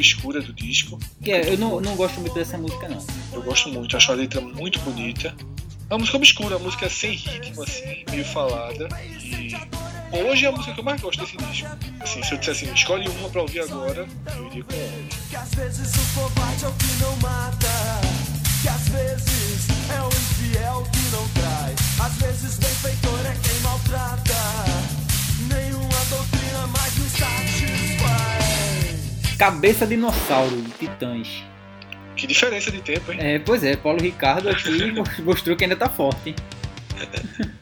Obscura 0.00 0.40
do 0.40 0.52
disco. 0.52 0.98
Que 1.22 1.32
é, 1.32 1.52
eu 1.52 1.58
não, 1.58 1.80
não 1.80 1.94
gosto 1.94 2.20
muito 2.20 2.34
dessa 2.34 2.56
música, 2.56 2.88
não. 2.88 3.04
Eu 3.32 3.42
gosto 3.42 3.68
muito, 3.68 3.96
acho 3.96 4.10
a 4.10 4.14
letra 4.14 4.40
muito 4.40 4.80
bonita. 4.80 5.34
É 5.88 5.94
uma 5.94 5.98
música 5.98 6.16
obscura, 6.16 6.56
uma 6.56 6.64
música 6.64 6.88
sem 6.88 7.12
ritmo, 7.12 7.62
assim, 7.62 8.04
meio 8.10 8.24
falada. 8.24 8.88
E 9.20 9.54
hoje 10.22 10.46
é 10.46 10.48
a 10.48 10.52
música 10.52 10.72
que 10.72 10.80
eu 10.80 10.84
mais 10.84 11.00
gosto 11.00 11.20
desse 11.20 11.36
disco. 11.36 11.68
Assim, 12.00 12.22
se 12.22 12.32
eu 12.32 12.38
dissesse 12.38 12.64
assim, 12.64 12.74
escolhe 12.74 13.08
uma 13.08 13.28
pra 13.28 13.42
ouvir 13.42 13.60
agora, 13.60 14.08
eu 14.36 14.46
iria 14.46 14.64
com 14.64 14.72
ela. 14.72 15.10
Que 18.62 18.68
às 18.68 18.88
vezes 18.88 19.68
é 19.90 20.00
o 20.02 20.08
que 20.08 20.08
não 20.08 20.08
mata. 20.08 20.08
Que 20.08 20.08
às 20.08 20.08
vezes 20.08 20.08
o 20.08 20.08
infiel 20.08 20.86
que 20.92 21.00
não 21.10 21.26
traz. 21.28 22.00
Às 22.00 22.14
vezes 22.16 22.58
benfeitor 22.58 23.20
é 23.26 23.34
quem 23.42 23.60
maltrata. 23.60 24.34
Nenhuma 25.48 26.04
doutrina 26.10 26.66
mais 26.66 26.98
me 26.98 27.08
satisfaz. 27.08 29.36
Cabeça 29.38 29.86
Dinossauro, 29.86 30.60
de 30.62 30.70
Titãs. 30.72 31.42
Que 32.16 32.26
diferença 32.26 32.70
de 32.70 32.82
tempo, 32.82 33.12
hein? 33.12 33.18
É, 33.20 33.38
pois 33.38 33.64
é, 33.64 33.76
Paulo 33.76 34.00
Ricardo 34.00 34.50
aqui 34.50 34.92
mostrou 35.22 35.56
que 35.56 35.64
ainda 35.64 35.76
tá 35.76 35.88
forte. 35.88 36.34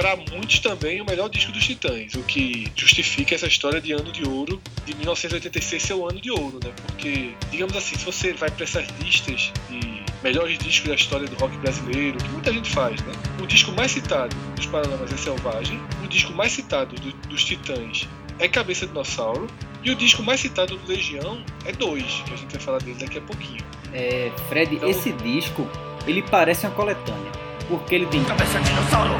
Para 0.00 0.14
muitos 0.14 0.60
também 0.60 1.00
o 1.00 1.04
melhor 1.04 1.28
disco 1.28 1.50
dos 1.50 1.64
Titãs, 1.66 2.14
o 2.14 2.22
que 2.22 2.70
justifica 2.76 3.34
essa 3.34 3.48
história 3.48 3.80
de 3.80 3.90
ano 3.92 4.12
de 4.12 4.22
ouro, 4.24 4.62
de 4.86 4.94
1986 4.94 5.82
ser 5.82 5.94
o 5.94 6.08
ano 6.08 6.20
de 6.20 6.30
ouro, 6.30 6.60
né? 6.62 6.70
Porque, 6.86 7.32
digamos 7.50 7.76
assim, 7.76 7.96
se 7.96 8.04
você 8.04 8.32
vai 8.32 8.48
para 8.48 8.62
essas 8.62 8.86
listas 9.00 9.52
de 9.68 9.80
melhores 10.22 10.56
discos 10.58 10.88
da 10.88 10.94
história 10.94 11.26
do 11.26 11.34
rock 11.34 11.56
brasileiro, 11.56 12.16
que 12.16 12.28
muita 12.28 12.52
gente 12.52 12.70
faz, 12.70 13.00
né? 13.02 13.12
O 13.42 13.46
disco 13.48 13.72
mais 13.72 13.90
citado 13.90 14.36
dos 14.54 14.66
Paralamas 14.66 15.12
é 15.12 15.16
Selvagem, 15.16 15.80
o 16.04 16.06
disco 16.06 16.32
mais 16.32 16.52
citado 16.52 16.94
do- 16.94 17.12
dos 17.28 17.42
Titãs 17.42 18.08
é 18.38 18.46
Cabeça 18.46 18.86
de 18.86 18.92
Dinossauro, 18.92 19.48
e 19.82 19.90
o 19.90 19.96
disco 19.96 20.22
mais 20.22 20.38
citado 20.38 20.76
do 20.76 20.86
Legião 20.88 21.42
é 21.64 21.72
dois, 21.72 22.04
que 22.24 22.34
a 22.34 22.36
gente 22.36 22.52
vai 22.52 22.60
falar 22.60 22.78
dele 22.78 22.98
daqui 23.00 23.18
a 23.18 23.22
pouquinho. 23.22 23.64
É, 23.92 24.30
Fred, 24.48 24.76
Então- 24.76 24.88
esse 24.88 25.10
disco, 25.10 25.68
ele 26.06 26.22
parece 26.22 26.66
uma 26.66 26.74
coletânea. 26.76 27.32
Porque 27.68 27.96
ele 27.96 28.06
tem. 28.06 28.22
Cabeça 28.24 28.58
dinossauro, 28.60 29.14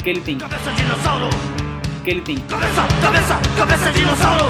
Porque 0.00 0.08
ele 0.10 0.20
tem. 0.22 0.38
cabeça 0.38 0.72
dinossauro, 0.72 1.28
Porque 1.96 2.10
ele 2.10 2.20
tem. 2.22 2.38
cabeça, 2.38 2.82
cabeça, 3.02 3.40
cabeça 3.54 3.92
dinossauro. 3.92 4.46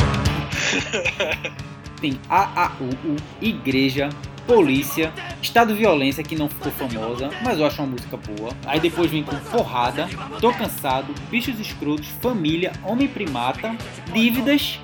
Tem 2.01 2.21
AAUU, 2.31 3.17
Igreja, 3.43 4.11
Polícia, 4.47 5.13
Estado 5.43 5.75
Violência, 5.75 6.23
que 6.23 6.37
não 6.37 6.49
ficou 6.49 6.71
famosa, 6.71 7.31
mas 7.43 7.59
eu 7.59 7.67
acho 7.67 7.83
uma 7.83 7.89
música 7.89 8.17
boa. 8.17 8.53
Aí 8.65 8.79
depois 8.79 9.11
vem 9.11 9.25
com 9.25 9.35
Porrada, 9.51 10.09
Tô 10.41 10.53
Cansado, 10.53 11.13
Bichos 11.33 11.59
Escrotos, 11.59 12.07
Família, 12.23 12.71
Homem 12.85 13.09
Primata, 13.09 13.75
Dívidas, 14.13 14.79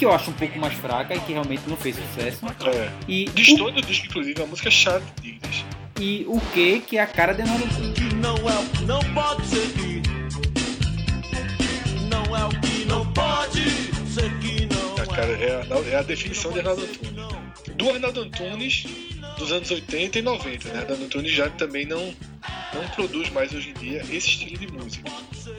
que 0.00 0.06
eu 0.06 0.12
acho 0.12 0.30
um 0.30 0.32
pouco 0.32 0.58
mais 0.58 0.72
fraca 0.72 1.14
e 1.14 1.20
que 1.20 1.32
realmente 1.34 1.62
não 1.68 1.76
fez 1.76 1.94
sucesso. 1.94 2.46
É. 2.46 2.90
E 3.06 3.26
Destoa 3.26 3.70
do 3.70 3.82
disco, 3.82 4.06
inclusive, 4.06 4.40
é 4.40 4.42
uma 4.42 4.48
música 4.48 4.70
chata 4.70 5.04
o, 5.22 6.00
e 6.00 6.24
o 6.26 6.40
que, 6.54 6.80
que 6.80 6.96
é 6.96 7.02
a 7.02 7.06
cara 7.06 7.34
de 7.34 7.42
que 7.42 8.14
não 8.14 8.34
é 8.36 8.58
o 8.58 8.64
que 8.70 8.84
não 8.86 9.00
pode 9.12 9.46
seguir. 9.46 10.02
Não 12.08 12.34
é 12.34 12.44
o 12.46 12.48
que 12.48 12.86
não 12.86 13.12
pode 13.12 13.60
ser 14.10 14.30
que 14.38 14.66
não 14.74 15.02
A 15.02 15.06
cara 15.06 15.32
é 15.32 15.60
a, 15.70 15.90
é 15.90 15.96
a 15.96 16.02
definição 16.02 16.50
de 16.50 16.60
Arnaldo 16.60 16.82
Antunes. 16.82 17.76
Do 17.76 17.90
Arnaldo 17.90 18.20
Antunes 18.22 18.86
dos 19.38 19.52
anos 19.52 19.70
80 19.70 20.18
e 20.18 20.22
90, 20.22 20.68
né? 20.70 20.80
Arnaldo 20.80 21.04
Antunes 21.04 21.30
já 21.30 21.50
também 21.50 21.84
não, 21.84 22.14
não 22.72 22.88
produz 22.94 23.28
mais 23.28 23.52
hoje 23.52 23.68
em 23.68 23.74
dia 23.74 24.00
esse 24.10 24.28
estilo 24.28 24.56
de 24.56 24.72
música. 24.72 25.10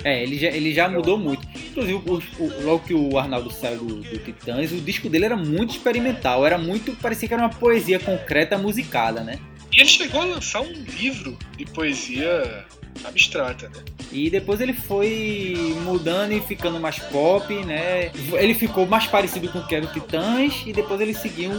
É, 0.04 0.24
ele 0.24 0.40
já, 0.40 0.48
ele 0.48 0.74
já 0.74 0.90
mudou 0.90 1.20
muito. 1.20 1.48
Inclusive, 1.72 1.94
o- 2.06 2.44
o- 2.44 2.64
logo 2.66 2.80
que 2.86 2.94
o 2.94 3.18
Arnaldo 3.18 3.50
saiu 3.52 3.80
do, 3.80 3.96
do 4.02 4.18
Titãs, 4.20 4.72
o 4.72 4.80
disco 4.82 5.10
dele 5.10 5.26
era 5.26 5.38
muito 5.38 5.72
experimental. 5.72 6.46
Era 6.46 6.58
muito. 6.58 6.92
parecia 6.98 7.28
que 7.28 7.34
era 7.34 7.44
uma 7.44 7.50
poesia 7.50 7.98
concreta 8.00 8.58
musicada, 8.58 9.22
né? 9.22 9.40
E 9.74 9.80
ele 9.80 9.90
chegou 9.90 10.22
a 10.22 10.26
lançar 10.26 10.62
um 10.62 10.72
livro 10.72 11.38
de 11.58 11.66
poesia 11.66 12.66
abstrata, 13.06 13.70
né? 13.70 13.84
E 14.12 14.30
depois 14.30 14.60
ele 14.60 14.74
foi 14.74 15.56
mudando 15.84 16.34
e 16.34 16.42
ficando 16.42 16.78
mais 16.80 17.00
pop, 17.00 17.54
né? 17.66 18.12
Ele 18.34 18.54
ficou 18.54 18.86
mais 18.86 19.08
parecido 19.08 19.48
com 19.50 19.60
o 19.60 19.66
que 19.68 19.74
era 19.74 19.86
o 19.86 19.88
Titãs 19.94 20.64
e 20.66 20.74
depois 20.74 21.00
ele 21.00 21.14
seguiu 21.14 21.52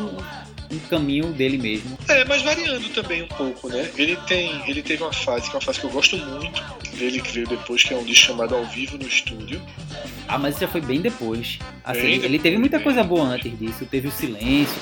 um, 0.73 0.79
caminho 0.89 1.33
dele 1.33 1.59
mesmo. 1.59 1.99
É, 2.09 2.25
mas 2.25 2.43
variando 2.43 2.89
também 2.91 3.23
um 3.23 3.29
pouco, 3.29 3.69
né? 3.69 3.91
Ele 3.97 4.17
tem, 4.27 4.63
ele 4.69 4.83
teve 4.83 5.03
uma 5.03 5.13
fase 5.13 5.43
que 5.49 5.51
é 5.51 5.55
uma 5.59 5.61
fase 5.65 5.81
que 5.81 5.87
eu 5.87 5.91
gosto 5.91 6.17
muito 6.17 6.63
dele 6.97 7.21
que 7.21 7.33
veio 7.33 7.47
depois, 7.49 7.83
que 7.83 7.93
é 7.95 7.97
um 7.97 8.05
disco 8.05 8.27
chamado 8.29 8.55
Ao 8.55 8.65
Vivo 8.67 8.97
no 8.99 9.07
Estúdio. 9.07 9.61
Ah, 10.29 10.39
mas 10.39 10.55
isso 10.55 10.61
já 10.63 10.69
foi 10.69 10.81
bem 10.81 11.01
depois. 11.01 11.59
Assim, 11.85 12.01
Bem 12.03 12.11
ele 12.15 12.21
depois, 12.23 12.43
teve 12.43 12.59
muita 12.59 12.81
coisa 12.81 13.03
boa 13.03 13.25
antes 13.25 13.59
disso. 13.59 13.85
Teve 13.87 14.09
o 14.09 14.13
Silêncio, 14.13 14.81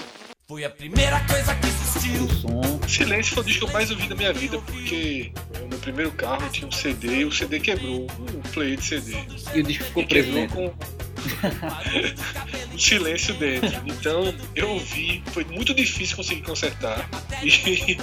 Foi 0.48 0.64
a 0.64 0.70
primeira 0.70 1.20
coisa 1.20 1.54
que 1.54 1.66
existiu. 1.66 2.24
o 2.24 2.28
som. 2.34 2.80
Silêncio 2.88 3.34
foi 3.34 3.42
o 3.42 3.46
disco 3.46 3.64
que 3.66 3.70
eu 3.70 3.72
mais 3.72 3.90
ouvi 3.90 4.08
da 4.08 4.14
minha 4.14 4.32
vida, 4.32 4.58
porque 4.60 5.32
no 5.60 5.68
meu 5.68 5.78
primeiro 5.78 6.10
carro 6.12 6.48
tinha 6.50 6.66
um 6.66 6.72
CD 6.72 7.20
e 7.20 7.24
o 7.24 7.32
CD 7.32 7.60
quebrou, 7.60 8.06
um 8.18 8.40
player 8.52 8.76
de 8.76 8.84
CD. 8.84 9.14
E 9.54 9.60
o 9.60 9.62
disco 9.62 9.84
ficou 9.84 10.02
E 10.02 10.06
preso 10.06 10.26
quebrou 10.32 10.46
dentro. 10.48 10.56
com 10.78 11.09
silêncio 12.78 13.34
dentro. 13.34 13.80
Então 13.86 14.34
eu 14.54 14.70
ouvi, 14.70 15.22
foi 15.32 15.44
muito 15.44 15.74
difícil 15.74 16.16
conseguir 16.16 16.42
consertar. 16.42 17.08
E 17.42 17.96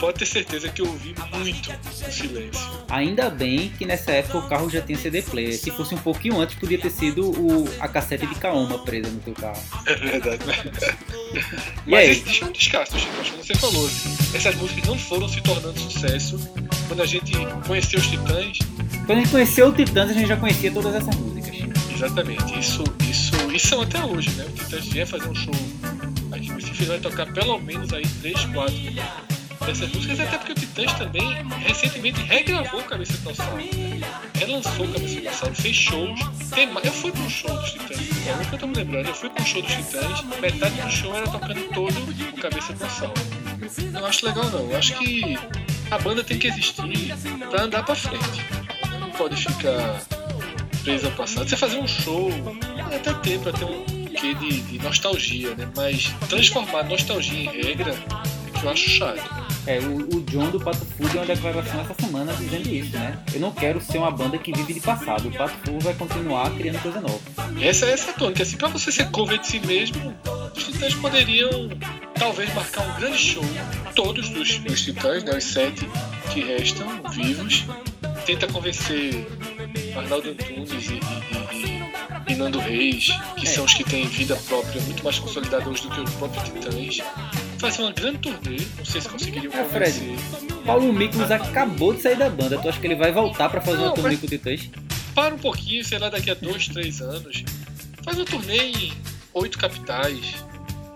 pode 0.00 0.20
ter 0.20 0.26
certeza 0.26 0.68
que 0.68 0.80
eu 0.80 0.86
ouvi 0.86 1.14
muito 1.34 1.70
o 1.70 2.12
silêncio. 2.12 2.66
Ainda 2.88 3.28
bem 3.28 3.70
que 3.76 3.84
nessa 3.84 4.12
época 4.12 4.38
o 4.38 4.48
carro 4.48 4.70
já 4.70 4.80
tinha 4.80 4.96
CD 4.96 5.20
player. 5.20 5.58
Se 5.58 5.70
fosse 5.70 5.94
um 5.94 5.98
pouquinho 5.98 6.40
antes, 6.40 6.56
podia 6.56 6.78
ter 6.78 6.90
sido 6.90 7.30
o, 7.30 7.68
a 7.80 7.88
cassete 7.88 8.26
de 8.26 8.34
Kaoma 8.36 8.78
presa 8.78 9.10
no 9.10 9.20
teu 9.20 9.34
carro. 9.34 9.62
É 9.86 9.94
verdade, 9.94 10.44
né? 10.46 10.54
Mas 11.86 12.10
esse 12.10 12.42
é 12.42 12.46
um 12.46 12.52
descasso, 12.52 12.98
Chico. 12.98 13.20
Acho 13.20 13.32
que 13.32 13.46
você 13.46 13.54
falou 13.54 13.86
assim. 13.86 14.16
Essas 14.34 14.54
músicas 14.54 14.84
não 14.86 14.98
foram 14.98 15.28
se 15.28 15.40
tornando 15.42 15.78
sucesso. 15.78 16.38
Quando 16.86 17.02
a 17.02 17.06
gente 17.06 17.32
conheceu 17.66 17.98
os 17.98 18.06
Titãs, 18.06 18.58
Quando 19.06 19.18
a 19.18 19.20
gente 19.20 19.30
conheceu 19.30 19.68
o 19.68 19.72
Titãs, 19.72 20.10
a 20.10 20.12
gente 20.12 20.28
já 20.28 20.36
conhecia 20.36 20.70
todas 20.70 20.94
essas 20.94 21.14
músicas. 21.16 21.67
Exatamente, 21.98 22.56
isso, 22.56 22.84
isso, 23.10 23.34
isso 23.52 23.66
são 23.66 23.82
até 23.82 24.04
hoje, 24.04 24.30
né? 24.30 24.44
O 24.44 24.52
Titãs 24.52 24.86
vier 24.86 25.04
fazer 25.04 25.28
um 25.28 25.34
show 25.34 25.52
aqui 26.30 26.48
no 26.48 26.54
Recife, 26.54 26.84
vai 26.84 27.00
tocar 27.00 27.26
pelo 27.32 27.58
menos 27.58 27.92
aí 27.92 28.06
3, 28.06 28.44
4 28.44 28.74
dessas 29.66 29.92
músicas, 29.92 30.20
até 30.20 30.38
porque 30.38 30.52
o 30.52 30.54
Titãs 30.54 30.92
também 30.94 31.44
recentemente 31.58 32.20
regravou 32.22 32.84
Cabeça 32.84 33.14
de 33.14 33.18
Dinossauro, 33.18 33.64
relançou 34.32 34.86
Cabeça 34.86 35.06
de 35.08 35.16
Dinossauro, 35.16 35.54
fez 35.56 35.74
shows. 35.74 36.20
Eu 36.84 36.92
fui 36.92 37.10
pro 37.10 37.28
show 37.28 37.52
dos 37.56 37.72
Titãs, 37.72 37.98
agora 38.28 38.44
que 38.44 38.54
eu 38.54 38.58
tô 38.60 38.66
me 38.68 38.74
lembrando, 38.76 39.08
eu 39.08 39.14
fui 39.14 39.30
pro 39.30 39.44
show 39.44 39.60
dos 39.60 39.72
Titãs, 39.72 40.22
metade 40.40 40.80
do 40.80 40.90
show 40.90 41.12
era 41.16 41.26
tocando 41.28 41.74
todo 41.74 41.98
o 41.98 42.40
Cabeça 42.40 42.74
de 42.74 42.78
Dinossauro. 42.78 43.14
Eu 43.76 43.90
não 43.90 44.06
acho 44.06 44.24
legal 44.24 44.44
não, 44.50 44.70
eu 44.70 44.78
acho 44.78 44.96
que 44.98 45.36
a 45.90 45.98
banda 45.98 46.22
tem 46.22 46.38
que 46.38 46.46
existir 46.46 47.16
pra 47.50 47.64
andar 47.64 47.82
pra 47.84 47.96
frente. 47.96 48.46
Não 49.00 49.10
pode 49.10 49.34
ficar 49.34 50.00
presa 50.88 51.08
ao 51.08 51.12
passado. 51.12 51.48
Você 51.48 51.56
fazer 51.56 51.78
um 51.78 51.86
show, 51.86 52.30
até 52.94 53.12
ter 53.12 53.38
pra 53.40 53.52
ter 53.52 53.64
um 53.66 53.84
quê 54.06 54.34
de, 54.34 54.60
de 54.62 54.78
nostalgia, 54.82 55.54
né? 55.54 55.68
Mas 55.76 56.10
transformar 56.28 56.84
nostalgia 56.84 57.44
em 57.44 57.62
regra 57.62 57.90
é 57.92 58.58
que 58.58 58.64
eu 58.64 58.70
acho 58.70 58.88
chato. 58.88 59.48
É, 59.66 59.78
o, 59.80 60.16
o 60.16 60.20
John 60.22 60.50
do 60.50 60.58
Pato 60.58 60.78
Fu 60.78 61.06
deu 61.08 61.20
uma 61.20 61.26
declaração 61.26 61.82
essa 61.82 61.94
semana 62.00 62.32
dizendo 62.32 62.68
isso, 62.68 62.96
né? 62.96 63.22
Eu 63.34 63.40
não 63.40 63.52
quero 63.52 63.80
ser 63.82 63.98
uma 63.98 64.10
banda 64.10 64.38
que 64.38 64.50
vive 64.50 64.72
de 64.72 64.80
passado. 64.80 65.28
O 65.28 65.32
Pato 65.32 65.54
Fu 65.62 65.78
vai 65.78 65.92
continuar 65.92 66.50
criando 66.52 66.80
coisa 66.80 67.00
nova. 67.02 67.20
Essa 67.60 67.84
é 67.84 67.92
essa 67.92 68.12
tônica. 68.14 68.42
Assim, 68.42 68.56
pra 68.56 68.68
você 68.68 68.90
ser 68.90 69.10
cover 69.10 69.38
de 69.38 69.46
si 69.46 69.60
mesmo, 69.60 70.14
os 70.56 70.64
titãs 70.64 70.94
poderiam 70.94 71.68
talvez 72.14 72.52
marcar 72.54 72.82
um 72.82 72.94
grande 72.98 73.18
show. 73.18 73.44
Todos 73.94 74.30
os, 74.30 74.58
os 74.64 74.82
titãs, 74.82 75.22
né? 75.22 75.36
Os 75.36 75.44
sete 75.44 75.86
que 76.32 76.40
restam 76.40 76.88
vivos. 77.12 77.66
Tenta 78.24 78.46
convencer 78.46 79.26
Arnaldo 79.96 80.30
Antunes 80.30 80.70
e, 80.90 80.94
e- 81.54 82.32
e- 82.32 82.36
Nando 82.36 82.58
Reis, 82.60 83.08
que 83.36 83.46
são 83.46 83.64
os 83.64 83.74
que 83.74 83.82
têm 83.84 84.06
vida 84.06 84.36
própria 84.48 84.80
muito 84.82 85.02
mais 85.02 85.18
consolidada 85.18 85.68
hoje 85.68 85.82
do 85.82 85.90
que 85.90 86.00
os 86.00 86.10
próprios 86.14 86.44
titãs. 86.44 86.98
Fazer 87.58 87.82
uma 87.82 87.92
grande 87.92 88.18
turnê, 88.18 88.58
não 88.76 88.84
sei 88.84 89.00
se 89.00 89.08
conseguiriam 89.08 89.52
É, 89.52 89.64
Fred. 89.64 90.00
Paulo 90.64 90.92
Miklos 90.92 91.30
acabou 91.30 91.92
de 91.94 92.02
sair 92.02 92.16
da 92.16 92.30
banda. 92.30 92.58
Tu 92.58 92.68
acha 92.68 92.78
que 92.80 92.86
ele 92.86 92.94
vai 92.94 93.10
voltar 93.10 93.48
pra 93.48 93.60
fazer 93.60 93.78
uma 93.78 93.86
Não, 93.88 93.94
turnê 93.94 94.10
mas- 94.10 94.20
com 94.20 94.26
o 94.26 94.28
Titãs? 94.28 94.70
para 95.14 95.34
um 95.34 95.38
pouquinho, 95.38 95.84
sei 95.84 95.98
lá, 95.98 96.08
daqui 96.08 96.30
a 96.30 96.34
dois, 96.34 96.68
três 96.68 97.00
anos, 97.00 97.42
faz 98.04 98.16
uma 98.16 98.24
turnê 98.24 98.56
em 98.70 98.92
oito 99.34 99.58
capitais, 99.58 100.36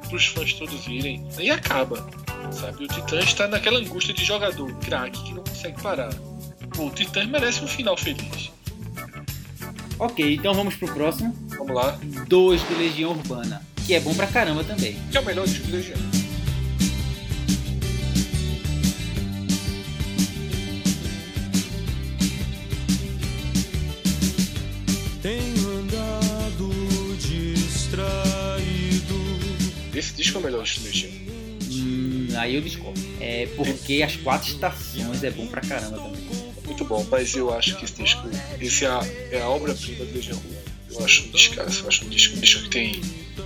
pros 0.08 0.26
fãs 0.26 0.52
todos 0.52 0.84
virem, 0.84 1.26
e 1.40 1.50
acaba. 1.50 2.08
Sabe? 2.52 2.84
O 2.84 2.88
Titãs 2.88 3.24
está 3.24 3.48
naquela 3.48 3.80
angústia 3.80 4.14
de 4.14 4.24
jogador, 4.24 4.72
craque, 4.76 5.20
que 5.24 5.32
não 5.34 5.42
consegue 5.42 5.80
parar. 5.82 6.12
O 6.78 6.90
Titãs 6.90 7.26
merece 7.26 7.64
um 7.64 7.66
final 7.66 7.96
feliz. 7.96 8.52
Ok, 10.02 10.34
então 10.34 10.52
vamos 10.52 10.74
pro 10.74 10.92
próximo. 10.92 11.32
Vamos 11.56 11.76
lá, 11.76 11.96
2 12.26 12.62
do 12.64 12.76
Legião 12.76 13.12
Urbana. 13.12 13.62
Que 13.86 13.94
é 13.94 14.00
bom 14.00 14.12
pra 14.12 14.26
caramba 14.26 14.64
também. 14.64 14.98
que 15.12 15.16
é 15.16 15.20
o 15.20 15.24
melhor 15.24 15.46
disco 15.46 15.64
do 15.68 15.76
Legião. 15.76 15.96
Tenho 25.22 25.70
andado 25.70 26.68
distraído. 27.18 29.14
Esse 29.94 30.14
disco 30.14 30.38
é 30.38 30.40
o 30.40 30.44
melhor 30.44 30.64
disco 30.64 30.80
do 30.80 30.86
Legião. 30.86 31.12
Hum, 31.70 32.26
aí 32.36 32.56
eu 32.56 32.60
discordo. 32.60 33.00
É 33.20 33.46
porque 33.54 34.02
as 34.02 34.16
quatro 34.16 34.48
estações 34.48 35.22
é 35.22 35.30
bom 35.30 35.46
pra 35.46 35.60
caramba 35.60 35.98
também. 35.98 36.31
Muito 36.72 36.84
bom, 36.86 37.06
mas 37.10 37.34
eu 37.34 37.52
acho 37.52 37.76
que 37.76 37.84
esse 37.84 38.02
disco, 38.02 38.22
esse 38.60 38.84
é 38.84 38.88
a, 38.88 39.00
é 39.30 39.42
a 39.42 39.48
obra-prima 39.48 40.04
do 40.06 40.14
Legião 40.14 40.36
Urbana. 40.38 40.62
Eu 40.90 41.04
acho 41.04 41.24
um 41.24 41.30
descasso, 41.30 41.82
eu 41.82 41.88
acho 41.88 42.04
um 42.04 42.08
disco, 42.08 42.36
um 42.36 42.40
disco 42.40 42.62
que 42.64 42.68
tem. 42.70 43.00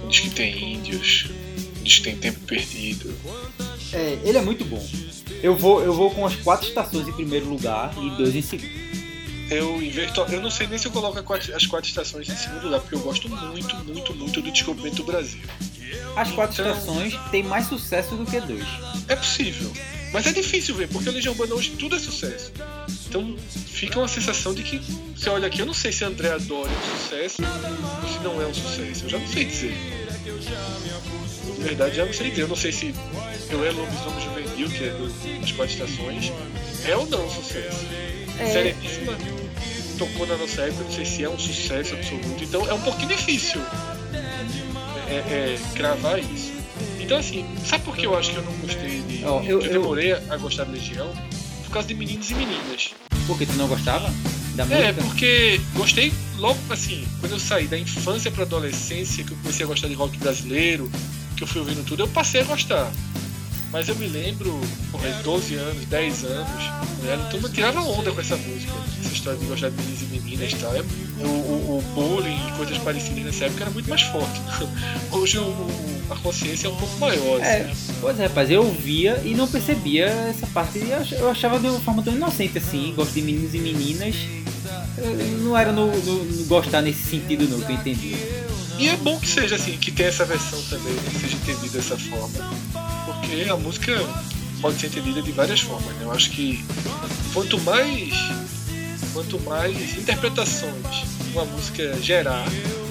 Um 0.05 0.09
disco 0.09 0.29
que 0.29 0.35
tem 0.35 0.75
índios, 0.75 1.27
um 1.81 1.83
disco 1.83 2.05
que 2.05 2.11
tem 2.11 2.17
tempo 2.17 2.41
perdido. 2.41 3.13
É, 3.93 4.19
ele 4.25 4.39
é 4.39 4.43
muito 4.43 4.65
bom. 4.65 4.85
Eu 5.43 5.57
vou, 5.57 5.83
eu 5.83 5.93
vou 5.93 6.11
com 6.13 6.25
as 6.27 6.35
quatro 6.37 6.67
estações 6.69 7.07
em 7.09 7.13
primeiro 7.13 7.49
lugar 7.49 7.93
e 7.99 8.11
dois 8.17 8.35
em 8.35 8.43
segundo. 8.43 8.87
Eu 9.49 9.81
inverto, 9.81 10.23
eu 10.23 10.41
não 10.41 10.51
sei 10.51 10.67
nem 10.67 10.77
se 10.77 10.87
eu 10.87 10.91
coloco 10.93 11.19
as 11.33 11.67
quatro 11.67 11.89
estações 11.89 12.29
em 12.29 12.37
segundo 12.37 12.65
lugar, 12.65 12.81
porque 12.81 12.97
eu 12.97 13.01
gosto 13.01 13.29
muito, 13.29 13.77
muito, 13.85 14.15
muito 14.15 14.41
do 14.43 14.51
Descobrimento 14.51 14.97
do 14.97 15.05
Brasil. 15.05 15.41
As 16.17 16.33
quatro 16.33 16.61
Então- 16.61 16.73
estações 16.73 17.15
têm 17.31 17.45
mais 17.45 17.67
sucesso 17.69 18.17
do 18.17 18.25
que 18.25 18.41
dois. 18.41 18.67
É 19.07 19.15
possível. 19.15 19.73
Mas 20.13 20.27
é 20.27 20.33
difícil 20.33 20.75
ver, 20.75 20.89
porque 20.89 21.09
a 21.09 21.13
Legião 21.13 21.33
Urbana 21.33 21.55
hoje 21.55 21.71
tudo 21.79 21.95
é 21.95 21.99
sucesso. 22.01 22.51
Então 23.09 23.37
fica 23.67 23.99
uma 23.99 24.09
sensação 24.09 24.53
de 24.55 24.63
que 24.63 24.79
você 25.17 25.29
olha 25.31 25.47
aqui, 25.47 25.61
eu 25.61 25.67
não 25.67 25.75
sei 25.75 25.93
se 25.93 26.05
André 26.05 26.33
Adora 26.33 26.69
é 26.71 26.73
um 26.73 26.99
sucesso 26.99 27.43
ou 28.03 28.09
se 28.13 28.19
não 28.25 28.43
é 28.43 28.47
um 28.47 28.55
sucesso. 28.55 29.05
Eu 29.05 29.09
já 29.11 29.19
não 29.19 29.27
sei 29.29 29.45
dizer. 29.45 29.77
De 31.57 31.63
verdade, 31.63 31.97
já 31.97 32.05
não 32.05 32.13
sei 32.13 32.31
dizer. 32.31 32.43
Eu 32.43 32.49
não 32.49 32.57
sei 32.57 32.73
se 32.73 32.95
eu 33.51 33.65
é 33.65 33.71
Lobisomem 33.71 34.21
Juvenil, 34.25 34.69
que 34.69 34.85
é 34.85 34.91
do- 34.91 35.41
das 35.41 35.53
quatro 35.53 35.73
estações, 35.75 36.33
é 36.85 36.97
ou 36.97 37.07
não 37.07 37.25
um 37.27 37.31
sucesso. 37.31 37.87
É. 38.39 38.47
Sereníssima 38.53 39.17
tocou 39.99 40.27
na 40.27 40.37
nossa 40.37 40.63
época, 40.63 40.85
não 40.85 40.93
sei 40.93 41.07
se 41.07 41.25
é 41.25 41.29
um 41.31 41.39
sucesso 41.39 41.95
absoluto. 41.95 42.43
Então 42.45 42.69
é 42.69 42.75
um 42.75 42.81
pouquinho 42.83 43.09
difícil 43.09 43.61
é, 45.09 45.15
é, 45.15 45.59
cravar 45.75 46.19
isso. 46.19 46.53
Então 47.01 47.17
assim, 47.19 47.47
sabe 47.65 47.85
por 47.85 47.97
que 47.97 48.05
eu 48.05 48.17
acho 48.19 48.33
que 48.33 48.37
eu 48.37 48.43
não 48.43 48.53
gostei 48.59 49.01
de. 49.03 49.25
Ó, 49.25 49.39
eu- 49.39 49.43
que 49.43 49.51
eu 49.53 49.63
eu- 49.63 49.73
demorei 49.81 50.13
a 50.13 50.37
gostar 50.37 50.65
da 50.65 50.73
Legião? 50.73 51.11
Causa 51.77 51.89
de 51.89 51.95
meninos 51.95 52.31
e 52.31 52.35
meninas. 52.35 52.95
Porque 53.27 53.45
tu 53.45 53.53
não 53.53 53.69
gostava 53.69 54.11
da 54.55 54.65
É, 54.65 54.93
música? 54.93 55.03
porque 55.05 55.61
gostei 55.75 56.11
logo 56.39 56.59
assim, 56.71 57.07
quando 57.21 57.33
eu 57.33 57.39
saí 57.39 57.67
da 57.67 57.79
infância 57.79 58.31
pra 58.31 58.45
adolescência, 58.45 59.23
que 59.23 59.33
eu 59.33 59.37
comecei 59.37 59.65
a 59.67 59.69
gostar 59.69 59.89
de 59.89 59.93
rock 59.93 60.17
brasileiro, 60.17 60.91
que 61.37 61.43
eu 61.43 61.47
fui 61.47 61.61
ouvindo 61.61 61.85
tudo, 61.85 62.05
eu 62.05 62.09
passei 62.09 62.41
a 62.41 62.45
gostar. 62.45 62.91
Mas 63.77 63.89
eu 63.91 63.95
me 63.97 64.07
lembro, 64.09 64.59
porra, 64.91 65.07
12 65.23 65.55
anos, 65.57 65.85
10 65.85 66.25
anos, 66.25 66.63
né? 67.03 67.27
Então 67.29 67.39
eu 67.43 67.49
tirava 67.51 67.81
onda 67.83 68.11
com 68.11 68.19
essa 68.23 68.35
música, 68.35 68.73
essa 69.05 69.13
história 69.13 69.39
de 69.39 69.45
gostar 69.45 69.69
de 69.69 69.77
meninos 69.77 70.01
e 70.01 70.05
meninas 70.07 70.53
e 70.53 70.57
tal. 70.57 70.75
É, 70.75 70.81
O, 71.21 71.27
o, 71.27 71.79
o 71.79 71.83
bullying 71.95 72.41
e 72.49 72.53
coisas 72.53 72.79
parecidas 72.79 73.23
nessa 73.23 73.45
época 73.45 73.65
era 73.65 73.71
muito 73.71 73.87
mais 73.91 74.01
forte. 74.01 74.41
Hoje 75.13 75.37
o- 75.39 75.67
a 76.09 76.17
consciência 76.17 76.69
é 76.69 76.71
um 76.71 76.77
pouco 76.77 76.97
maior. 76.99 77.39
É, 77.43 77.69
assim. 77.71 77.93
pois 78.01 78.19
é, 78.19 78.23
rapaz, 78.29 78.51
eu 78.51 78.65
via 78.73 79.21
e 79.23 79.35
não 79.35 79.47
percebia 79.47 80.07
essa 80.07 80.47
parte. 80.47 80.79
Eu 80.79 80.97
ach- 80.99 81.13
Eu 81.13 81.31
achava 81.31 81.59
de 81.59 81.67
uma 81.67 81.81
forma 81.81 82.03
tão 82.03 82.15
inocente 82.15 82.57
assim, 82.57 82.95
gosto 82.97 83.13
de 83.13 83.21
meninos 83.21 83.53
e 83.55 83.59
meninas. 83.59 84.15
Eu 84.97 85.15
não 85.43 85.55
era 85.55 85.71
no, 85.71 85.95
no- 85.95 86.25
no 86.25 86.45
gostar 86.47 86.81
nesse 86.81 87.03
sentido 87.11 87.47
não, 87.47 87.61
que 87.61 87.73
eu 87.73 87.77
entendi. 87.77 88.17
E 88.79 88.89
é 88.89 88.97
bom 88.97 89.19
que 89.21 89.29
seja 89.29 89.57
assim, 89.57 89.77
que 89.77 89.91
tenha 89.91 90.09
essa 90.09 90.25
versão 90.25 90.63
também, 90.71 90.95
né, 90.95 91.03
que 91.13 91.19
seja 91.21 91.37
entendida 91.37 91.77
dessa 91.79 91.99
forma. 91.99 92.57
Porque 93.07 93.49
a 93.49 93.57
música 93.57 93.93
pode 94.61 94.79
ser 94.79 94.89
entendida 94.89 95.23
de 95.23 95.33
várias 95.33 95.61
formas. 95.61 95.95
Né? 95.97 96.03
Eu 96.03 96.13
acho 96.13 96.31
que 96.31 96.65
quanto 97.33 97.59
mais 97.61 98.13
quanto 99.13 99.41
mais 99.41 99.97
interpretações 99.97 100.75
uma 101.33 101.45
música 101.47 101.95
gerar, 102.03 102.45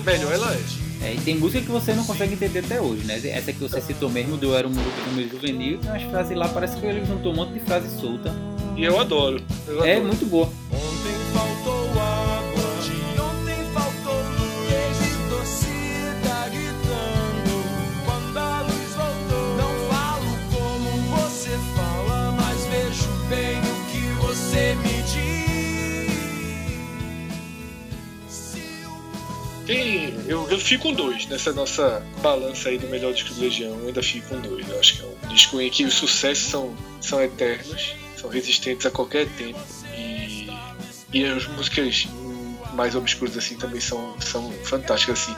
melhor 0.06 0.32
ela 0.34 0.54
é. 0.54 0.86
É, 1.08 1.14
e 1.14 1.18
tem 1.20 1.36
música 1.36 1.62
que 1.64 1.70
você 1.70 1.94
não 1.94 2.04
consegue 2.04 2.34
entender 2.34 2.60
até 2.60 2.82
hoje, 2.82 3.04
né? 3.06 3.20
Essa 3.26 3.52
que 3.54 3.60
você 3.60 3.80
citou 3.82 4.10
mesmo, 4.10 4.38
do 4.38 4.56
Era 4.56 4.68
um 4.68 4.72
Mundo 4.72 5.06
do 5.10 5.16
meio 5.16 5.30
juvenil, 5.30 5.78
tem 5.78 5.92
umas 5.92 6.02
frases 6.04 6.36
lá, 6.36 6.48
parece 6.48 6.78
que 6.78 6.86
ele 6.86 7.06
juntou 7.06 7.32
um 7.32 7.36
monte 7.36 7.54
de 7.54 7.60
frase 7.60 7.88
solta. 8.00 8.34
E 8.76 8.84
eu 8.84 9.00
adoro. 9.00 9.40
Eu 9.68 9.84
É 9.84 9.94
adoro. 9.94 10.08
muito 10.08 10.26
boa. 10.26 10.50
Eu, 30.56 30.60
fico 30.60 30.84
com 30.84 30.94
dois 30.94 31.28
nessa 31.28 31.52
nossa 31.54 32.06
balança 32.22 32.70
aí 32.70 32.78
do 32.78 32.88
melhor 32.88 33.14
disco 33.14 33.34
do 33.34 33.42
Legião. 33.42 33.78
Eu 33.80 33.88
ainda 33.88 34.02
fico 34.02 34.30
com 34.30 34.40
dois. 34.42 34.68
Eu 34.68 34.80
acho 34.80 34.98
que 34.98 35.04
é 35.04 35.06
um 35.06 35.28
disco 35.30 35.62
em 35.62 35.70
que 35.70 35.86
os 35.86 35.94
sucessos 35.94 36.50
são, 36.50 36.76
são 37.02 37.22
eternos, 37.22 37.96
são 38.18 38.30
resistentes 38.30 38.86
a 38.86 38.92
qualquer 38.92 39.28
tempo. 39.38 39.60
E, 39.96 40.50
e 41.14 41.26
as 41.26 41.48
músicas 41.48 42.08
mais 42.74 42.96
obscuras 42.96 43.38
assim 43.38 43.58
também 43.58 43.80
são, 43.80 44.20
são 44.20 44.52
fantásticas 44.64 45.20
assim. 45.20 45.36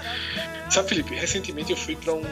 Sabe, 0.70 0.90
Felipe, 0.90 1.16
recentemente 1.16 1.72
eu 1.72 1.78
fui 1.78 1.96
para 1.96 2.14
um 2.14 2.24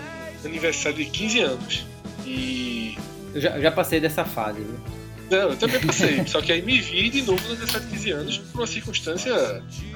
aniversário 0.43 0.97
de 0.97 1.05
15 1.05 1.39
anos. 1.39 1.85
E. 2.25 2.97
Eu 3.33 3.41
já, 3.41 3.59
já 3.59 3.71
passei 3.71 3.99
dessa 3.99 4.23
fase, 4.23 4.61
viu? 4.61 4.94
Não, 5.29 5.49
eu 5.49 5.57
também 5.57 5.79
passei. 5.81 6.25
só 6.27 6.41
que 6.41 6.51
aí 6.51 6.61
me 6.61 6.79
vi 6.79 7.09
de 7.09 7.21
novo 7.23 7.41
no 7.43 7.51
aniversário 7.51 7.87
de 7.87 7.93
15 7.93 8.11
anos 8.11 8.37
por 8.37 8.61
uma 8.61 8.67
circunstância. 8.67 9.33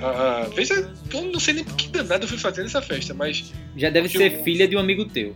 ah, 0.02 0.48
veja, 0.56 0.92
eu 1.14 1.22
não 1.24 1.40
sei 1.40 1.54
nem 1.56 1.64
que 1.64 1.88
danado 1.90 2.24
eu 2.26 2.28
fui 2.28 2.38
fazer 2.38 2.64
nessa 2.64 2.82
festa, 2.82 3.14
mas 3.14 3.52
Já 3.78 3.90
deve 3.90 4.10
ser 4.10 4.40
o- 4.40 4.44
filha 4.44 4.68
de 4.68 4.76
um 4.76 4.80
amigo 4.80 5.06
teu. 5.06 5.36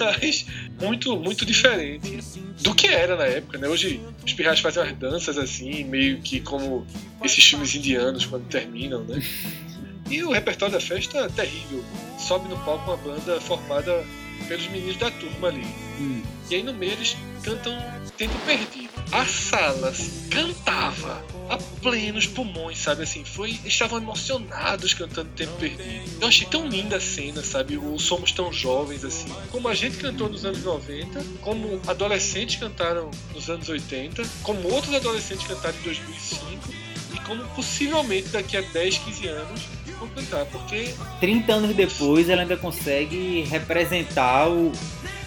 mas 0.00 0.46
muito, 0.80 1.14
muito 1.18 1.44
diferente 1.44 2.18
do 2.62 2.74
que 2.74 2.86
era 2.86 3.16
na 3.16 3.24
época, 3.26 3.58
né? 3.58 3.68
Hoje 3.68 4.00
os 4.24 4.32
pirrais 4.32 4.58
fazem 4.60 4.82
umas 4.82 4.96
danças 4.96 5.36
assim, 5.36 5.84
meio 5.84 6.20
que 6.22 6.40
como 6.40 6.86
esses 7.22 7.44
filmes 7.44 7.74
indianos 7.74 8.24
quando 8.24 8.46
terminam, 8.48 9.04
né? 9.04 9.20
E 10.10 10.22
o 10.22 10.30
repertório 10.32 10.74
da 10.74 10.80
festa 10.80 11.16
é 11.18 11.28
terrível. 11.28 11.82
Sobe 12.18 12.46
no 12.50 12.58
palco 12.58 12.90
uma 12.90 12.96
banda 12.98 13.40
formada 13.40 14.04
pelos 14.48 14.66
meninos 14.68 14.96
da 14.96 15.10
turma 15.10 15.48
ali. 15.48 15.66
Hum. 15.98 16.22
E 16.50 16.56
aí 16.56 16.62
no 16.62 16.74
meio 16.74 16.92
eles 16.92 17.16
cantam 17.42 17.72
Tempo 18.16 18.34
Perdido. 18.46 18.92
A 19.12 19.24
sala 19.26 19.88
assim, 19.88 20.28
cantava 20.28 21.24
a 21.48 21.56
plenos 21.80 22.26
pulmões, 22.26 22.78
sabe 22.78 23.02
assim? 23.02 23.24
Foi, 23.24 23.58
estavam 23.64 23.98
emocionados 23.98 24.94
cantando 24.94 25.30
Tempo 25.30 25.52
Perdido. 25.58 26.10
Eu 26.20 26.28
achei 26.28 26.46
tão 26.46 26.68
linda 26.68 26.96
a 26.96 27.00
cena, 27.00 27.42
sabe? 27.42 27.76
O 27.76 27.98
Somos 27.98 28.32
Tão 28.32 28.52
Jovens, 28.52 29.04
assim. 29.04 29.32
Como 29.50 29.68
a 29.68 29.74
gente 29.74 29.98
cantou 29.98 30.28
nos 30.28 30.44
anos 30.44 30.62
90, 30.62 31.22
como 31.40 31.80
adolescentes 31.86 32.56
cantaram 32.56 33.10
nos 33.34 33.48
anos 33.50 33.68
80, 33.68 34.22
como 34.42 34.68
outros 34.70 34.94
adolescentes 34.94 35.46
cantaram 35.46 35.76
em 35.78 35.82
2005 35.82 36.74
e 37.14 37.20
como 37.20 37.44
possivelmente 37.50 38.28
daqui 38.28 38.56
a 38.56 38.60
10, 38.60 38.98
15 38.98 39.28
anos 39.28 39.73
cantar. 40.08 40.44
Porque 40.46 40.94
30 41.20 41.52
anos 41.52 41.74
depois 41.76 42.28
ela 42.28 42.42
ainda 42.42 42.56
consegue 42.56 43.42
representar 43.50 44.48
o. 44.48 44.72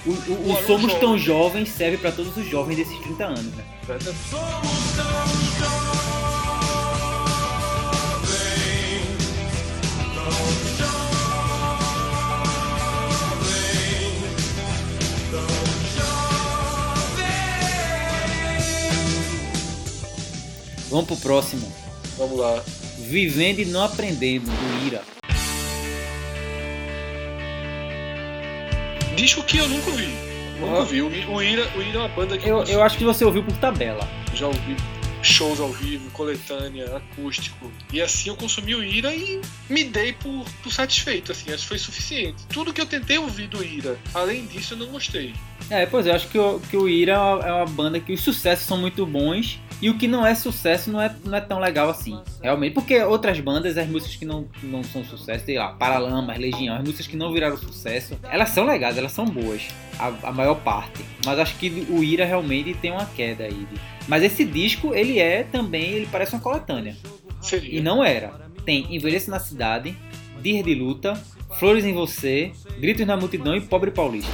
O, 0.06 0.10
o- 0.12 0.52
o 0.54 0.66
Somos 0.66 0.84
jovem. 0.84 1.00
Tão 1.00 1.18
Jovens 1.18 1.70
serve 1.70 1.98
pra 1.98 2.12
todos 2.13 2.36
os 2.38 2.48
jovens 2.50 2.78
desses 2.78 2.98
30 3.00 3.26
anos, 3.26 3.54
né? 3.56 3.63
Vamos 20.90 21.06
pro 21.08 21.18
próximo. 21.18 21.72
vamos 22.18 22.40
lá. 22.40 22.63
Vivendo 22.98 23.60
e 23.60 23.66
não 23.66 23.84
aprendendo, 23.84 24.46
do 24.46 24.86
Ira. 24.88 25.04
Disco 29.16 29.44
que 29.44 29.58
eu 29.58 29.68
nunca 29.68 29.90
ouvi. 29.90 30.08
Nunca. 30.60 31.32
O, 31.32 31.36
o, 31.36 31.44
Ira, 31.44 31.68
o 31.76 31.82
Ira 31.82 31.98
é 31.98 32.00
uma 32.00 32.08
banda 32.10 32.38
que 32.38 32.48
Eu, 32.48 32.60
eu, 32.60 32.66
eu 32.66 32.84
acho 32.84 32.98
que 32.98 33.04
você 33.04 33.24
ouviu 33.24 33.44
por 33.44 33.56
tabela. 33.58 34.08
já 34.34 34.48
ouvi 34.48 34.76
shows 35.22 35.60
ao 35.60 35.72
vivo, 35.72 36.10
coletânea, 36.12 36.98
acústico. 36.98 37.72
E 37.92 38.02
assim 38.02 38.30
eu 38.30 38.36
consumi 38.36 38.76
o 38.76 38.84
Ira 38.84 39.14
e 39.14 39.42
me 39.70 39.84
dei 39.84 40.14
por, 40.14 40.46
por 40.64 40.72
satisfeito, 40.72 41.32
assim, 41.32 41.52
acho 41.52 41.64
que 41.64 41.70
foi 41.70 41.78
suficiente. 41.78 42.46
Tudo 42.50 42.74
que 42.74 42.80
eu 42.80 42.86
tentei 42.86 43.18
ouvir 43.18 43.48
do 43.48 43.64
Ira, 43.64 43.98
além 44.14 44.46
disso, 44.46 44.74
eu 44.74 44.78
não 44.78 44.88
gostei. 44.88 45.34
É, 45.70 45.86
pois 45.86 46.08
é, 46.08 46.12
eu 46.12 46.15
acho 46.15 46.28
que 46.30 46.39
o, 46.39 46.60
que 46.60 46.78
o 46.78 46.88
Ira 46.88 47.13
é 47.13 47.17
uma, 47.17 47.48
é 47.48 47.54
uma 47.54 47.65
banda 47.65 48.00
que 48.00 48.13
os 48.13 48.22
sucessos 48.22 48.65
são 48.65 48.78
muito 48.78 49.06
bons 49.06 49.60
e 49.82 49.89
o 49.89 49.98
que 49.98 50.08
não 50.08 50.26
é 50.26 50.34
sucesso 50.34 50.89
não 50.89 51.00
é, 51.00 51.13
não 51.24 51.38
é 51.38 51.41
tão 51.41 51.60
legal 51.60 51.89
assim. 51.89 52.20
Realmente, 52.41 52.74
porque 52.74 53.02
outras 53.04 53.39
bandas, 53.39 53.78
as 53.78 53.88
músicas 53.88 54.15
que 54.15 54.26
não, 54.26 54.48
não 54.63 54.84
são 54.84 55.04
sucesso, 55.04 55.46
sei 55.46 55.58
lá, 55.58 55.70
Paralamas, 55.74 56.38
Legião, 56.38 56.76
as 56.76 56.82
músicas 56.82 57.08
que 57.08 57.15
não 57.15 57.32
viraram 57.32 57.58
sucesso, 57.58 58.17
elas 58.24 58.50
são 58.50 58.65
legais, 58.65 58.98
elas 58.98 59.12
são 59.12 59.26
boas, 59.26 59.67
a, 60.00 60.08
a 60.24 60.32
maior 60.32 60.56
parte. 60.56 61.06
Mas 61.26 61.38
acho 61.38 61.56
que 61.58 61.86
o 61.89 62.04
Ira 62.04 62.26
realmente 62.26 62.74
tem 62.74 62.91
uma 62.91 63.06
queda 63.06 63.43
aí. 63.43 63.67
Mas 64.08 64.24
esse 64.24 64.43
disco, 64.46 64.96
ele 64.96 65.20
é 65.20 65.43
também, 65.43 65.91
ele 65.91 66.08
parece 66.12 66.34
uma 66.34 66.41
coletânea. 66.41 66.96
Seria. 67.41 67.78
E 67.78 67.82
não 67.82 68.04
era. 68.04 68.48
Tem 68.65 68.96
Envelheça 68.96 69.30
na 69.30 69.39
Cidade, 69.39 69.96
Dias 70.41 70.63
de 70.63 70.74
Luta, 70.74 71.13
Flores 71.60 71.86
em 71.86 71.93
Você, 71.93 72.52
Gritos 72.80 73.06
na 73.06 73.15
Multidão 73.15 73.56
e 73.56 73.62
Pobre 73.62 73.91
Paulista. 73.91 74.32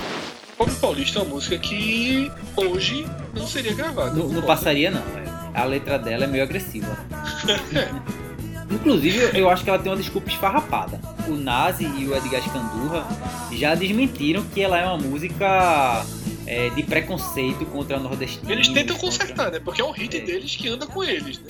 Pobre 0.64 0.76
Paulista 0.80 1.20
é 1.20 1.22
uma 1.24 1.30
música 1.36 1.58
que 1.58 2.32
hoje 2.56 3.06
não 3.34 3.46
seria 3.46 3.74
gravada. 3.74 4.12
Não, 4.12 4.20
não 4.20 4.28
concorda? 4.28 4.48
passaria 4.48 4.90
não, 4.90 5.02
é. 5.02 5.52
a 5.54 5.66
letra 5.66 6.00
dela 6.00 6.24
é 6.24 6.28
meio 6.28 6.42
agressiva. 6.42 6.98
Inclusive, 8.72 9.38
eu 9.38 9.50
acho 9.50 9.62
que 9.62 9.70
ela 9.70 9.78
tem 9.78 9.92
uma 9.92 9.98
desculpa 9.98 10.30
esfarrapada. 10.30 11.02
O 11.28 11.34
Nazi 11.34 11.84
e 11.84 12.08
o 12.08 12.16
Edgar 12.16 12.42
Scandurra 12.42 13.06
já 13.52 13.76
desmentiram 13.76 14.42
que 14.54 14.62
ela 14.62 14.80
é 14.80 14.86
uma 14.86 14.98
música 14.98 16.06
é, 16.48 16.70
de 16.70 16.82
preconceito 16.84 17.66
contra 17.66 18.00
nordestinos. 18.00 18.50
Eles 18.50 18.70
tentam 18.70 18.96
contra- 18.96 19.20
consertar, 19.20 19.52
né? 19.52 19.60
Porque 19.60 19.82
é 19.82 19.86
um 19.86 19.92
hit 19.92 20.16
É. 20.16 20.22
deles 20.22 20.56
que 20.56 20.70
anda 20.70 20.88
com 20.88 21.04
eles, 21.04 21.40
né? 21.40 21.50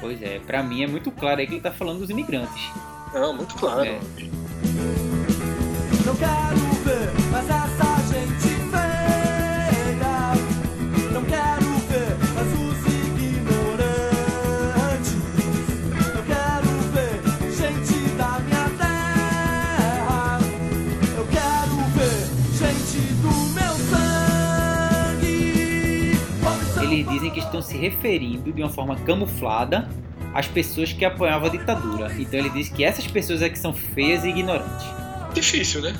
Pois 0.00 0.20
é, 0.20 0.40
pra 0.40 0.64
mim 0.64 0.82
é 0.82 0.88
muito 0.88 1.12
claro 1.12 1.38
aí 1.38 1.46
que 1.46 1.54
ele 1.54 1.60
tá 1.60 1.70
falando 1.70 2.00
dos 2.00 2.10
imigrantes. 2.10 2.60
Não, 3.14 3.34
muito 3.34 3.54
claro. 3.54 3.84
É. 3.84 4.00
Não 6.04 6.16
quero 6.16 6.71
que 27.32 27.40
estão 27.40 27.60
se 27.62 27.76
referindo 27.76 28.52
de 28.52 28.62
uma 28.62 28.70
forma 28.70 28.96
camuflada 28.96 29.88
às 30.34 30.46
pessoas 30.46 30.92
que 30.92 31.04
apoiavam 31.04 31.48
a 31.48 31.50
ditadura. 31.50 32.12
Então 32.18 32.38
ele 32.38 32.50
diz 32.50 32.68
que 32.68 32.84
essas 32.84 33.06
pessoas 33.06 33.42
é 33.42 33.48
que 33.48 33.58
são 33.58 33.72
feias 33.72 34.24
e 34.24 34.28
ignorantes. 34.28 34.86
Difícil, 35.34 35.80
né? 35.82 35.94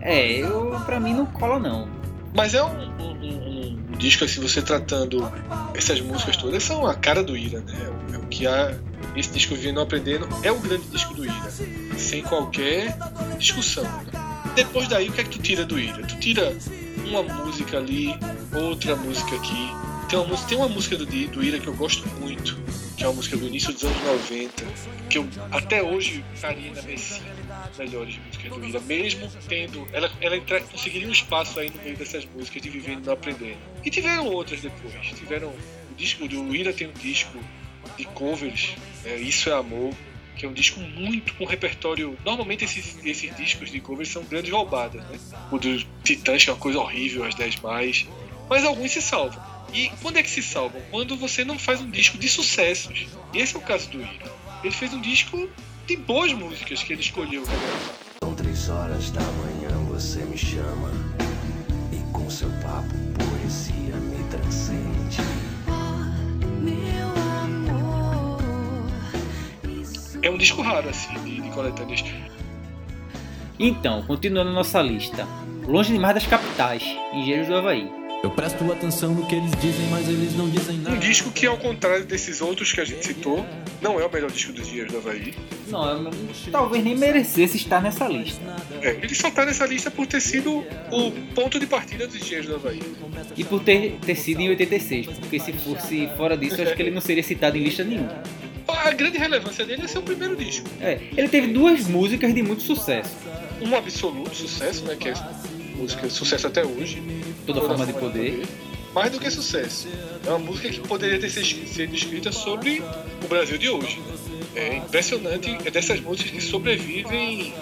É, 0.00 0.30
eu 0.38 0.80
pra 0.86 0.98
mim 1.00 1.12
não 1.14 1.26
cola 1.26 1.58
não. 1.58 1.88
Mas 2.34 2.54
é 2.54 2.62
um, 2.62 2.68
um- 3.00 3.12
um- 3.22 3.78
um 3.92 3.96
disco, 3.98 4.24
assim, 4.24 4.40
você 4.40 4.60
tratando 4.62 5.30
essas 5.74 6.00
músicas 6.00 6.36
todas, 6.36 6.62
são 6.62 6.86
a 6.86 6.94
cara 6.94 7.22
do 7.24 7.36
Ira, 7.36 7.60
né? 7.60 7.74
É 8.14 8.18
o- 8.18 8.26
que 8.26 8.46
há. 8.46 8.74
Esse 9.14 9.30
disco 9.30 9.54
Vivendo 9.54 9.80
Aprendendo 9.80 10.28
é 10.42 10.52
o 10.52 10.58
grande 10.58 10.84
disco 10.88 11.14
do 11.14 11.24
Ira, 11.24 11.50
sem 11.96 12.22
qualquer 12.22 12.96
discussão. 13.38 13.84
né? 13.84 14.04
Depois 14.54 14.88
daí, 14.88 15.08
o 15.08 15.12
que 15.12 15.20
é 15.20 15.24
que 15.24 15.30
tu 15.30 15.38
tira 15.38 15.64
do 15.64 15.78
Ira? 15.78 16.02
Tu 16.06 16.16
tira 16.18 16.54
uma 17.06 17.22
música 17.22 17.78
ali, 17.78 18.14
outra 18.54 18.94
música 18.96 19.34
aqui. 19.36 19.70
Tem 20.08 20.18
uma, 20.18 20.28
música- 20.28 20.48
tem 20.48 20.58
uma 20.58 20.68
música 20.68 20.96
do, 20.96 21.04
do 21.06 21.42
Ira 21.44 21.58
que 21.58 21.66
eu 21.66 21.74
gosto 21.74 22.06
muito, 22.20 22.56
que 22.96 23.02
é 23.02 23.08
uma 23.08 23.14
música 23.14 23.36
do 23.36 23.46
início 23.46 23.72
dos 23.72 23.82
anos 23.84 24.00
90, 24.30 24.64
que 25.10 25.18
eu 25.18 25.28
até 25.50 25.82
hoje 25.82 26.24
estaria 26.32 26.70
na 26.72 26.80
cinco 26.82 27.24
melhores 27.76 28.16
músicas 28.24 28.52
do 28.52 28.64
Ira, 28.64 28.80
mesmo 28.80 29.28
tendo. 29.48 29.86
Ela, 29.92 30.10
ela 30.20 30.36
entra- 30.36 30.60
conseguiria 30.60 31.08
um 31.08 31.12
espaço 31.12 31.58
aí 31.58 31.70
no 31.70 31.82
meio 31.82 31.96
dessas 31.96 32.24
músicas 32.24 32.62
de 32.62 32.70
Vivendo 32.70 33.02
e 33.02 33.06
Não 33.06 33.12
Aprendendo. 33.14 33.58
E 33.84 33.90
tiveram 33.90 34.26
outras 34.28 34.60
depois. 34.60 34.94
Tiveram. 35.18 35.48
O 35.48 35.94
disco 35.96 36.28
do 36.28 36.54
Ira 36.54 36.72
tem 36.72 36.86
um 36.88 36.92
disco 36.92 37.38
de 37.96 38.04
covers, 38.04 38.74
né, 39.02 39.16
Isso 39.16 39.48
é 39.48 39.54
Amor, 39.54 39.92
que 40.36 40.44
é 40.44 40.48
um 40.48 40.52
disco 40.52 40.78
muito 40.78 41.34
com 41.34 41.44
repertório. 41.46 42.16
Normalmente 42.24 42.64
esses, 42.64 42.98
esses 43.04 43.34
discos 43.34 43.70
de 43.72 43.80
covers 43.80 44.10
são 44.10 44.22
grandes 44.22 44.52
roubadas, 44.52 45.02
né? 45.04 45.18
O 45.50 45.58
do 45.58 45.82
Titãs, 46.04 46.44
que 46.44 46.50
é 46.50 46.52
uma 46.52 46.58
coisa 46.60 46.78
horrível, 46.78 47.24
as 47.24 47.34
10 47.34 47.56
mais. 47.60 48.06
Mas 48.48 48.62
alguns 48.64 48.92
se 48.92 49.00
salvam. 49.02 49.42
E 49.72 49.90
quando 50.00 50.16
é 50.16 50.22
que 50.22 50.30
se 50.30 50.42
salvam? 50.42 50.80
Quando 50.90 51.16
você 51.16 51.44
não 51.44 51.58
faz 51.58 51.80
um 51.80 51.90
disco 51.90 52.18
de 52.18 52.28
sucessos. 52.28 53.06
E 53.32 53.38
esse 53.38 53.54
é 53.54 53.58
o 53.58 53.62
caso 53.62 53.88
do 53.90 54.00
Ira. 54.00 54.32
Ele 54.62 54.72
fez 54.72 54.92
um 54.92 55.00
disco 55.00 55.48
de 55.86 55.96
boas 55.96 56.32
músicas 56.32 56.82
que 56.82 56.92
ele 56.92 57.02
escolheu. 57.02 57.44
São 58.22 58.34
três 58.34 58.68
horas 58.68 59.10
da 59.10 59.20
manhã, 59.20 59.70
você 59.88 60.20
me 60.24 60.36
chama 60.36 60.90
E 61.92 62.12
com 62.12 62.28
seu 62.30 62.48
papo, 62.62 62.94
poesia 63.18 63.94
me 63.96 64.24
transcende 64.30 65.18
Meu 66.60 67.08
amor, 67.42 68.40
É 70.22 70.30
um 70.30 70.38
disco 70.38 70.62
raro, 70.62 70.88
assim, 70.88 71.14
de, 71.22 71.40
de 71.40 71.50
coletâneas. 71.50 72.02
Então, 73.58 74.02
continuando 74.02 74.52
nossa 74.52 74.82
lista. 74.82 75.26
Longe 75.66 75.92
demais 75.92 76.14
das 76.14 76.26
capitais, 76.26 76.82
Engenheiros 77.12 77.48
do 77.48 77.56
Havaí. 77.56 78.05
Eu 78.26 78.30
presto 78.32 78.72
atenção 78.72 79.14
no 79.14 79.24
que 79.24 79.36
eles 79.36 79.52
dizem, 79.60 79.86
mas 79.88 80.08
eles 80.08 80.34
não 80.34 80.50
dizem 80.50 80.78
nada. 80.78 80.96
Um 80.96 80.98
disco 80.98 81.30
que, 81.30 81.46
ao 81.46 81.56
contrário 81.56 82.04
desses 82.04 82.40
outros 82.40 82.72
que 82.72 82.80
a 82.80 82.84
gente 82.84 83.06
citou, 83.06 83.46
não 83.80 84.00
é 84.00 84.04
o 84.04 84.12
melhor 84.12 84.32
disco 84.32 84.52
dos 84.52 84.66
dias 84.66 84.90
do 84.90 84.96
Havaí. 84.96 85.32
Não, 85.68 86.10
talvez 86.50 86.82
nem 86.82 86.96
merecesse 86.96 87.56
estar 87.56 87.80
nessa 87.80 88.08
lista. 88.08 88.42
É, 88.82 88.98
ele 89.00 89.14
só 89.14 89.30
tá 89.30 89.46
nessa 89.46 89.64
lista 89.64 89.92
por 89.92 90.08
ter 90.08 90.20
sido 90.20 90.64
o 90.90 91.12
ponto 91.36 91.60
de 91.60 91.68
partida 91.68 92.08
dos 92.08 92.18
dias 92.18 92.46
do 92.46 92.56
Havaí. 92.56 92.82
E 93.36 93.44
por 93.44 93.62
ter, 93.62 93.96
ter 94.04 94.16
sido 94.16 94.40
em 94.40 94.48
86, 94.48 95.06
porque 95.06 95.38
se 95.38 95.52
fosse 95.52 96.10
fora 96.16 96.36
disso, 96.36 96.60
eu 96.60 96.66
acho 96.66 96.74
que 96.74 96.82
ele 96.82 96.90
não 96.90 97.00
seria 97.00 97.22
citado 97.22 97.56
em 97.56 97.62
lista 97.62 97.84
nenhuma. 97.84 98.24
A 98.66 98.90
grande 98.90 99.18
relevância 99.18 99.64
dele 99.64 99.82
é 99.84 99.86
ser 99.86 99.98
o 99.98 100.02
primeiro 100.02 100.34
disco. 100.34 100.68
É, 100.80 100.98
ele 101.16 101.28
teve 101.28 101.46
duas 101.52 101.86
músicas 101.86 102.34
de 102.34 102.42
muito 102.42 102.64
sucesso. 102.64 103.14
Um 103.62 103.72
absoluto 103.76 104.34
sucesso, 104.34 104.84
né? 104.84 104.96
Que 104.98 105.10
é 105.10 105.14
música 105.76 106.06
de 106.06 106.12
sucesso 106.12 106.46
até 106.46 106.64
hoje. 106.64 107.02
Toda 107.46 107.60
forma 107.60 107.86
de 107.86 107.92
poder. 107.92 108.46
Mais 108.94 109.12
do 109.12 109.20
que 109.20 109.30
sucesso. 109.30 109.88
É 110.26 110.30
uma 110.30 110.38
música 110.38 110.70
que 110.70 110.80
poderia 110.80 111.20
ter 111.20 111.28
sido 111.28 111.94
escrita 111.94 112.32
sobre 112.32 112.82
o 113.22 113.28
Brasil 113.28 113.58
de 113.58 113.68
hoje. 113.68 114.00
É 114.54 114.76
impressionante, 114.76 115.56
é 115.64 115.70
dessas 115.70 116.00
músicas 116.00 116.32
que 116.32 116.40
sobrevivem, 116.40 117.52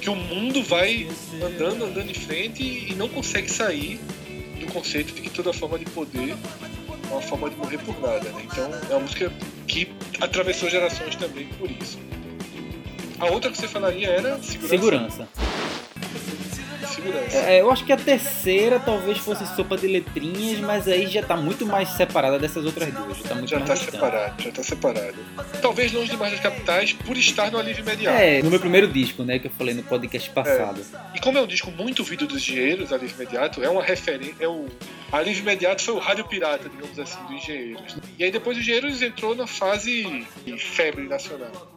que 0.00 0.08
o 0.08 0.14
mundo 0.14 0.62
vai 0.62 1.08
andando, 1.42 1.84
andando 1.84 2.10
em 2.10 2.14
frente 2.14 2.62
e 2.62 2.94
não 2.94 3.08
consegue 3.08 3.50
sair 3.50 3.98
do 4.60 4.72
conceito 4.72 5.12
de 5.12 5.22
que 5.22 5.30
toda 5.30 5.52
forma 5.52 5.78
de 5.78 5.84
poder 5.86 6.36
é 7.10 7.12
uma 7.12 7.20
forma 7.20 7.50
de 7.50 7.56
morrer 7.56 7.78
por 7.78 8.00
nada. 8.00 8.28
Né? 8.30 8.42
Então 8.44 8.70
é 8.88 8.94
uma 8.94 9.00
música 9.00 9.32
que 9.66 9.88
atravessou 10.20 10.70
gerações 10.70 11.16
também 11.16 11.46
por 11.58 11.68
isso. 11.70 11.98
A 13.18 13.26
outra 13.26 13.50
que 13.50 13.56
você 13.56 13.66
falaria 13.66 14.08
era 14.08 14.40
segurança. 14.42 14.68
Segurança. 14.68 15.28
Segurança. 17.06 17.38
É, 17.38 17.60
eu 17.60 17.70
acho 17.70 17.84
que 17.84 17.92
a 17.92 17.96
terceira 17.96 18.80
talvez 18.80 19.18
fosse 19.18 19.46
sopa 19.54 19.76
de 19.76 19.86
letrinhas, 19.86 20.60
mas 20.60 20.88
aí 20.88 21.06
já 21.06 21.22
tá 21.22 21.36
muito 21.36 21.64
mais 21.64 21.88
separada 21.90 22.38
dessas 22.38 22.64
outras 22.64 22.92
duas. 22.92 23.16
Já 23.18 23.28
tá 23.28 23.34
muito 23.34 23.50
Já 23.50 23.58
mais 23.58 23.68
tá 23.68 23.76
separado, 23.76 24.42
já 24.42 24.50
tá 24.50 24.62
separado. 24.62 25.16
Talvez 25.62 25.92
longe 25.92 26.10
demais 26.10 26.32
das 26.32 26.40
capitais 26.40 26.92
por 26.92 27.16
estar 27.16 27.50
no 27.50 27.58
alívio 27.58 27.82
imediato. 27.82 28.16
É, 28.16 28.42
no 28.42 28.50
meu 28.50 28.60
primeiro 28.60 28.88
disco, 28.88 29.22
né, 29.22 29.38
que 29.38 29.46
eu 29.46 29.50
falei 29.52 29.74
no 29.74 29.82
podcast 29.82 30.28
passado. 30.30 30.80
E 31.14 31.20
como 31.20 31.38
é 31.38 31.42
um 31.42 31.46
disco 31.46 31.70
muito 31.70 32.00
ouvido 32.00 32.26
dos 32.26 32.42
engenheiros, 32.42 32.92
Alívio 32.92 33.14
Imediato, 33.16 33.62
é 33.62 33.68
uma 33.68 33.82
referência. 33.82 34.36
É 34.40 34.48
o... 34.48 34.66
Alívio 35.12 35.42
Imediato 35.42 35.82
foi 35.82 35.94
o 35.94 35.98
rádio 35.98 36.24
pirata, 36.26 36.68
digamos 36.68 36.98
assim, 36.98 37.18
dos 37.24 37.42
engenheiros. 37.42 37.96
E 38.18 38.24
aí 38.24 38.30
depois 38.30 38.56
os 38.56 38.62
engenheiros 38.62 39.02
entrou 39.02 39.34
na 39.34 39.46
fase 39.46 40.26
de 40.44 40.58
febre 40.58 41.06
nacional. 41.06 41.75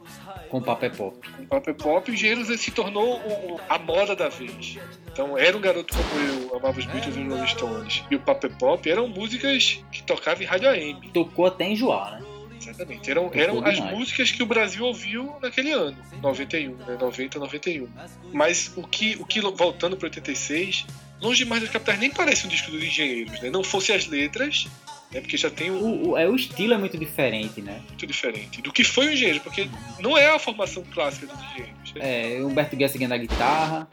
Com 0.49 0.61
papo 0.61 0.85
é 0.85 0.89
pop. 0.89 1.17
Com 1.31 1.43
o 1.43 1.47
Pop 1.47 1.69
é 1.69 1.73
Pop, 1.73 2.09
os 2.09 2.15
engenheiros 2.15 2.47
se 2.59 2.71
tornou 2.71 3.19
o- 3.19 3.55
o- 3.55 3.59
a 3.69 3.77
moda 3.77 4.15
da 4.15 4.29
vez. 4.29 4.77
Então, 5.11 5.37
era 5.37 5.55
um 5.55 5.61
garoto 5.61 5.93
como 5.95 6.25
eu, 6.27 6.57
amava 6.57 6.79
os 6.79 6.85
Beatles 6.85 7.15
e 7.15 7.19
os 7.19 7.27
Rolling 7.27 7.47
Stones. 7.47 8.03
E 8.09 8.15
o 8.15 8.19
Pop 8.19 8.45
é 8.45 8.49
Pop 8.49 8.89
eram 8.89 9.07
músicas 9.07 9.79
que 9.91 10.01
tocavam 10.03 10.41
em 10.43 10.45
rádio 10.45 10.69
AM. 10.69 11.09
Tocou 11.13 11.45
até 11.45 11.65
enjoar, 11.69 12.19
né? 12.19 12.25
Exatamente. 12.59 13.09
Eram, 13.09 13.29
eram 13.33 13.65
as 13.65 13.79
músicas 13.91 14.31
que 14.31 14.43
o 14.43 14.45
Brasil 14.45 14.83
ouviu 14.85 15.35
naquele 15.41 15.71
ano, 15.71 15.95
91, 16.21 16.75
né? 16.75 16.97
90, 16.99 17.39
91. 17.39 17.87
Mas 18.33 18.73
o 18.75 18.83
que, 18.87 19.15
o 19.19 19.25
que 19.25 19.39
voltando 19.41 19.95
para 19.97 20.07
86, 20.07 20.85
Longe 21.21 21.43
Demais 21.43 21.61
das 21.61 21.71
Capitais 21.71 21.99
nem 21.99 22.09
parece 22.09 22.45
um 22.45 22.49
disco 22.49 22.69
dos 22.71 22.83
engenheiros, 22.83 23.39
né? 23.41 23.49
Não 23.49 23.63
fosse 23.63 23.91
as 23.93 24.07
letras, 24.07 24.67
né? 25.11 25.21
Porque 25.21 25.37
já 25.37 25.49
tem 25.49 25.71
um 25.71 25.79
O, 25.79 26.09
o, 26.09 26.17
é, 26.17 26.27
o 26.27 26.35
estilo 26.35 26.73
é 26.73 26.77
muito 26.77 26.97
diferente, 26.97 27.61
né? 27.61 27.81
muito 27.87 28.05
diferente 28.05 28.61
do 28.61 28.71
que 28.71 28.83
foi 28.83 29.07
o 29.07 29.11
engenheiro, 29.11 29.39
porque 29.41 29.69
não 29.99 30.17
é 30.17 30.33
a 30.33 30.39
formação 30.39 30.83
clássica 30.83 31.27
dos 31.27 31.35
engenheiros. 31.45 31.93
Né? 31.95 32.37
É, 32.37 32.43
Humberto 32.43 32.77
Gessinger 32.77 33.09
na 33.09 33.17
guitarra. 33.17 33.87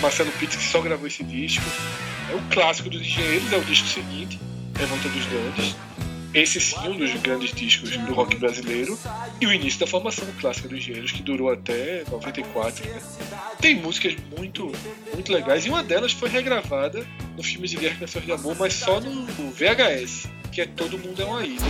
Marcelo 0.00 0.32
Pitts 0.32 0.56
que 0.56 0.64
só 0.64 0.80
gravou 0.80 1.06
esse 1.06 1.22
disco. 1.22 1.64
É 2.30 2.34
o 2.34 2.42
clássico 2.50 2.90
dos 2.90 3.00
engenheiros, 3.00 3.52
é 3.52 3.56
o 3.56 3.64
disco 3.64 3.86
seguinte, 3.86 4.38
Revolta 4.76 5.08
dos 5.08 5.26
Grandes. 5.26 5.76
Esse 6.36 6.60
sim, 6.60 6.76
um 6.86 6.98
dos 6.98 7.14
grandes 7.14 7.50
discos 7.50 7.96
do 7.96 8.12
rock 8.12 8.36
brasileiro. 8.36 8.98
E 9.40 9.46
o 9.46 9.52
início 9.52 9.80
da 9.80 9.86
formação 9.86 10.26
clássica 10.38 10.68
dos 10.68 10.76
engenheiros, 10.76 11.10
que 11.10 11.22
durou 11.22 11.50
até 11.50 12.04
94. 12.10 12.84
Né? 12.84 13.00
Tem 13.58 13.74
músicas 13.76 14.14
muito, 14.36 14.70
muito 15.14 15.32
legais, 15.32 15.64
e 15.64 15.70
uma 15.70 15.82
delas 15.82 16.12
foi 16.12 16.28
regravada 16.28 17.06
no 17.34 17.42
filme 17.42 17.66
de 17.66 17.76
Guerra 17.76 18.00
Canções 18.00 18.26
de 18.26 18.32
Amor, 18.32 18.54
mas 18.58 18.74
só 18.74 19.00
no 19.00 19.50
VHS, 19.50 20.28
que 20.52 20.60
é 20.60 20.66
Todo 20.66 20.98
Mundo 20.98 21.22
é 21.22 21.24
uma 21.24 21.42
Ilha. 21.42 21.60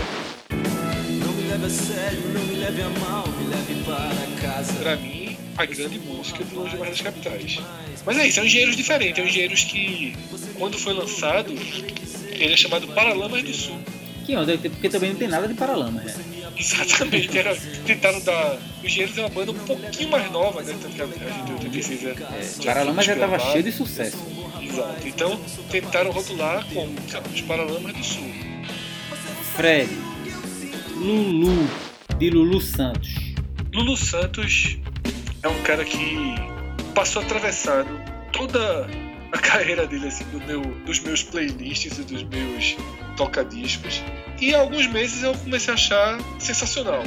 Não 0.50 1.32
me 1.32 1.48
leve 1.48 1.64
a 1.64 1.70
sério, 1.70 2.20
não 2.34 2.44
me 2.44 2.54
leve 2.56 2.82
a 2.82 2.88
mal, 2.88 3.28
me 3.28 3.46
leve 3.46 3.84
para 3.84 4.42
casa. 4.42 4.72
Pra 4.72 4.96
mim, 4.96 5.36
a 5.56 5.64
grande 5.64 6.00
música 6.00 6.42
de 6.42 6.52
Longe 6.52 6.76
Mais 6.76 6.90
das 6.90 7.02
Capitais. 7.02 7.60
Mas 8.04 8.18
é 8.18 8.26
isso, 8.26 8.34
são 8.34 8.44
engenheiros 8.44 8.76
diferentes, 8.76 9.16
são 9.16 9.24
engenheiros 9.26 9.62
que, 9.62 10.16
quando 10.58 10.76
foi 10.76 10.92
lançado, 10.92 11.52
ele 11.52 12.52
é 12.52 12.56
chamado 12.56 12.88
Paralamas 12.88 13.44
do 13.44 13.54
Sul. 13.54 13.80
Porque 14.70 14.88
também 14.88 15.10
não 15.10 15.18
tem 15.18 15.28
nada 15.28 15.46
de 15.46 15.54
Paralamas, 15.54 16.04
né? 16.04 16.14
Exatamente, 16.58 17.36
era, 17.36 17.54
tentaram 17.86 18.20
dar. 18.20 18.58
Os 18.78 18.84
Engenheiros 18.84 19.18
é 19.18 19.20
uma 19.20 19.28
banda 19.28 19.52
um 19.52 19.58
pouquinho 19.58 20.10
mais 20.10 20.30
nova, 20.30 20.62
né? 20.62 20.74
Tanto 20.80 20.94
que 20.94 21.02
a 21.02 21.06
gente 21.06 21.52
86 21.52 22.04
é. 22.04 22.10
É, 22.10 22.64
Paralamas 22.64 23.04
já 23.04 23.16
tava 23.16 23.38
cheio 23.38 23.62
de 23.62 23.72
sucesso. 23.72 24.16
Exato. 24.62 25.06
Então 25.06 25.40
tentaram 25.70 26.10
rotular 26.10 26.66
como 26.72 26.94
sabe, 27.08 27.28
os 27.34 27.40
Paralamas 27.42 27.92
do 27.92 28.04
Sul. 28.04 28.32
Fred, 29.54 29.90
Lulu, 30.94 31.68
de 32.18 32.30
Lulu 32.30 32.60
Santos. 32.60 33.14
Lulu 33.72 33.96
Santos 33.96 34.78
é 35.42 35.48
um 35.48 35.62
cara 35.62 35.84
que 35.84 36.34
passou 36.94 37.22
atravessado 37.22 37.88
toda 38.32 38.88
a 39.32 39.38
carreira 39.38 39.86
dele, 39.86 40.06
assim, 40.08 40.24
do 40.26 40.40
meu, 40.46 40.60
dos 40.84 41.00
meus 41.00 41.22
playlists 41.22 41.98
e 41.98 42.02
dos 42.02 42.22
meus 42.24 42.76
tocadiscos. 43.16 44.02
E 44.40 44.54
há 44.54 44.60
alguns 44.60 44.86
meses 44.88 45.22
eu 45.22 45.34
comecei 45.34 45.72
a 45.72 45.74
achar 45.74 46.18
sensacional. 46.38 47.02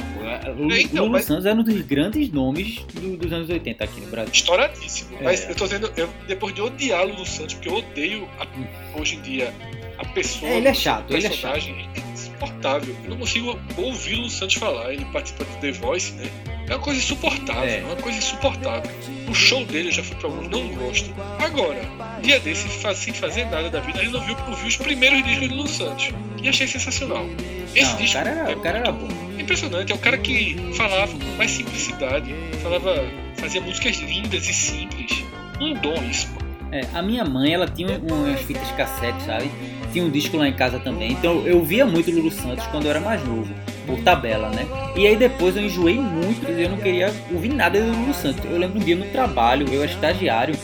Lulu, 0.56 0.72
É, 0.72 0.82
então, 0.82 1.04
Lulu 1.04 1.12
mas- 1.12 1.24
Santos 1.24 1.46
era 1.46 1.58
um 1.58 1.62
dos 1.62 1.80
grandes 1.82 2.30
nomes 2.32 2.80
do- 2.94 3.16
dos 3.16 3.32
anos 3.32 3.48
80 3.48 3.84
aqui 3.84 4.00
no 4.00 4.08
Brasil. 4.08 4.32
Estouradíssimo. 4.32 5.16
É. 5.20 5.22
Mas 5.24 5.48
eu 5.48 5.54
tô 5.54 5.64
dizendo, 5.64 5.92
eu, 5.96 6.08
depois 6.26 6.54
de 6.54 6.60
odiar 6.60 7.06
Lulu 7.06 7.24
Santos, 7.24 7.54
porque 7.54 7.68
eu 7.68 7.74
odeio 7.76 8.28
a- 8.38 8.98
hoje 8.98 9.16
em 9.16 9.22
dia 9.22 9.54
a 9.98 10.04
pessoa. 10.06 10.50
É, 10.50 10.56
ele 10.58 10.68
é 10.68 10.72
o 10.72 10.74
chato, 10.74 11.14
ele 11.14 11.26
é 11.26 11.28
personagem, 11.30 11.88
é 11.94 12.12
insuportável. 12.12 12.96
Eu 13.04 13.10
não 13.10 13.18
consigo 13.18 13.58
ouvir 13.76 14.16
Lulu 14.16 14.30
Santos 14.30 14.56
falar. 14.56 14.92
Ele 14.92 15.04
participa 15.06 15.44
do 15.44 15.60
The 15.60 15.72
Voice, 15.72 16.12
né? 16.14 16.28
É 16.70 16.74
uma 16.76 16.80
coisa 16.82 17.00
insuportável, 17.00 17.64
É. 17.64 17.78
é 17.80 17.84
uma 17.84 17.96
coisa 17.96 18.16
insuportável. 18.18 18.90
O 19.28 19.34
show 19.34 19.64
dele 19.64 19.88
eu 19.88 19.92
já 19.92 20.02
fui 20.04 20.16
pra 20.16 20.28
alguns, 20.28 20.48
não 20.48 20.68
gosto. 20.68 21.12
Agora, 21.44 21.80
dia 22.22 22.38
desse, 22.40 22.68
sem 22.94 23.12
fazer 23.12 23.44
nada 23.46 23.68
da 23.68 23.80
vida, 23.80 24.00
resolvi 24.00 24.36
ouvir 24.48 24.66
os 24.68 24.76
primeiros 24.76 25.22
discos 25.24 25.48
de 25.48 25.54
Lulu 25.54 25.68
Santos. 25.68 26.10
E 26.42 26.48
achei 26.48 26.66
sensacional. 26.68 27.26
Esse 27.74 27.86
Não, 27.90 27.94
o 27.94 27.98
disco 27.98 28.12
cara, 28.18 28.30
era, 28.30 28.50
é 28.52 28.54
o 28.56 28.60
cara 28.60 28.78
era 28.78 28.92
bom. 28.92 29.08
impressionante. 29.38 29.92
É 29.92 29.94
um 29.94 29.98
cara 29.98 30.16
que 30.16 30.56
falava 30.74 31.12
com 31.12 31.36
mais 31.36 31.50
simplicidade, 31.50 32.32
falava, 32.62 33.04
fazia 33.36 33.60
músicas 33.60 33.96
lindas 33.98 34.48
e 34.48 34.52
simples. 34.52 35.24
Um 35.60 35.74
dom 35.74 36.00
isso. 36.08 36.28
pô. 36.28 36.40
É, 36.72 36.82
a 36.94 37.02
minha 37.02 37.24
mãe, 37.24 37.52
ela 37.52 37.66
tinha 37.66 37.98
umas 37.98 38.40
fitas 38.42 38.70
cassete, 38.72 39.22
sabe? 39.24 39.50
Tinha 39.92 40.04
um 40.04 40.10
disco 40.10 40.36
lá 40.36 40.46
em 40.48 40.52
casa 40.52 40.78
também. 40.78 41.12
Então 41.12 41.44
eu 41.46 41.64
via 41.64 41.84
muito 41.84 42.10
Lulu 42.12 42.30
Santos 42.30 42.64
quando 42.68 42.84
eu 42.84 42.90
era 42.90 43.00
mais 43.00 43.22
novo, 43.26 43.52
por 43.90 44.02
tabela, 44.02 44.48
né? 44.50 44.66
E 44.96 45.06
aí 45.06 45.16
depois 45.16 45.56
eu 45.56 45.62
enjoei 45.62 45.98
muito, 45.98 46.48
eu 46.48 46.70
não 46.70 46.78
queria 46.78 47.12
ouvir 47.32 47.48
nada 47.48 47.80
do 47.80 47.90
Lulu 47.90 48.14
Santos. 48.14 48.44
Eu 48.44 48.58
lembro 48.58 48.80
um 48.80 48.84
dia 48.84 48.96
no 48.96 49.06
trabalho, 49.06 49.66
eu 49.70 49.82
era 49.82 49.90
estagiário, 49.90 50.54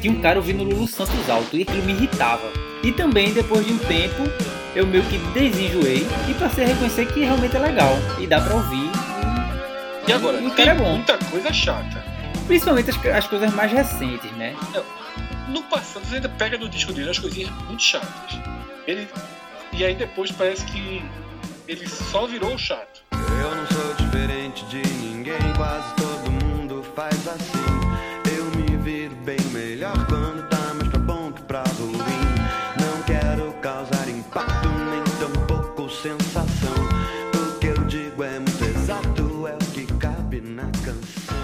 tinha 0.00 0.12
um 0.12 0.20
cara 0.20 0.38
ouvindo 0.38 0.64
Lulu 0.64 0.86
Santos 0.86 1.28
alto 1.30 1.56
e 1.56 1.62
aquilo 1.62 1.82
me 1.84 1.92
irritava. 1.92 2.50
E 2.82 2.90
também 2.90 3.32
depois 3.32 3.64
de 3.64 3.72
um 3.72 3.78
tempo, 3.78 4.22
eu 4.74 4.86
meio 4.86 5.04
que 5.04 5.18
desenjoei 5.32 6.06
e 6.28 6.34
passei 6.34 6.64
a 6.64 6.66
reconhecer 6.68 7.06
que 7.12 7.20
realmente 7.20 7.56
é 7.56 7.60
legal 7.60 7.92
e 8.18 8.26
dá 8.26 8.40
pra 8.40 8.54
ouvir. 8.54 8.90
E 10.06 10.12
agora, 10.12 10.40
E 10.40 10.46
o 10.46 10.50
tem 10.50 10.68
é 10.68 10.74
muita 10.74 11.16
coisa 11.16 11.52
chata. 11.52 12.04
Principalmente 12.46 12.90
as, 12.90 13.06
as 13.06 13.26
coisas 13.28 13.54
mais 13.54 13.70
recentes, 13.70 14.30
né? 14.32 14.56
No 15.48 15.62
passado, 15.64 16.04
você 16.04 16.16
ainda 16.16 16.28
pega 16.28 16.58
no 16.58 16.68
disco 16.68 16.92
dele 16.92 17.10
as 17.10 17.18
coisinhas 17.18 17.50
muito 17.66 17.82
chatas. 17.82 18.40
Ele, 18.86 19.06
e 19.72 19.84
aí 19.84 19.94
depois 19.94 20.32
parece 20.32 20.64
que 20.64 21.02
ele 21.68 21.88
só 21.88 22.26
virou 22.26 22.56
chato. 22.58 23.02
Eu 23.12 23.54
não 23.54 23.66
sou 23.66 23.94
diferente 23.94 24.64
de 24.66 24.82
ninguém, 24.98 25.38
quase 25.56 25.94
todo 25.94 26.30
mundo 26.30 26.84
faz 26.94 27.26
assim. 27.28 28.32
Eu 28.36 28.44
me 28.56 28.76
viro 28.82 29.14
bem 29.16 29.40
melhor 29.52 29.94
quando 30.06 30.48
tá 30.48 30.74
mais 30.74 30.88
pra 30.88 30.98
bom 30.98 31.32
que 31.32 31.42
pra 31.42 31.62
ruim. 31.78 31.96
Não 32.80 33.02
quero 33.04 33.52
causar 33.60 34.08
impacto, 34.08 34.68
nem 34.68 35.02
tampouco 35.18 35.90
sensação. 35.90 36.74
O 37.34 37.58
que 37.58 37.66
eu 37.66 37.84
digo 37.84 38.22
é 38.22 38.38
muito 38.38 38.64
exato, 38.64 39.46
é 39.46 39.54
o 39.54 39.72
que 39.72 39.86
cabe 39.98 40.40
na 40.40 40.70
canção. 40.84 41.42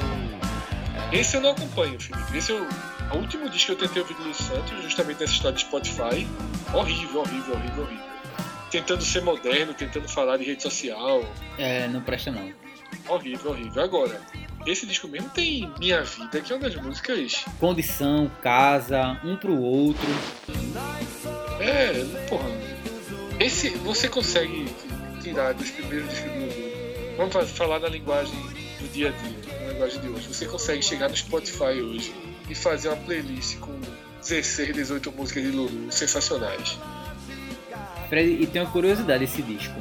Esse 1.12 1.36
eu 1.36 1.40
não 1.40 1.50
acompanho, 1.52 1.98
Felipe. 1.98 2.36
Esse 2.36 2.52
eu, 2.52 2.66
o 3.12 3.16
último 3.16 3.48
disco 3.48 3.74
que 3.74 3.82
eu 3.84 3.88
tentei 3.88 4.02
ouvir 4.02 4.14
do 4.14 4.34
Santos, 4.34 4.82
justamente 4.82 5.20
nessa 5.20 5.32
história 5.32 5.56
de 5.56 5.62
Spotify. 5.62 6.28
Horrível, 6.74 7.20
horrível, 7.20 7.54
horrível, 7.54 7.84
horrível. 7.84 8.17
Tentando 8.70 9.02
ser 9.02 9.22
moderno, 9.22 9.72
tentando 9.74 10.08
falar 10.08 10.36
de 10.36 10.44
rede 10.44 10.62
social. 10.62 11.22
É, 11.56 11.88
não 11.88 12.00
presta 12.02 12.30
não. 12.30 12.52
Horrível, 13.08 13.52
horrível. 13.52 13.82
Agora, 13.82 14.20
esse 14.66 14.86
disco 14.86 15.08
mesmo 15.08 15.30
tem 15.30 15.72
Minha 15.78 16.02
Vida, 16.02 16.40
que 16.40 16.52
é 16.52 16.56
uma 16.56 16.68
das 16.68 16.74
músicas. 16.76 17.44
Condição, 17.58 18.30
casa, 18.42 19.18
um 19.24 19.36
pro 19.36 19.58
outro. 19.58 20.06
É, 21.60 21.92
porra. 22.28 22.48
Esse 23.40 23.70
você 23.70 24.08
consegue 24.08 24.66
tirar 25.22 25.54
dos 25.54 25.70
primeiros 25.70 26.08
discos 26.10 26.30
do 26.32 26.38
Lulu. 26.38 27.16
Vamos 27.16 27.32
fa- 27.32 27.46
falar 27.46 27.78
na 27.80 27.88
linguagem 27.88 28.34
do 28.80 28.88
dia 28.92 29.08
a 29.08 29.12
dia, 29.12 29.58
na 29.66 29.72
linguagem 29.72 30.00
de 30.00 30.08
hoje. 30.08 30.28
Você 30.28 30.46
consegue 30.46 30.82
chegar 30.82 31.08
no 31.08 31.16
Spotify 31.16 31.80
hoje 31.80 32.12
e 32.48 32.54
fazer 32.54 32.88
uma 32.88 32.96
playlist 32.98 33.58
com 33.58 33.78
16, 34.20 34.74
18 34.74 35.12
músicas 35.12 35.42
de 35.42 35.50
Lulu 35.50 35.90
sensacionais. 35.92 36.78
Fred, 38.08 38.42
e 38.42 38.46
tem 38.46 38.62
uma 38.62 38.70
curiosidade 38.70 39.24
esse 39.24 39.42
disco. 39.42 39.74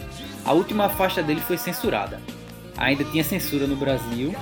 A 0.46 0.54
última 0.54 0.90
faixa 0.90 1.22
dele 1.24 1.42
foi 1.42 1.58
censurada. 1.58 2.20
Ainda 2.78 3.04
tinha 3.06 3.24
censura 3.24 3.66
no 3.66 3.76
Brasil 3.76 4.36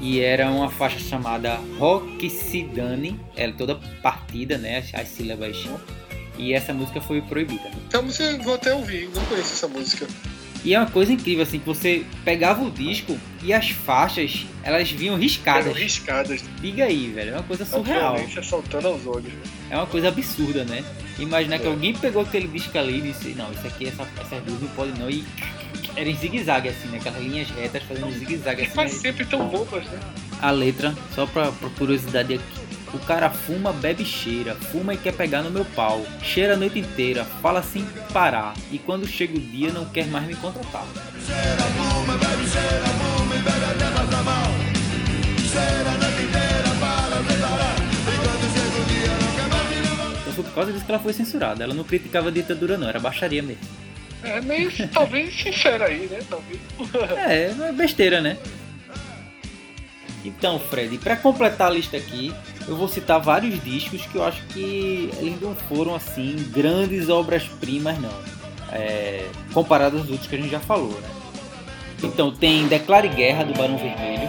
e 0.00 0.20
era 0.20 0.50
uma 0.50 0.68
faixa 0.70 0.98
chamada 0.98 1.58
Rock 1.78 2.28
Se 2.28 2.62
Dane, 2.64 3.18
ela 3.36 3.52
toda 3.52 3.76
partida, 4.02 4.58
né, 4.58 4.78
as, 4.78 4.94
as 4.94 5.08
sílabas. 5.08 5.64
E 6.38 6.52
essa 6.52 6.74
música 6.74 7.00
foi 7.00 7.22
proibida. 7.22 7.70
Então 7.88 8.02
você 8.02 8.36
vou 8.38 8.54
até 8.54 8.74
ouvir, 8.74 9.08
não 9.14 9.24
conheço 9.24 9.52
essa 9.54 9.68
música. 9.68 10.06
E 10.64 10.74
é 10.74 10.78
uma 10.80 10.90
coisa 10.90 11.12
incrível 11.12 11.44
assim, 11.44 11.58
que 11.60 11.64
você 11.66 12.04
pegava 12.24 12.62
o 12.64 12.70
disco 12.70 13.16
e 13.42 13.52
as 13.52 13.70
faixas, 13.70 14.44
elas 14.64 14.90
vinham 14.90 15.14
Eram 15.14 15.22
riscadas. 15.22 15.76
riscadas, 15.76 16.44
Diga 16.60 16.84
aí, 16.84 17.10
velho, 17.12 17.30
é 17.30 17.34
uma 17.34 17.42
coisa 17.44 17.64
surreal. 17.64 18.16
saltando 18.42 18.88
aos 18.88 19.06
olhos. 19.06 19.32
É 19.70 19.76
uma 19.76 19.86
coisa 19.86 20.08
absurda, 20.08 20.64
né? 20.64 20.84
Imaginar 21.18 21.58
que 21.58 21.66
É. 21.66 21.70
alguém 21.70 21.92
pegou 21.94 22.22
aquele 22.22 22.46
disco 22.48 22.76
ali 22.78 22.98
e 22.98 23.12
disse, 23.12 23.30
não, 23.30 23.50
isso 23.52 23.66
aqui, 23.66 23.86
essa, 23.88 24.06
essas 24.20 24.42
duas 24.44 24.60
não 24.60 24.68
pode 24.68 24.98
não. 24.98 25.08
E 25.10 25.24
era 25.96 26.08
em 26.08 26.14
zigue-zague, 26.16 26.68
assim, 26.68 26.88
né? 26.88 26.98
Aquelas 26.98 27.20
linhas 27.22 27.48
retas 27.50 27.82
fazendo 27.82 28.12
zigue-zague 28.12 28.62
E 28.62 28.64
assim. 28.66 28.74
quase 28.74 28.94
né? 28.94 29.00
sempre 29.00 29.24
tão 29.24 29.48
bobas, 29.48 29.84
né? 29.84 29.98
A 30.40 30.50
letra, 30.50 30.94
só 31.14 31.26
pra, 31.26 31.50
pra 31.50 31.68
curiosidade 31.70 32.34
aqui. 32.34 32.66
O 32.94 32.98
cara 33.00 33.28
fuma, 33.28 33.72
bebe 33.72 34.02
e 34.04 34.06
cheira, 34.06 34.54
fuma 34.54 34.94
e 34.94 34.96
quer 34.96 35.12
pegar 35.12 35.42
no 35.42 35.50
meu 35.50 35.64
pau. 35.64 36.06
Cheira 36.22 36.54
a 36.54 36.56
noite 36.56 36.78
inteira, 36.78 37.24
fala 37.42 37.62
sem 37.62 37.84
parar. 38.12 38.54
E 38.70 38.78
quando 38.78 39.06
chega 39.06 39.36
o 39.36 39.40
dia 39.40 39.72
não 39.72 39.84
quer 39.86 40.06
mais 40.06 40.26
me 40.26 40.34
contratar. 40.36 40.84
Então 41.24 42.04
foi 42.06 42.18
por 42.18 43.05
causa 50.56 50.72
disso 50.72 50.84
que 50.84 50.90
ela 50.90 51.00
foi 51.00 51.12
censurada. 51.12 51.62
Ela 51.62 51.74
não 51.74 51.84
criticava 51.84 52.28
a 52.28 52.32
ditadura 52.32 52.76
não, 52.76 52.88
era 52.88 52.98
baixaria 52.98 53.42
mesmo. 53.42 53.62
É 54.22 54.40
meio, 54.40 54.70
talvez, 54.92 55.34
sincero 55.34 55.84
aí, 55.84 56.08
né? 56.10 56.20
Talvez. 56.28 56.60
É, 57.16 57.54
é 57.68 57.72
besteira, 57.72 58.20
né? 58.20 58.36
Então, 60.24 60.58
Fred, 60.58 60.98
para 60.98 61.14
completar 61.14 61.68
a 61.68 61.70
lista 61.70 61.96
aqui, 61.96 62.34
eu 62.66 62.76
vou 62.76 62.88
citar 62.88 63.20
vários 63.20 63.62
discos 63.62 64.04
que 64.06 64.16
eu 64.16 64.24
acho 64.24 64.42
que 64.46 65.10
eles 65.18 65.40
não 65.40 65.54
foram 65.54 65.94
assim 65.94 66.34
grandes 66.50 67.08
obras-primas, 67.08 67.96
não. 68.00 68.36
É, 68.72 69.24
comparado 69.52 69.98
aos 69.98 70.10
outros 70.10 70.28
que 70.28 70.34
a 70.34 70.38
gente 70.38 70.50
já 70.50 70.58
falou, 70.58 71.00
né? 71.00 71.08
Então 72.02 72.32
tem 72.32 72.66
Declare 72.66 73.08
Guerra 73.08 73.44
do 73.44 73.54
Barão 73.54 73.78
Vermelho. 73.78 74.28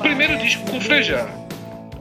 Primeiro 0.00 0.36
disco 0.38 0.68
com 0.68 0.80
Frejá. 0.80 1.28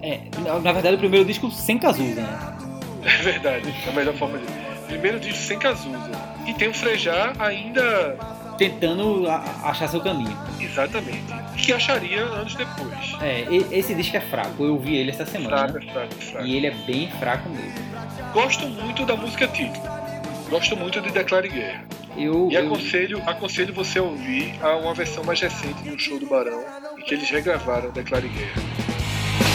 É, 0.01 0.21
na 0.43 0.59
na 0.59 0.71
verdade 0.71 0.95
o 0.95 0.99
primeiro 0.99 1.25
disco 1.25 1.51
sem 1.51 1.77
Cazuza, 1.77 2.21
né? 2.21 2.58
É 3.03 3.21
verdade, 3.21 3.73
é 3.85 3.89
a 3.89 3.93
melhor 3.93 4.13
forma 4.15 4.37
de. 4.37 4.45
Primeiro 4.87 5.19
disco 5.19 5.37
sem 5.39 5.59
Cazuza. 5.59 6.11
E 6.47 6.53
tem 6.53 6.67
o 6.69 6.73
Frejá 6.73 7.33
ainda. 7.39 8.17
Tentando 8.57 9.25
achar 9.63 9.87
seu 9.87 10.01
caminho. 10.01 10.35
Exatamente. 10.59 11.23
Que 11.57 11.71
acharia 11.71 12.21
anos 12.23 12.55
depois. 12.55 13.15
É, 13.21 13.45
esse 13.71 13.93
disco 13.95 14.17
é 14.17 14.19
fraco, 14.21 14.63
eu 14.65 14.73
ouvi 14.73 14.97
ele 14.97 15.11
essa 15.11 15.25
semana. 15.25 15.69
Fraco, 15.69 15.85
fraco, 15.93 16.13
fraco. 16.15 16.45
E 16.45 16.57
ele 16.57 16.67
é 16.67 16.71
bem 16.71 17.09
fraco 17.19 17.47
mesmo. 17.49 17.79
Gosto 18.33 18.67
muito 18.67 19.05
da 19.05 19.15
música 19.15 19.47
título. 19.47 19.81
Gosto 20.49 20.75
muito 20.75 20.99
de 20.99 21.09
Declare 21.11 21.47
Guerra. 21.47 21.83
Eu, 22.17 22.49
E 22.51 22.55
eu- 22.55 22.65
aconselho, 22.65 23.21
aconselho 23.25 23.73
você 23.73 23.99
a 23.99 24.03
ouvir 24.03 24.53
a 24.61 24.75
uma 24.75 24.93
versão 24.93 25.23
mais 25.23 25.39
recente 25.39 25.81
de 25.83 25.91
um 25.91 25.97
show 25.97 26.19
do 26.19 26.25
Barão, 26.25 26.61
em 26.97 27.01
que 27.03 27.13
eles 27.13 27.29
regravaram 27.29 27.91
Declare 27.91 28.27
Guerra. 28.27 28.61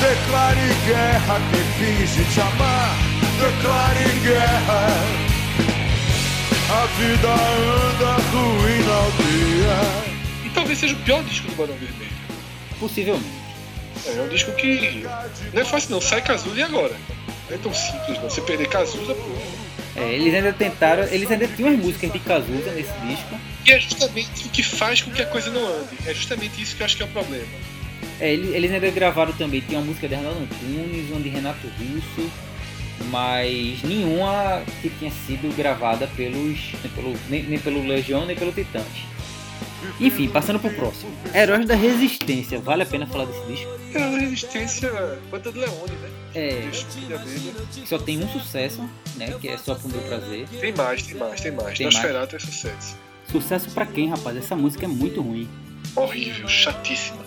Declare 0.01 0.61
guerra 0.87 1.37
que 1.51 1.85
finge 1.85 2.25
te 2.33 2.41
amar. 2.41 3.24
Declare 3.39 4.19
guerra. 4.23 4.87
A 6.71 6.87
vida 6.99 7.29
anda 7.29 8.13
ruim 8.31 8.83
na 8.87 8.95
aldeia. 8.95 10.47
E 10.47 10.51
talvez 10.51 10.79
seja 10.79 10.95
o 10.95 10.99
pior 11.01 11.23
disco 11.25 11.49
do 11.49 11.57
Barão 11.57 11.75
Vermelho. 11.75 12.11
possivelmente. 12.79 13.45
É 14.07 14.21
um 14.21 14.29
disco 14.29 14.53
que 14.53 15.05
não 15.53 15.63
é 15.63 15.65
fácil 15.65 15.91
não, 15.93 16.01
sai 16.01 16.21
Cazuza 16.23 16.59
e 16.59 16.63
agora? 16.63 16.95
Não 17.49 17.57
é 17.57 17.59
tão 17.59 17.73
simples 17.73 18.19
não. 18.21 18.29
Você 18.31 18.41
perder 18.41 18.69
Cazuza, 18.69 19.15
pô. 19.15 19.31
É, 19.97 20.13
eles 20.13 20.35
ainda 20.35 20.53
tentaram, 20.53 21.05
eles 21.05 21.31
ainda 21.31 21.47
tinham 21.47 21.71
as 21.71 21.79
músicas 21.79 22.13
de 22.13 22.19
Cazuza 22.19 22.71
nesse 22.73 22.93
disco. 23.07 23.39
E 23.67 23.73
é 23.73 23.81
justamente 23.81 24.47
o 24.47 24.51
que 24.51 24.63
faz 24.63 25.01
com 25.01 25.11
que 25.11 25.23
a 25.23 25.27
coisa 25.27 25.51
não 25.51 25.65
ande. 25.67 25.97
É 26.07 26.13
justamente 26.15 26.61
isso 26.61 26.77
que 26.77 26.83
eu 26.83 26.87
acho 26.87 26.97
que 26.97 27.03
é 27.03 27.07
o 27.07 27.09
problema. 27.09 27.47
É, 28.21 28.33
eles, 28.33 28.55
eles 28.55 28.73
ainda 28.73 28.91
gravaram 28.91 29.33
também, 29.33 29.61
tinha 29.61 29.79
uma 29.79 29.87
música 29.87 30.07
de 30.09 30.15
Arnaldo 30.15 30.41
Antunes, 30.41 31.11
uma 31.11 31.21
de 31.21 31.29
Renato 31.29 31.67
Russo, 31.79 32.31
mas 33.11 33.83
nenhuma 33.83 34.63
que 34.81 34.91
tinha 34.91 35.11
sido 35.11 35.55
gravada 35.57 36.07
pelos, 36.17 36.59
nem 36.83 36.93
pelo, 36.95 37.17
nem, 37.29 37.43
nem 37.45 37.59
pelo 37.59 37.87
Legião 37.87 38.25
nem 38.27 38.37
pelo 38.37 38.53
Titãs. 38.53 38.85
Enfim, 40.01 40.29
passando 40.29 40.59
pro 40.59 40.71
próximo. 40.71 41.13
Heróis 41.35 41.67
da 41.67 41.75
Resistência. 41.75 42.59
Vale 42.59 42.83
a 42.83 42.87
pena 42.87 43.07
falar 43.07 43.27
desse 43.27 43.47
disco? 43.47 43.71
É 43.95 44.03
a 44.03 44.09
resistência, 44.19 44.91
banda 45.31 45.53
do 45.53 45.61
Leone, 45.61 45.93
né? 46.03 46.11
É, 46.35 46.69
só 47.87 47.97
tem 47.97 48.19
um 48.19 48.29
sucesso, 48.29 48.89
né? 49.15 49.33
Que 49.41 49.49
é 49.49 49.57
só 49.57 49.77
pro 49.77 49.89
meu 49.89 50.01
prazer. 50.01 50.49
Tem 50.49 50.73
mais, 50.73 51.03
tem 51.05 51.17
mais, 51.17 51.41
tem 51.41 51.53
mais. 51.53 51.79
Tem. 51.79 51.87
Nosferatu 51.87 52.35
é 52.35 52.39
sucesso. 52.41 52.97
Sucesso 53.31 53.71
pra 53.71 53.87
quem, 53.87 54.09
rapaz? 54.09 54.37
Essa 54.37 54.57
música 54.57 54.85
é 54.85 54.89
muito 54.89 55.23
ruim. 55.23 55.49
Horrível, 55.95 56.49
chatíssima. 56.49 57.25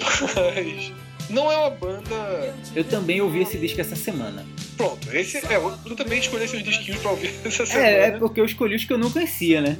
Mas 0.36 0.92
não 1.30 1.50
é 1.50 1.56
uma 1.56 1.70
banda. 1.70 2.54
Eu 2.74 2.84
também 2.84 3.20
ouvi 3.20 3.42
esse 3.42 3.58
disco 3.58 3.80
essa 3.80 3.96
semana. 3.96 4.44
Pronto, 4.76 5.14
esse 5.14 5.38
é. 5.38 5.56
Eu 5.56 5.96
também 5.96 6.18
escolhi 6.18 6.44
esses 6.44 6.62
disquinhos 6.62 7.00
pra 7.00 7.10
ouvir 7.10 7.32
essa 7.44 7.66
semana. 7.66 7.86
É, 7.86 8.08
é 8.08 8.10
porque 8.12 8.40
eu 8.40 8.44
escolhi 8.44 8.76
os 8.76 8.84
que 8.84 8.92
eu 8.92 8.98
não 8.98 9.10
conhecia, 9.10 9.60
né? 9.60 9.78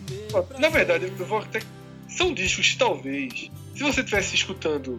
Na 0.59 0.69
verdade, 0.69 1.07
eu 1.07 1.27
vou 1.27 1.39
até. 1.39 1.61
São 2.09 2.35
discos 2.35 2.75
talvez, 2.75 3.51
se 3.75 3.83
você 3.83 4.01
estivesse 4.01 4.35
escutando 4.35 4.99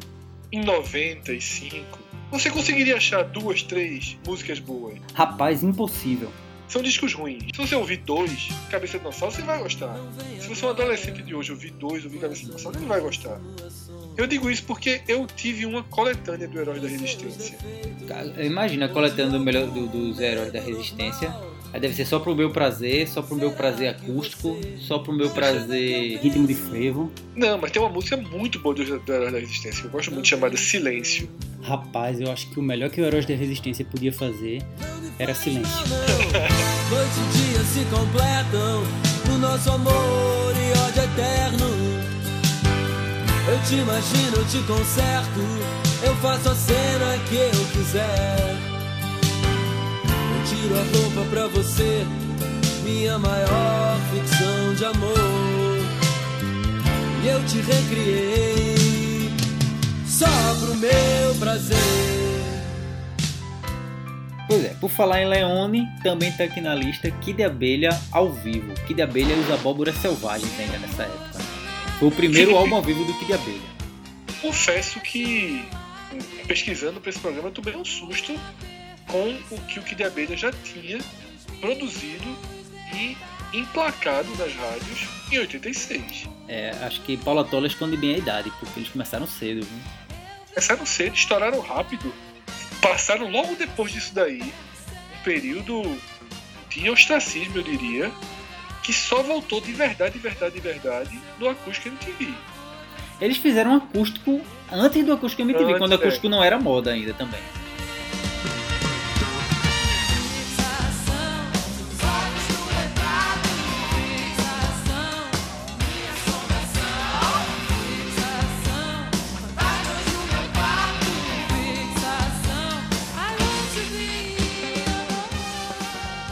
em 0.51 0.63
95, 0.63 1.99
você 2.31 2.49
conseguiria 2.49 2.95
achar 2.95 3.23
duas, 3.23 3.61
três 3.61 4.17
músicas 4.25 4.59
boas. 4.59 4.97
Rapaz, 5.13 5.61
impossível. 5.63 6.31
São 6.67 6.81
discos 6.81 7.13
ruins. 7.13 7.43
Se 7.53 7.57
você 7.57 7.75
ouvir 7.75 7.97
dois, 7.97 8.47
Cabeça 8.69 8.93
de 8.93 8.99
Dinossauro, 8.99 9.35
você 9.35 9.41
vai 9.41 9.59
gostar. 9.59 9.93
Se 10.39 10.47
você 10.47 10.63
é 10.63 10.67
um 10.69 10.71
adolescente 10.71 11.21
de 11.21 11.35
hoje 11.35 11.51
ouvir 11.51 11.71
dois, 11.71 12.05
ouvir 12.05 12.19
Cabeça 12.19 12.39
de 12.39 12.45
Dinossauro, 12.47 12.77
você 12.77 12.81
não 12.81 12.87
vai 12.87 13.01
gostar. 13.01 13.41
Eu 14.21 14.27
digo 14.27 14.49
isso 14.51 14.63
porque 14.63 15.01
eu 15.07 15.25
tive 15.25 15.65
uma 15.65 15.81
coletânea 15.83 16.47
do 16.47 16.59
Heróis 16.59 16.81
da 16.81 16.87
Resistência. 16.87 17.57
Imagina 18.43 18.87
coletando 18.89 19.37
o 19.37 19.39
melhor 19.39 19.67
do- 19.67 19.87
dos 19.87 20.19
heróis 20.19 20.51
da 20.51 20.59
resistência. 20.59 21.33
Aí 21.73 21.79
deve 21.79 21.93
ser 21.95 22.05
só 22.05 22.19
pro 22.19 22.35
meu 22.35 22.49
prazer, 22.51 23.07
só 23.07 23.21
pro 23.21 23.35
meu 23.35 23.51
prazer 23.53 23.87
acústico, 23.89 24.59
só 24.77 24.99
pro 24.99 25.13
meu 25.13 25.29
prazer 25.29 26.19
ritmo 26.19 26.45
de 26.45 26.53
frevo. 26.53 27.09
Não, 27.33 27.57
mas 27.57 27.71
tem 27.71 27.81
uma 27.81 27.89
música 27.89 28.17
muito 28.17 28.59
boa 28.59 28.75
do, 28.75 28.83
do 28.99 29.11
Heróis 29.13 29.31
da 29.31 29.39
Resistência 29.39 29.79
que 29.81 29.87
eu 29.87 29.91
gosto 29.91 30.11
muito, 30.11 30.27
chamada 30.27 30.57
Silêncio. 30.57 31.29
Rapaz, 31.61 32.19
eu 32.19 32.29
acho 32.31 32.49
que 32.49 32.59
o 32.59 32.63
melhor 32.63 32.89
que 32.89 32.99
o 32.99 33.05
Heróis 33.05 33.25
da 33.25 33.33
Resistência 33.33 33.85
podia 33.85 34.11
fazer 34.11 34.61
era 35.17 35.33
silêncio. 35.33 35.71
Noite 35.79 37.19
e 37.19 37.37
dia 37.37 37.63
se 37.63 37.85
completam 37.85 38.83
no 39.29 39.37
nosso 39.37 39.71
amor 39.71 40.53
e. 40.57 40.60
Eu 43.47 43.59
te 43.63 43.75
imagino, 43.75 44.37
eu 44.37 44.45
te 44.45 44.59
conserto, 44.67 45.39
eu 46.03 46.15
faço 46.17 46.49
a 46.49 46.55
cena 46.55 47.17
que 47.27 47.35
eu 47.35 47.65
quiser. 47.73 48.55
Eu 50.05 50.43
tiro 50.47 50.75
a 50.75 50.83
roupa 50.97 51.29
pra 51.29 51.47
você, 51.47 52.05
minha 52.83 53.17
maior 53.17 53.99
ficção 54.13 54.75
de 54.75 54.85
amor. 54.85 55.17
E 57.23 57.27
eu 57.27 57.43
te 57.45 57.57
recriei 57.61 59.31
só 60.05 60.27
pro 60.59 60.75
meu 60.75 61.35
prazer. 61.39 61.77
Pois 64.47 64.65
é, 64.65 64.73
por 64.79 64.89
falar 64.89 65.21
em 65.21 65.27
Leone, 65.27 65.87
também 66.03 66.31
tá 66.31 66.43
aqui 66.43 66.61
na 66.61 66.75
lista 66.75 67.09
Kid 67.09 67.41
Abelha 67.43 67.97
ao 68.11 68.31
vivo. 68.31 68.73
Kid 68.85 69.01
Abelha 69.01 69.33
e 69.33 69.39
os 69.39 69.51
Abóboras 69.51 69.95
Selvagens 69.97 70.51
ainda 70.59 70.77
nessa 70.77 71.03
época. 71.03 71.30
Foi 72.01 72.07
o 72.07 72.11
primeiro 72.11 72.57
álbum 72.57 72.77
ao 72.77 72.81
vivo 72.81 73.05
do 73.05 73.13
Kid 73.13 73.31
Abelha. 73.31 73.61
Confesso 74.41 74.99
que, 75.01 75.63
pesquisando 76.47 76.99
para 76.99 77.11
esse 77.11 77.19
programa, 77.19 77.49
eu 77.49 77.51
tomei 77.51 77.75
um 77.75 77.85
susto 77.85 78.33
com 79.05 79.37
o 79.51 79.61
que 79.67 79.77
o 79.77 79.83
Kid 79.83 80.03
Abelha 80.03 80.35
já 80.35 80.51
tinha 80.51 80.97
produzido 81.59 82.35
e 82.95 83.15
emplacado 83.55 84.27
nas 84.35 84.51
rádios 84.51 85.07
em 85.31 85.37
86. 85.37 86.27
É, 86.47 86.71
acho 86.81 87.01
que 87.01 87.17
Paula 87.17 87.43
Tola 87.43 87.67
esconde 87.67 87.95
bem 87.97 88.15
a 88.15 88.17
idade, 88.17 88.51
porque 88.59 88.79
eles 88.79 88.89
começaram 88.89 89.27
cedo. 89.27 89.63
Viu? 89.63 89.79
Começaram 90.55 90.85
cedo, 90.87 91.13
estouraram 91.13 91.59
rápido. 91.59 92.11
Passaram 92.81 93.29
logo 93.29 93.53
depois 93.53 93.91
disso 93.91 94.15
daí 94.15 94.41
um 94.41 95.23
período 95.23 95.95
de 96.67 96.89
ostracismo, 96.89 97.57
eu 97.57 97.63
diria, 97.63 98.11
que 98.91 98.97
só 98.97 99.23
voltou 99.23 99.61
de 99.61 99.71
verdade, 99.71 100.15
de 100.15 100.19
verdade, 100.19 100.53
de 100.53 100.59
verdade 100.59 101.21
no 101.39 101.47
Acústica 101.47 101.87
MTV. 101.87 102.33
Eles 103.21 103.37
fizeram 103.37 103.71
um 103.71 103.77
acústico 103.77 104.41
antes 104.69 105.05
do 105.05 105.13
acústico 105.13 105.43
MTV, 105.43 105.63
Antes, 105.63 105.77
quando 105.77 105.91
o 105.93 105.95
acústico 105.95 106.27
não 106.27 106.43
era 106.43 106.59
moda 106.59 106.91
ainda 106.91 107.13
também. 107.13 107.39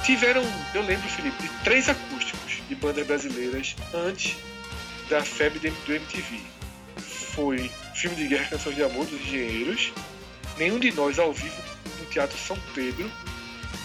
Tiveram, 0.03 0.43
eu 0.73 0.81
lembro, 0.81 1.07
Felipe, 1.07 1.43
de 1.43 1.49
três 1.63 1.87
acústicos 1.87 2.28
bandas 2.79 3.05
brasileiras 3.05 3.75
antes 3.93 4.35
da 5.09 5.21
febre 5.21 5.59
do 5.59 5.93
MTV. 5.93 6.39
Foi 6.97 7.69
filme 7.95 8.15
de 8.15 8.27
guerra 8.27 8.45
Canções 8.45 8.75
de 8.75 8.83
Amor 8.83 9.05
dos 9.05 9.19
Engenheiros, 9.21 9.91
Nenhum 10.57 10.79
de 10.79 10.91
Nós 10.91 11.17
ao 11.19 11.31
vivo 11.31 11.61
no 11.99 12.05
Teatro 12.05 12.37
São 12.37 12.57
Pedro 12.73 13.09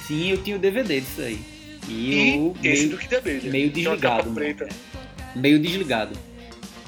Sim, 0.07 0.31
eu 0.31 0.43
tinha 0.43 0.57
o 0.57 0.59
DVD 0.59 1.01
disso 1.01 1.23
aí. 1.23 1.41
E, 1.89 1.93
e 1.93 2.37
eu 2.37 2.57
esse 2.63 2.83
meio, 2.83 2.91
do 2.91 2.99
Kid 2.99 3.17
Abelha. 3.17 3.51
meio 3.51 3.71
desligado, 3.71 4.31
preta 4.33 4.69
meio 5.35 5.59
desligado. 5.59 6.17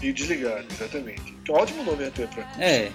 e 0.02 0.12
desligado, 0.12 0.64
exatamente. 0.70 1.34
Um 1.48 1.52
ótimo 1.52 1.82
nome 1.84 2.04
até 2.04 2.26
pra. 2.26 2.42
É, 2.58 2.90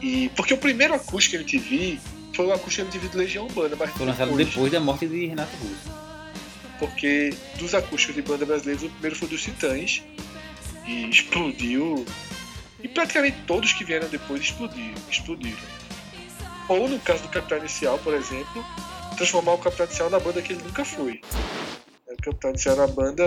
E 0.00 0.28
porque 0.36 0.54
o 0.54 0.58
primeiro 0.58 0.94
acústico 0.94 1.36
MTV 1.36 1.98
foi 2.34 2.46
o 2.46 2.52
acústico 2.52 2.86
MTV 2.86 3.08
do 3.08 3.18
Legião 3.18 3.46
Urbana, 3.46 3.76
mas 3.78 3.90
foi 3.90 4.06
lançado 4.06 4.36
depois 4.36 4.72
da 4.72 4.80
morte 4.80 5.06
de 5.06 5.26
Renato 5.26 5.56
Russo. 5.56 6.03
Porque 6.78 7.34
dos 7.58 7.74
acústicos 7.74 8.14
de 8.16 8.22
banda 8.22 8.44
brasileira, 8.44 8.86
o 8.86 8.90
primeiro 8.90 9.16
foi 9.16 9.28
dos 9.28 9.42
Titãs 9.42 10.02
e 10.86 11.08
explodiu. 11.08 12.04
E 12.82 12.88
praticamente 12.88 13.38
todos 13.46 13.72
que 13.72 13.84
vieram 13.84 14.08
depois 14.08 14.42
explodiram. 14.42 14.94
explodiram. 15.10 15.58
Ou 16.68 16.88
no 16.88 16.98
caso 17.00 17.22
do 17.22 17.28
Capitão 17.28 17.58
Inicial, 17.58 17.98
por 17.98 18.14
exemplo, 18.14 18.64
transformar 19.16 19.54
o 19.54 19.58
Capitão 19.58 19.86
Inicial 19.86 20.10
na 20.10 20.18
banda 20.18 20.42
que 20.42 20.52
ele 20.52 20.62
nunca 20.62 20.84
foi. 20.84 21.20
O 22.08 22.22
Capitão 22.22 22.50
Inicial 22.50 22.76
na 22.76 22.86
banda 22.86 23.22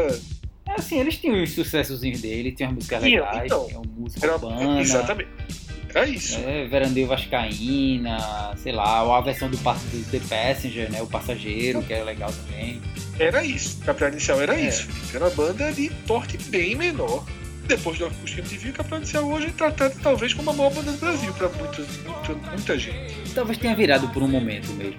É 0.67 0.71
assim, 0.73 0.99
eles 0.99 1.17
tinham 1.17 1.41
os 1.41 1.51
sucessozinhos 1.51 2.21
dele, 2.21 2.51
tinham 2.51 2.69
as 2.69 2.75
músicas 2.75 3.03
Tinha, 3.03 3.21
legais, 3.21 3.45
então. 3.45 3.67
tinham 3.67 3.83
música 3.83 4.25
era 4.25 4.35
urbana, 4.35 4.81
exatamente. 4.81 5.29
Era 5.89 6.07
isso. 6.07 6.37
é, 6.39 6.67
Verandeio 6.67 7.07
Vascaína, 7.07 8.55
sei 8.57 8.71
lá, 8.71 9.03
ou 9.03 9.13
a 9.13 9.21
versão 9.21 9.49
do, 9.49 9.57
do 9.57 10.11
The 10.11 10.19
Passenger, 10.19 10.91
né, 10.91 11.01
o 11.01 11.07
Passageiro, 11.07 11.81
que 11.81 11.93
era 11.93 12.03
legal 12.03 12.31
também. 12.31 12.81
Era 13.19 13.43
isso. 13.43 13.79
Capitão 13.85 14.09
Inicial 14.09 14.41
era 14.41 14.55
É. 14.59 14.67
isso. 14.67 14.83
Felipe. 14.83 15.15
Era 15.15 15.25
uma 15.25 15.31
banda 15.31 15.71
de 15.71 15.89
porte 16.07 16.37
bem 16.49 16.75
menor. 16.75 17.25
Depois 17.65 17.97
do 17.99 18.05
acústico 18.05 18.41
MTV, 18.41 18.69
o 18.69 18.73
Capitão 18.73 18.97
Inicial 18.99 19.23
hoje 19.29 19.47
é 19.47 19.49
tratado 19.49 19.93
talvez 20.01 20.33
como 20.33 20.49
a 20.51 20.53
maior 20.53 20.71
banda 20.73 20.91
do 20.91 20.97
Brasil 20.99 21.33
para 21.33 21.49
muita, 21.49 21.81
muita, 22.51 22.79
gente. 22.79 23.13
Talvez 23.35 23.57
tenha 23.57 23.75
virado 23.75 24.07
por 24.09 24.23
um 24.23 24.27
momento 24.27 24.71
mesmo. 24.73 24.95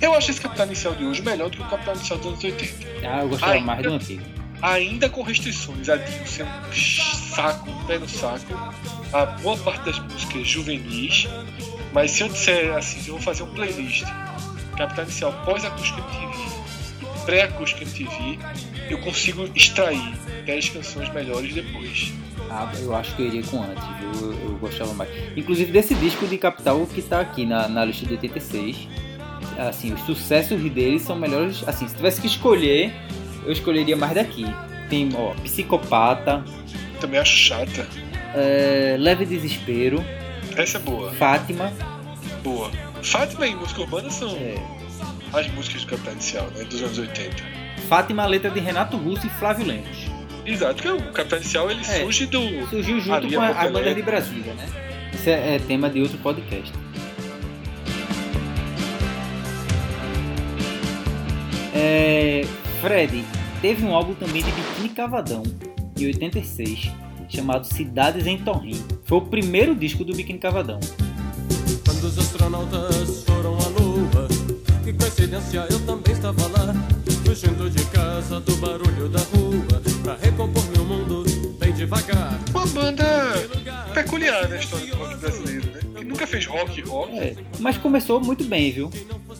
Eu 0.00 0.14
acho 0.14 0.30
esse 0.30 0.40
Capitão 0.40 0.66
Inicial 0.66 0.94
de 0.94 1.04
hoje 1.04 1.20
melhor 1.22 1.50
do 1.50 1.56
que 1.58 1.62
o 1.62 1.66
Capitão 1.68 1.94
Inicial 1.94 2.18
dos 2.18 2.28
anos 2.28 2.44
80. 2.44 3.06
Ah, 3.06 3.20
eu 3.22 3.28
gostava 3.28 3.52
Ainda- 3.52 3.66
mais 3.66 3.82
do 3.82 3.92
antigo. 3.92 4.22
Ainda 4.62 5.08
com 5.10 5.22
restrições, 5.22 5.88
a 5.88 5.96
Dio 5.96 6.26
sendo 6.26 6.48
um 6.48 6.72
saco, 7.34 7.68
um 7.70 7.84
pé 7.84 7.98
no 7.98 8.08
saco, 8.08 8.46
a 9.12 9.26
boa 9.26 9.56
parte 9.58 9.84
das 9.86 9.98
músicas 9.98 10.46
juvenis. 10.46 11.28
Mas 11.92 12.12
se 12.12 12.22
eu 12.22 12.28
disser 12.28 12.72
assim, 12.76 13.00
eu 13.00 13.14
vou 13.14 13.20
fazer 13.20 13.42
um 13.42 13.52
playlist 13.52 14.04
Capitão 14.78 15.04
Inicial 15.04 15.32
pós-acústico 15.44 15.98
MTV 16.00 16.61
pré-acústico 17.24 17.82
MTV, 17.82 18.38
eu 18.90 18.98
consigo 18.98 19.48
extrair 19.54 20.14
10 20.44 20.68
canções 20.70 21.12
melhores 21.12 21.54
depois. 21.54 22.12
Ah, 22.50 22.70
eu 22.80 22.94
acho 22.94 23.14
que 23.16 23.22
eu 23.22 23.26
iria 23.26 23.42
com 23.44 23.62
antes, 23.62 23.82
viu? 23.98 24.28
Eu, 24.30 24.32
eu 24.50 24.56
gostava 24.58 24.92
mais. 24.94 25.10
Inclusive 25.36 25.72
desse 25.72 25.94
disco 25.94 26.26
de 26.26 26.36
Capital 26.36 26.86
que 26.86 27.00
tá 27.00 27.20
aqui 27.20 27.46
na, 27.46 27.66
na 27.68 27.84
lista 27.84 28.04
de 28.04 28.12
86. 28.12 28.88
Assim, 29.58 29.92
os 29.92 30.00
sucessos 30.02 30.60
deles 30.70 31.02
são 31.02 31.16
melhores. 31.16 31.66
Assim, 31.66 31.88
se 31.88 31.94
tivesse 31.96 32.20
que 32.20 32.26
escolher, 32.26 32.92
eu 33.44 33.52
escolheria 33.52 33.96
mais 33.96 34.14
daqui. 34.14 34.44
Tem, 34.90 35.08
ó, 35.14 35.32
Psicopata, 35.42 36.44
Também 37.00 37.18
acho 37.18 37.34
chata. 37.36 37.86
é, 38.34 38.96
Leve 38.98 39.24
Desespero, 39.24 40.04
Essa 40.56 40.76
é 40.76 40.80
boa, 40.80 41.10
Fátima. 41.12 41.72
boa. 42.42 42.70
Fátima 43.02 43.46
e 43.46 43.54
música 43.56 43.80
urbana 43.80 44.10
são 44.10 44.28
é, 44.36 44.54
as 45.32 45.48
músicas 45.52 45.82
do 45.84 45.88
Capitão 45.90 46.12
Inicial, 46.12 46.46
né, 46.54 46.64
dos 46.64 46.82
anos 46.82 46.98
80. 46.98 47.36
Fátima, 47.88 48.26
letra 48.26 48.50
de 48.50 48.60
Renato 48.60 48.96
Russo 48.96 49.26
e 49.26 49.30
Flávio 49.30 49.66
Lemos. 49.66 50.06
Exato, 50.44 50.74
porque 50.82 50.88
o 50.90 51.12
Capitão 51.12 51.38
Inicial 51.38 51.70
ele 51.70 51.80
É. 51.80 52.00
surge 52.00 52.26
do. 52.26 52.40
Surgiu 52.68 53.00
junto 53.00 53.28
com 53.28 53.40
a 53.40 53.46
a- 53.48 53.62
Alegre. 53.62 53.94
de 53.94 54.02
Brasília, 54.02 54.54
né? 54.54 54.66
Isso 55.12 55.28
é, 55.28 55.56
é 55.56 55.58
tema 55.58 55.88
de 55.88 56.00
outro 56.02 56.18
podcast. 56.18 56.72
É, 61.74 62.42
Fred, 62.80 63.24
teve 63.60 63.84
um 63.84 63.94
álbum 63.94 64.14
também 64.14 64.42
de 64.42 64.50
Biquíni 64.50 64.88
Cavadão. 64.90 65.42
em 65.98 66.06
86, 66.06 66.90
chamado 67.28 67.64
Cidades 67.66 68.26
em 68.26 68.36
Torrim. 68.38 68.82
Foi 69.04 69.18
o 69.18 69.22
primeiro 69.22 69.74
disco 69.74 70.04
do 70.04 70.12
Biquíni 70.14 70.38
Cavadão. 70.38 70.80
Quando 71.86 72.04
os 72.04 72.18
astronautas 72.18 73.22
foram 73.24 73.56
que 73.56 73.71
coincidência, 75.12 75.66
eu 75.70 75.78
também 75.80 76.14
estava 76.14 76.46
lá. 76.48 76.74
Fugindo 77.24 77.70
de 77.70 77.84
casa 77.86 78.40
do 78.40 78.56
barulho 78.56 79.08
da 79.08 79.20
rua, 79.20 79.82
pra 80.02 80.16
recompor 80.16 80.64
meu 80.74 80.84
mundo 80.84 81.24
bem 81.58 81.72
devagar. 81.72 82.38
Uma 82.50 82.66
banda 82.66 83.04
peculiar 83.94 84.48
na 84.48 84.56
história 84.56 84.86
do 84.86 84.96
rock 84.96 85.16
brasileiro, 85.16 85.51
nunca 86.22 86.26
fez 86.26 86.46
rock 86.46 86.80
rock. 86.82 87.18
É, 87.18 87.36
mas 87.58 87.76
começou 87.76 88.20
muito 88.20 88.44
bem, 88.44 88.70
viu? 88.70 88.90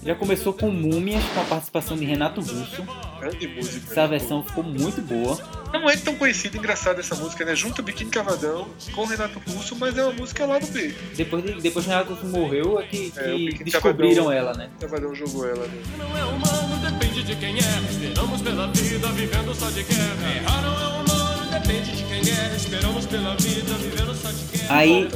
Já 0.05 0.15
começou 0.15 0.53
com 0.53 0.71
Múmias, 0.71 1.23
com 1.33 1.41
a 1.41 1.45
participação 1.45 1.97
de 1.97 2.05
Renato 2.05 2.41
Russo. 2.41 2.85
Grande 3.21 3.47
música. 3.47 3.87
Essa 3.93 4.09
versão 4.09 4.43
ficou 4.43 4.65
muito 4.65 5.01
boa. 5.01 5.39
Não 5.73 5.89
é 5.89 5.97
tão 5.97 6.15
conhecida, 6.17 6.57
engraçada 6.59 7.01
essa 7.01 7.15
música, 7.15 7.45
né? 7.45 7.55
Junto 7.55 7.83
Biquíni 7.83 8.11
Cavadão 8.11 8.69
com 8.95 9.05
Renato 9.05 9.41
Russo, 9.49 9.77
mas 9.77 9.97
é 9.97 10.05
uma 10.05 10.13
música 10.13 10.45
lá 10.45 10.59
do 10.59 10.67
B. 10.67 10.95
Depois, 11.17 11.45
de, 11.45 11.61
depois 11.61 11.85
que 11.85 11.91
Renato 11.91 12.15
Russo 12.15 12.27
morreu, 12.27 12.81
é 12.81 12.83
que, 12.85 13.13
É, 13.17 13.37
que 13.57 13.65
descobriram 13.65 14.25
Cavadão. 14.25 14.33
ela, 14.33 14.55
né? 14.55 14.71
Cavadão 14.81 15.15
jogou 15.15 15.47
ela, 15.47 15.67
né? 15.67 15.83
Não 15.97 16.19
é 16.19 16.25
humano, 16.25 16.91
depende 16.91 17.23
de 17.23 17.37
quem 17.37 17.57
é. 17.57 17.91
Esperamos 17.91 18.43
pela 18.43 18.67
vida, 18.69 19.09
vivendo 19.09 19.55
só 19.55 19.71
de 19.71 19.83
guerra. 19.85 20.37
Errar 20.37 20.63
não 20.63 20.81
é 20.83 21.01
humano, 21.01 21.51
depende 21.53 21.93
de 21.93 22.03
quem 22.05 22.35
é. 22.35 22.57
Esperamos 22.57 23.07
pela 23.07 23.37
vida, 23.37 23.75
vivendo 23.75 24.15
só 24.17 24.31
de 24.33 24.59
guerra. 24.59 24.77
Aí, 24.77 25.09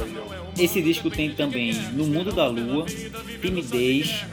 esse 0.59 0.81
disco 0.81 1.09
tem 1.09 1.33
também 1.33 1.73
No 1.93 2.05
Mundo 2.05 2.31
da 2.31 2.47
Lua, 2.47 2.85
Timidez 3.41 4.25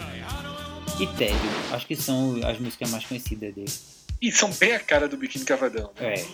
e 1.01 1.07
Tédio. 1.19 1.51
Acho 1.73 1.87
que 1.87 1.97
são 1.97 2.41
as 2.45 2.59
músicas 2.59 2.91
mais 2.91 3.05
conhecidas 3.05 3.55
dele. 3.55 3.73
E 4.21 4.33
são 4.33 4.51
bem 4.53 4.73
a 4.73 4.81
cara 4.81 5.09
do 5.09 5.17
Biquíni 5.17 5.45
Cavadão. 5.45 5.91
É, 5.97 6.25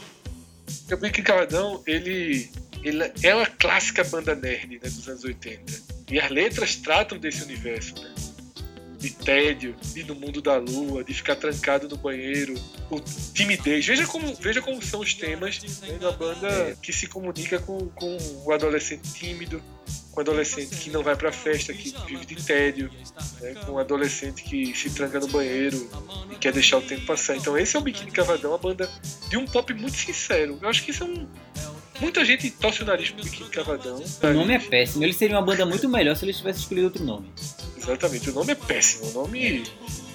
Porque 0.80 0.94
o 0.94 0.96
Biquíni 0.98 1.24
Cavadão, 1.24 1.82
ele, 1.86 2.48
ele 2.82 3.12
é 3.22 3.34
uma 3.34 3.46
clássica 3.46 4.04
banda 4.04 4.34
nerd 4.34 4.74
né, 4.74 4.88
dos 4.88 5.08
anos 5.08 5.24
80. 5.24 5.82
E 6.10 6.20
as 6.20 6.30
letras 6.30 6.76
tratam 6.76 7.18
desse 7.18 7.42
universo, 7.42 7.94
né? 7.94 8.14
De 9.00 9.10
tédio, 9.10 9.74
de 9.80 10.00
ir 10.00 10.04
no 10.04 10.14
mundo 10.14 10.42
da 10.42 10.58
lua, 10.58 11.02
de 11.02 11.14
ficar 11.14 11.34
trancado 11.34 11.88
no 11.88 11.96
banheiro, 11.96 12.54
o 12.90 13.00
timidez. 13.00 13.86
Veja 13.86 14.06
como, 14.06 14.34
veja 14.34 14.60
como 14.60 14.80
são 14.82 15.00
os 15.00 15.14
temas 15.14 15.58
né, 15.80 15.96
da 15.98 16.12
banda 16.12 16.76
que 16.82 16.92
se 16.92 17.06
comunica 17.06 17.58
com, 17.58 17.88
com 17.88 18.18
o 18.44 18.52
adolescente 18.52 19.10
tímido, 19.12 19.62
com 20.12 20.18
o 20.18 20.20
adolescente 20.20 20.76
que 20.76 20.90
não 20.90 21.02
vai 21.02 21.16
pra 21.16 21.32
festa, 21.32 21.72
que 21.72 21.94
vive 22.06 22.26
de 22.26 22.36
tédio, 22.44 22.90
né, 23.40 23.54
com 23.64 23.72
o 23.72 23.78
adolescente 23.78 24.42
que 24.42 24.76
se 24.76 24.90
tranca 24.90 25.18
no 25.18 25.28
banheiro 25.28 25.88
e 26.30 26.36
quer 26.36 26.52
deixar 26.52 26.78
o 26.78 26.82
tempo 26.82 27.06
passar. 27.06 27.36
Então 27.36 27.56
esse 27.56 27.76
é 27.76 27.78
o 27.78 27.82
Biquíni 27.82 28.10
Cavadão, 28.10 28.50
uma 28.50 28.58
banda 28.58 28.88
de 29.28 29.36
um 29.36 29.46
pop 29.46 29.72
muito 29.72 29.96
sincero. 29.96 30.58
Eu 30.60 30.68
acho 30.68 30.84
que 30.84 30.90
isso 30.90 31.04
é 31.04 31.06
um. 31.06 31.26
Muita 32.00 32.24
gente 32.24 32.50
torce 32.50 32.82
o 32.82 32.86
nariz 32.86 33.10
pro 33.10 33.24
Biquíni 33.24 33.50
Cavadão. 33.50 34.02
o 34.22 34.32
nome 34.32 34.54
é 34.54 34.58
péssimo. 34.58 35.04
Ele 35.04 35.12
seria 35.12 35.36
uma 35.36 35.44
banda 35.44 35.64
muito 35.64 35.88
melhor 35.88 36.16
se 36.16 36.24
eles 36.24 36.36
tivessem 36.36 36.62
escolhido 36.62 36.86
outro 36.86 37.04
nome. 37.04 37.30
Exatamente, 37.82 38.30
o 38.30 38.34
nome 38.34 38.52
é 38.52 38.54
péssimo. 38.54 39.10
O 39.10 39.12
nome. 39.22 39.64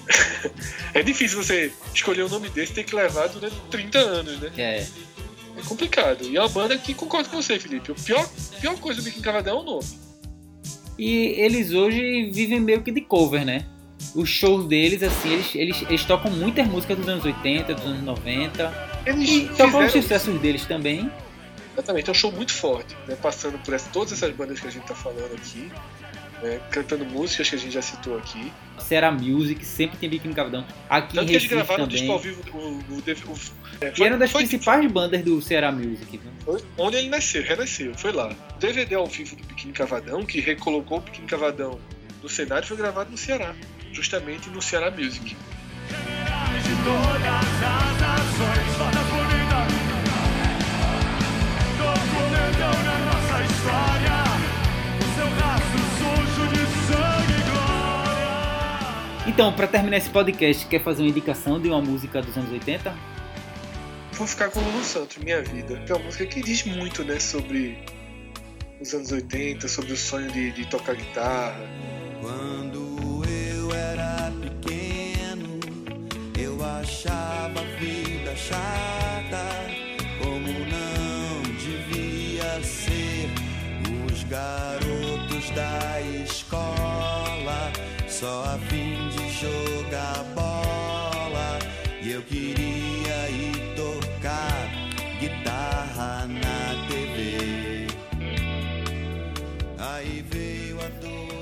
é 0.94 1.02
difícil 1.02 1.42
você 1.42 1.72
escolher 1.94 2.24
um 2.24 2.28
nome 2.28 2.48
desse 2.48 2.72
e 2.72 2.74
ter 2.76 2.84
que 2.84 2.94
levar 2.94 3.28
durante 3.28 3.56
30 3.70 3.98
anos, 3.98 4.38
né? 4.40 4.50
É, 4.56 4.86
É 5.58 5.62
complicado. 5.66 6.24
E 6.24 6.36
é 6.36 6.40
uma 6.40 6.48
banda 6.48 6.76
que 6.78 6.94
concordo 6.94 7.28
com 7.28 7.40
você, 7.42 7.58
Felipe. 7.58 7.90
A 7.90 7.94
pior, 7.94 8.28
pior 8.60 8.76
coisa 8.78 9.00
do 9.00 9.04
Biquíni 9.04 9.22
Cavadão 9.24 9.58
é 9.58 9.60
o 9.60 9.64
nome. 9.64 9.86
E 10.98 11.34
eles 11.40 11.72
hoje 11.72 12.30
vivem 12.32 12.60
meio 12.60 12.82
que 12.82 12.90
de 12.92 13.00
cover, 13.00 13.44
né? 13.44 13.66
Os 14.14 14.28
shows 14.30 14.66
deles, 14.66 15.02
assim, 15.02 15.32
eles, 15.32 15.54
eles, 15.54 15.82
eles 15.88 16.04
tocam 16.04 16.30
muitas 16.30 16.66
músicas 16.66 16.96
dos 16.96 17.08
anos 17.08 17.24
80, 17.24 17.74
dos 17.74 17.84
anos 17.84 18.02
90. 18.02 19.00
Eles 19.04 19.28
E 19.28 19.48
tocam 19.56 19.84
os 19.84 19.92
sucessos 19.92 20.40
deles 20.40 20.64
também. 20.64 21.10
Exatamente, 21.74 22.08
é 22.08 22.12
um 22.12 22.14
show 22.14 22.32
muito 22.32 22.52
forte, 22.54 22.96
né? 23.06 23.14
Passando 23.16 23.58
por 23.58 23.74
essa- 23.74 23.90
todas 23.90 24.12
essas 24.14 24.34
bandas 24.34 24.58
que 24.58 24.66
a 24.66 24.70
gente 24.70 24.86
tá 24.86 24.94
falando 24.94 25.34
aqui, 25.34 25.70
né? 26.42 26.60
cantando 26.70 27.04
músicas 27.04 27.48
que 27.50 27.56
a 27.56 27.58
gente 27.58 27.72
já 27.72 27.82
citou 27.82 28.16
aqui. 28.18 28.52
Ceará 28.78 29.10
Music, 29.10 29.64
sempre 29.64 29.96
tem 29.98 30.08
Biquíni 30.08 30.34
Cavadão. 30.34 30.64
Aqui 30.88 31.14
Tanto 31.14 31.24
em 31.24 31.26
que 31.26 31.32
eles 31.32 31.42
Recife 31.44 31.54
gravaram 31.54 31.84
o 31.84 31.86
também. 31.86 31.98
disco 32.00 32.12
ao 32.12 32.18
vivo, 32.18 32.42
o, 32.52 32.58
o, 32.58 33.30
o, 33.30 33.32
o- 33.32 33.40
é, 33.80 33.92
E 33.98 34.02
era 34.02 34.14
uma 34.14 34.18
das 34.18 34.30
foi- 34.30 34.42
principais 34.42 34.90
bandas 34.92 35.22
do 35.22 35.40
Ceará 35.42 35.72
Music. 35.72 36.18
Viu? 36.18 36.30
Foi 36.44 36.62
onde 36.78 36.96
ele 36.96 37.08
nasceu, 37.08 37.42
renasceu, 37.42 37.94
foi 37.94 38.12
lá. 38.12 38.28
O 38.54 38.58
DVD 38.58 38.94
ao 38.94 39.06
vivo 39.06 39.34
do 39.36 39.44
Biquíni 39.44 39.72
Cavadão, 39.72 40.24
que 40.24 40.40
recolocou 40.40 40.98
o 40.98 41.00
Biquíni 41.00 41.26
Cavadão 41.26 41.78
no 42.22 42.28
cenário, 42.28 42.66
foi 42.66 42.76
gravado 42.76 43.10
no 43.10 43.16
Ceará, 43.18 43.54
justamente 43.92 44.48
no 44.50 44.60
Ceará 44.62 44.90
Music. 44.90 45.24
De 45.26 46.74
todas 46.84 47.22
as 47.24 48.00
nações, 48.00 48.76
Então, 59.26 59.52
pra 59.52 59.66
terminar 59.66 59.96
esse 59.96 60.08
podcast, 60.08 60.64
quer 60.66 60.80
fazer 60.80 61.02
uma 61.02 61.08
indicação 61.08 61.60
de 61.60 61.68
uma 61.68 61.82
música 61.82 62.22
dos 62.22 62.36
anos 62.36 62.50
80? 62.52 62.94
Vou 64.12 64.26
ficar 64.26 64.50
com 64.50 64.60
o 64.60 64.62
Lulu 64.62 64.84
Santos, 64.84 65.16
Minha 65.18 65.42
Vida, 65.42 65.76
que 65.84 65.90
é 65.90 65.94
uma 65.96 66.04
música 66.04 66.24
que 66.26 66.40
diz 66.40 66.64
muito, 66.64 67.02
né, 67.04 67.18
sobre 67.18 67.76
os 68.80 68.94
anos 68.94 69.10
80, 69.10 69.66
sobre 69.66 69.92
o 69.92 69.96
sonho 69.96 70.30
de, 70.30 70.52
de 70.52 70.64
tocar 70.66 70.94
guitarra. 70.94 71.58
Quando 72.20 73.22
eu 73.26 73.74
era 73.74 74.32
pequeno, 74.40 75.58
eu 76.38 76.64
achava 76.64 77.60
a 77.60 77.78
vida 77.78 78.34
chata, 78.36 79.44
como 80.22 80.46
não 80.46 81.42
devia 81.58 82.62
ser. 82.62 83.28
Os 84.10 84.22
garotos 84.24 85.50
da 85.50 86.00
escola, 86.24 87.72
só 88.08 88.44
a 88.44 88.56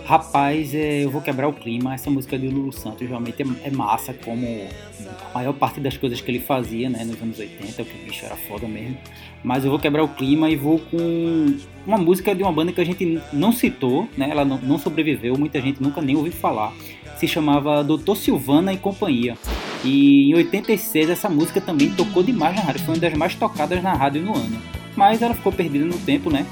Rapaz, 0.05 0.74
é, 0.74 1.02
eu 1.02 1.11
vou 1.11 1.22
quebrar 1.22 1.48
o 1.48 1.52
clima. 1.52 1.94
Essa 1.94 2.11
música 2.11 2.38
de 2.38 2.46
Lulu 2.46 2.72
Santos 2.72 3.09
realmente 3.09 3.42
é, 3.42 3.68
é 3.68 3.70
massa, 3.70 4.12
como 4.12 4.46
a 5.30 5.34
maior 5.34 5.55
parte 5.55 5.80
das 5.80 5.96
coisas 5.96 6.20
que 6.20 6.30
ele 6.30 6.40
fazia 6.40 6.90
né, 6.90 7.05
nos 7.05 7.20
anos 7.22 7.38
80, 7.38 7.82
que 7.82 8.02
o 8.02 8.05
bicho 8.05 8.24
era 8.26 8.36
foda 8.36 8.68
mesmo. 8.68 8.98
Mas 9.42 9.64
eu 9.64 9.70
vou 9.70 9.80
quebrar 9.80 10.02
o 10.02 10.09
clima 10.09 10.50
e 10.50 10.57
vou 10.57 10.78
com 10.78 11.57
uma 11.86 11.96
música 11.96 12.34
de 12.34 12.42
uma 12.42 12.52
banda 12.52 12.70
que 12.70 12.80
a 12.82 12.84
gente 12.84 13.18
não 13.32 13.50
citou, 13.50 14.07
né? 14.16 14.28
Ela 14.30 14.44
não 14.44 14.78
sobreviveu, 14.78 15.38
muita 15.38 15.61
gente 15.61 15.82
nunca 15.82 16.02
nem 16.02 16.16
ouviu 16.16 16.32
falar. 16.32 16.72
Se 17.18 17.26
chamava 17.26 17.82
Doutor 17.82 18.16
Silvana 18.16 18.74
e 18.74 18.76
Companhia. 18.76 19.38
E 19.82 20.30
em 20.30 20.34
86 20.34 21.11
essa 21.11 21.30
música 21.30 21.61
também 21.61 21.90
tocou 21.90 22.22
demais 22.22 22.55
na 22.57 22.62
rádio, 22.62 22.84
foi 22.84 22.94
uma 22.94 23.00
das 23.00 23.14
mais 23.14 23.34
tocadas 23.34 23.82
na 23.82 23.94
rádio 23.94 24.22
no 24.22 24.34
ano. 24.34 24.61
Mas 24.96 25.22
ela 25.22 25.34
ficou 25.34 25.52
perdida 25.52 25.84
no 25.84 25.98
tempo, 25.98 26.30
né? 26.30 26.46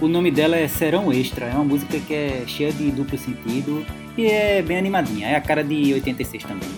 O 0.00 0.08
nome 0.08 0.30
dela 0.30 0.56
é 0.56 0.66
Serão 0.66 1.12
Extra, 1.12 1.46
é 1.46 1.52
uma 1.52 1.64
música 1.64 1.98
que 1.98 2.14
é 2.14 2.44
cheia 2.46 2.72
de 2.72 2.90
duplo 2.90 3.18
sentido 3.18 3.84
e 4.16 4.26
é 4.26 4.62
bem 4.62 4.78
animadinha, 4.78 5.28
é 5.28 5.36
a 5.36 5.40
cara 5.42 5.62
de 5.62 5.92
86 5.92 6.42
também. 6.42 6.68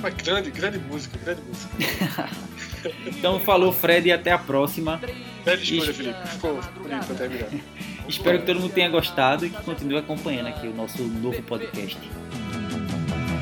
Uma 0.00 0.10
grande, 0.10 0.50
grande 0.50 0.78
música, 0.78 1.18
grande 1.24 1.40
música. 1.42 2.28
Então 3.04 3.40
falou 3.40 3.72
Fred 3.72 4.08
e 4.08 4.12
até 4.12 4.30
a 4.30 4.38
próxima. 4.38 5.00
Bela 5.44 5.60
escolha. 5.60 5.92
Felipe. 5.92 6.28
Ficou 6.28 6.60
bonito 6.80 7.06
pra 7.06 7.16
terminar. 7.16 7.48
Espero 8.08 8.38
que 8.38 8.46
todo 8.46 8.60
mundo 8.60 8.72
tenha 8.72 8.88
gostado 8.88 9.44
e 9.44 9.50
que 9.50 9.62
continue 9.64 9.96
acompanhando 9.96 10.46
aqui 10.46 10.68
o 10.68 10.74
nosso 10.74 11.02
novo 11.02 11.42
podcast. 11.42 11.98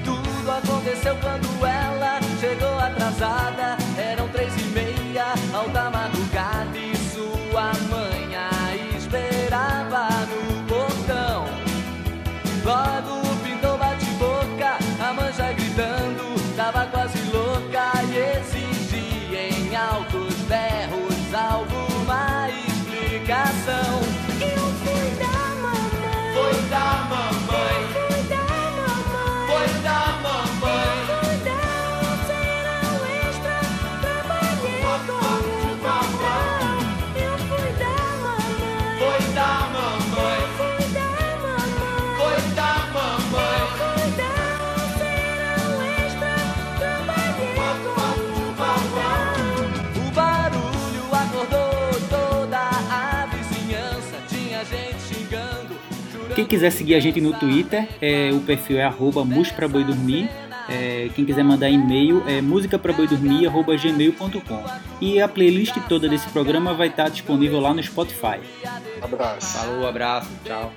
Tudo 0.05 0.51
aconteceu 0.51 1.15
quando 1.17 1.67
ela 1.67 2.19
chegou 2.41 2.79
atrasada. 2.79 3.77
Eram 3.99 4.27
três 4.29 4.55
e 4.57 4.65
meia, 4.71 5.35
alta. 5.53 6.06
Quem 56.37 56.45
quiser 56.45 56.71
seguir 56.71 56.95
a 56.95 57.01
gente 57.01 57.19
no 57.19 57.33
Twitter, 57.33 57.89
é, 57.99 58.31
o 58.31 58.41
perfil 58.41 58.79
é 58.79 58.85
arroba 58.85 59.25
muspraboidormir. 59.25 60.29
É, 60.69 61.09
quem 61.15 61.25
quiser 61.25 61.43
mandar 61.43 61.71
e-mail 61.71 62.23
é 62.29 62.43
musicapraboidormir.gmail.com 62.43 64.65
E 65.01 65.19
a 65.19 65.29
playlist 65.29 65.77
toda 65.89 66.07
desse 66.07 66.29
programa 66.29 66.75
vai 66.75 66.89
estar 66.89 67.09
disponível 67.09 67.59
lá 67.59 67.73
no 67.73 67.83
Spotify. 67.83 68.39
Abraço. 69.01 69.57
Falou, 69.57 69.87
abraço, 69.87 70.29
tchau. 70.45 70.75